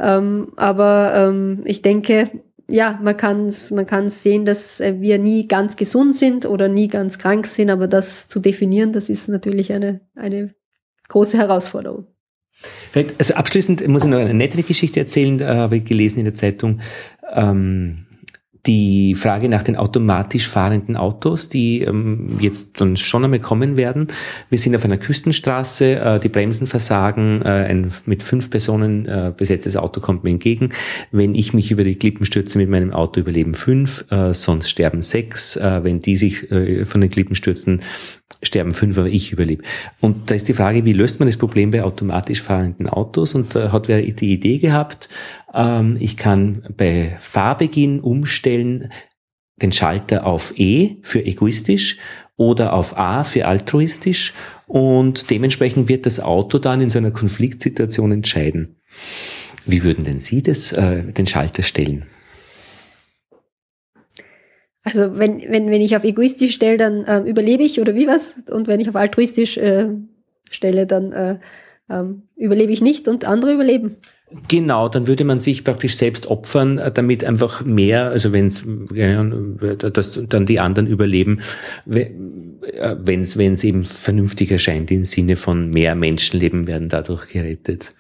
Ähm, 0.01 0.51
aber 0.57 1.13
ähm, 1.15 1.61
ich 1.63 1.81
denke, 1.81 2.29
ja, 2.73 2.99
man 3.03 3.15
kann 3.15 3.53
man 3.69 3.85
kann's 3.85 4.23
sehen, 4.23 4.45
dass 4.45 4.79
äh, 4.79 4.99
wir 4.99 5.19
nie 5.19 5.47
ganz 5.47 5.77
gesund 5.77 6.15
sind 6.15 6.47
oder 6.47 6.67
nie 6.67 6.87
ganz 6.87 7.19
krank 7.19 7.45
sind, 7.45 7.69
aber 7.69 7.87
das 7.87 8.27
zu 8.27 8.39
definieren, 8.39 8.91
das 8.91 9.09
ist 9.09 9.27
natürlich 9.27 9.71
eine, 9.71 10.01
eine 10.15 10.55
große 11.07 11.37
Herausforderung. 11.37 12.07
Also 13.19 13.35
abschließend 13.35 13.87
muss 13.87 14.05
ich 14.05 14.09
noch 14.09 14.17
eine 14.17 14.33
nette 14.33 14.63
Geschichte 14.63 14.99
erzählen, 14.99 15.37
da 15.37 15.55
habe 15.55 15.77
ich 15.77 15.85
gelesen 15.85 16.19
in 16.19 16.25
der 16.25 16.33
Zeitung. 16.33 16.81
Ähm, 17.31 18.02
die 18.65 19.13
Frage 19.15 19.49
nach 19.49 19.63
den 19.63 19.75
automatisch 19.75 20.47
fahrenden 20.47 20.95
Autos, 20.95 21.49
die 21.49 21.81
ähm, 21.81 22.37
jetzt 22.39 22.79
dann 22.79 22.95
schon 22.95 23.25
einmal 23.25 23.41
kommen 23.41 23.75
werden. 23.75 24.07
Wir 24.49 24.57
sind 24.57 24.73
auf 24.75 24.85
einer 24.85 24.97
Küstenstraße, 24.97 25.95
äh, 25.95 26.19
die 26.19 26.29
Bremsen 26.29 26.65
versagen, 26.65 27.41
äh, 27.41 27.49
ein 27.49 27.91
mit 28.05 28.23
fünf 28.23 28.49
Personen 28.49 29.05
äh, 29.05 29.33
besetztes 29.35 29.75
Auto 29.75 29.99
kommt 29.99 30.23
mir 30.23 30.29
entgegen. 30.29 30.69
Wenn 31.11 31.35
ich 31.35 31.53
mich 31.53 31.71
über 31.71 31.83
die 31.83 31.95
Klippen 31.95 32.25
stürze 32.25 32.57
mit 32.57 32.69
meinem 32.69 32.93
Auto, 32.93 33.19
überleben 33.19 33.53
fünf, 33.53 34.05
äh, 34.11 34.33
sonst 34.33 34.69
sterben 34.69 35.01
sechs. 35.01 35.57
Äh, 35.57 35.83
wenn 35.83 35.99
die 35.99 36.15
sich 36.15 36.49
äh, 36.49 36.85
von 36.85 37.01
den 37.01 37.09
Klippen 37.09 37.35
stürzen, 37.35 37.81
sterben 38.41 38.73
fünf, 38.73 38.97
aber 38.97 39.07
ich 39.07 39.31
überlebe. 39.31 39.63
Und 40.01 40.29
da 40.29 40.35
ist 40.35 40.47
die 40.47 40.53
Frage, 40.53 40.85
wie 40.85 40.93
löst 40.93 41.19
man 41.19 41.27
das 41.27 41.37
Problem 41.37 41.71
bei 41.71 41.83
automatisch 41.83 42.41
fahrenden 42.41 42.89
Autos? 42.89 43.35
Und 43.35 43.55
da 43.55 43.71
hat 43.71 43.87
wer 43.87 44.01
die 44.01 44.33
Idee 44.33 44.57
gehabt, 44.57 45.09
ähm, 45.53 45.97
ich 45.99 46.17
kann 46.17 46.63
bei 46.75 47.15
Fahrbeginn 47.19 47.99
umstellen 47.99 48.91
den 49.61 49.71
Schalter 49.71 50.25
auf 50.25 50.53
E 50.57 50.97
für 51.01 51.25
egoistisch 51.25 51.97
oder 52.35 52.73
auf 52.73 52.97
A 52.97 53.23
für 53.23 53.45
altruistisch 53.45 54.33
und 54.65 55.29
dementsprechend 55.29 55.87
wird 55.87 56.05
das 56.05 56.19
Auto 56.19 56.57
dann 56.57 56.81
in 56.81 56.89
so 56.89 56.97
einer 56.97 57.11
Konfliktsituation 57.11 58.11
entscheiden. 58.11 58.77
Wie 59.65 59.83
würden 59.83 60.03
denn 60.03 60.19
Sie 60.19 60.41
das, 60.41 60.71
äh, 60.73 61.13
den 61.13 61.27
Schalter 61.27 61.63
stellen? 61.63 62.05
Also 64.83 65.17
wenn, 65.17 65.41
wenn, 65.49 65.69
wenn 65.69 65.81
ich 65.81 65.95
auf 65.95 66.03
egoistisch 66.03 66.53
stelle, 66.53 66.77
dann 66.77 67.05
äh, 67.05 67.19
überlebe 67.21 67.63
ich 67.63 67.79
oder 67.79 67.95
wie 67.95 68.07
was? 68.07 68.43
Und 68.51 68.67
wenn 68.67 68.79
ich 68.81 68.89
auf 68.89 68.95
altruistisch 68.95 69.57
äh, 69.57 69.89
stelle, 70.49 70.85
dann 70.85 71.11
äh, 71.13 71.39
ähm, 71.89 72.23
überlebe 72.35 72.71
ich 72.71 72.81
nicht 72.81 73.07
und 73.07 73.25
andere 73.25 73.53
überleben. 73.53 73.95
Genau, 74.47 74.89
dann 74.89 75.05
würde 75.05 75.25
man 75.25 75.39
sich 75.39 75.63
praktisch 75.63 75.95
selbst 75.95 76.27
opfern, 76.27 76.79
äh, 76.79 76.91
damit 76.91 77.23
einfach 77.23 77.63
mehr, 77.63 78.09
also 78.09 78.33
wenn 78.33 78.47
es, 78.47 78.65
dass 79.93 80.19
dann 80.27 80.45
die 80.45 80.59
anderen 80.59 80.87
überleben, 80.87 81.41
es 81.85 83.37
wenn 83.37 83.53
es 83.53 83.63
eben 83.63 83.85
vernünftig 83.85 84.51
erscheint 84.51 84.91
im 84.91 85.05
Sinne 85.05 85.35
von 85.35 85.69
mehr 85.69 85.95
Menschenleben 85.95 86.67
werden 86.67 86.89
dadurch 86.89 87.31
gerettet. 87.31 87.91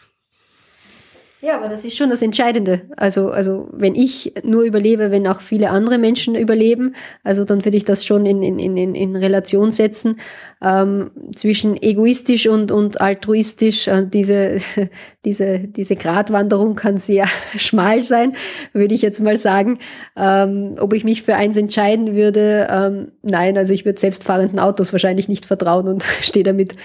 Ja, 1.43 1.57
aber 1.57 1.67
das 1.67 1.83
ist 1.83 1.97
schon 1.97 2.09
das 2.09 2.21
Entscheidende. 2.21 2.83
Also, 2.95 3.29
also 3.29 3.67
wenn 3.73 3.95
ich 3.95 4.33
nur 4.45 4.63
überlebe, 4.63 5.11
wenn 5.11 5.27
auch 5.27 5.41
viele 5.41 5.71
andere 5.71 5.97
Menschen 5.97 6.35
überleben, 6.35 6.95
also 7.21 7.43
dann 7.43 7.65
würde 7.65 7.75
ich 7.75 7.83
das 7.83 8.05
schon 8.05 8.25
in, 8.25 8.41
in, 8.41 8.59
in, 8.59 8.95
in 8.95 9.15
Relation 9.17 9.69
setzen 9.69 10.21
ähm, 10.63 11.11
zwischen 11.35 11.75
egoistisch 11.75 12.47
und, 12.47 12.71
und 12.71 13.01
altruistisch. 13.01 13.89
Äh, 13.89 14.07
diese, 14.07 14.59
diese, 15.25 15.59
diese 15.67 15.97
Gratwanderung 15.97 16.75
kann 16.75 16.95
sehr 16.95 17.25
schmal 17.57 18.01
sein, 18.01 18.37
würde 18.71 18.95
ich 18.95 19.01
jetzt 19.01 19.19
mal 19.19 19.35
sagen. 19.35 19.79
Ähm, 20.15 20.75
ob 20.79 20.93
ich 20.93 21.03
mich 21.03 21.23
für 21.23 21.35
eins 21.35 21.57
entscheiden 21.57 22.15
würde, 22.15 22.69
ähm, 22.71 23.11
nein, 23.21 23.57
also 23.57 23.73
ich 23.73 23.83
würde 23.83 23.99
selbstfahrenden 23.99 24.59
Autos 24.59 24.93
wahrscheinlich 24.93 25.27
nicht 25.27 25.45
vertrauen 25.45 25.89
und 25.89 26.03
stehe 26.21 26.45
damit 26.45 26.77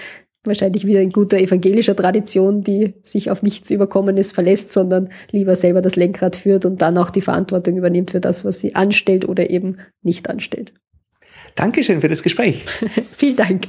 wahrscheinlich 0.43 0.85
wieder 0.85 1.01
in 1.01 1.11
guter 1.11 1.37
evangelischer 1.37 1.95
Tradition, 1.95 2.61
die 2.61 2.95
sich 3.03 3.29
auf 3.29 3.43
nichts 3.43 3.69
Überkommenes 3.71 4.31
verlässt, 4.31 4.71
sondern 4.71 5.09
lieber 5.31 5.55
selber 5.55 5.81
das 5.81 5.95
Lenkrad 5.95 6.35
führt 6.35 6.65
und 6.65 6.81
dann 6.81 6.97
auch 6.97 7.09
die 7.09 7.21
Verantwortung 7.21 7.77
übernimmt 7.77 8.11
für 8.11 8.21
das, 8.21 8.45
was 8.45 8.59
sie 8.59 8.75
anstellt 8.75 9.27
oder 9.27 9.49
eben 9.49 9.77
nicht 10.01 10.29
anstellt. 10.29 10.73
Dankeschön 11.55 12.01
für 12.01 12.09
das 12.09 12.23
Gespräch. 12.23 12.65
Vielen 13.15 13.35
Dank. 13.35 13.63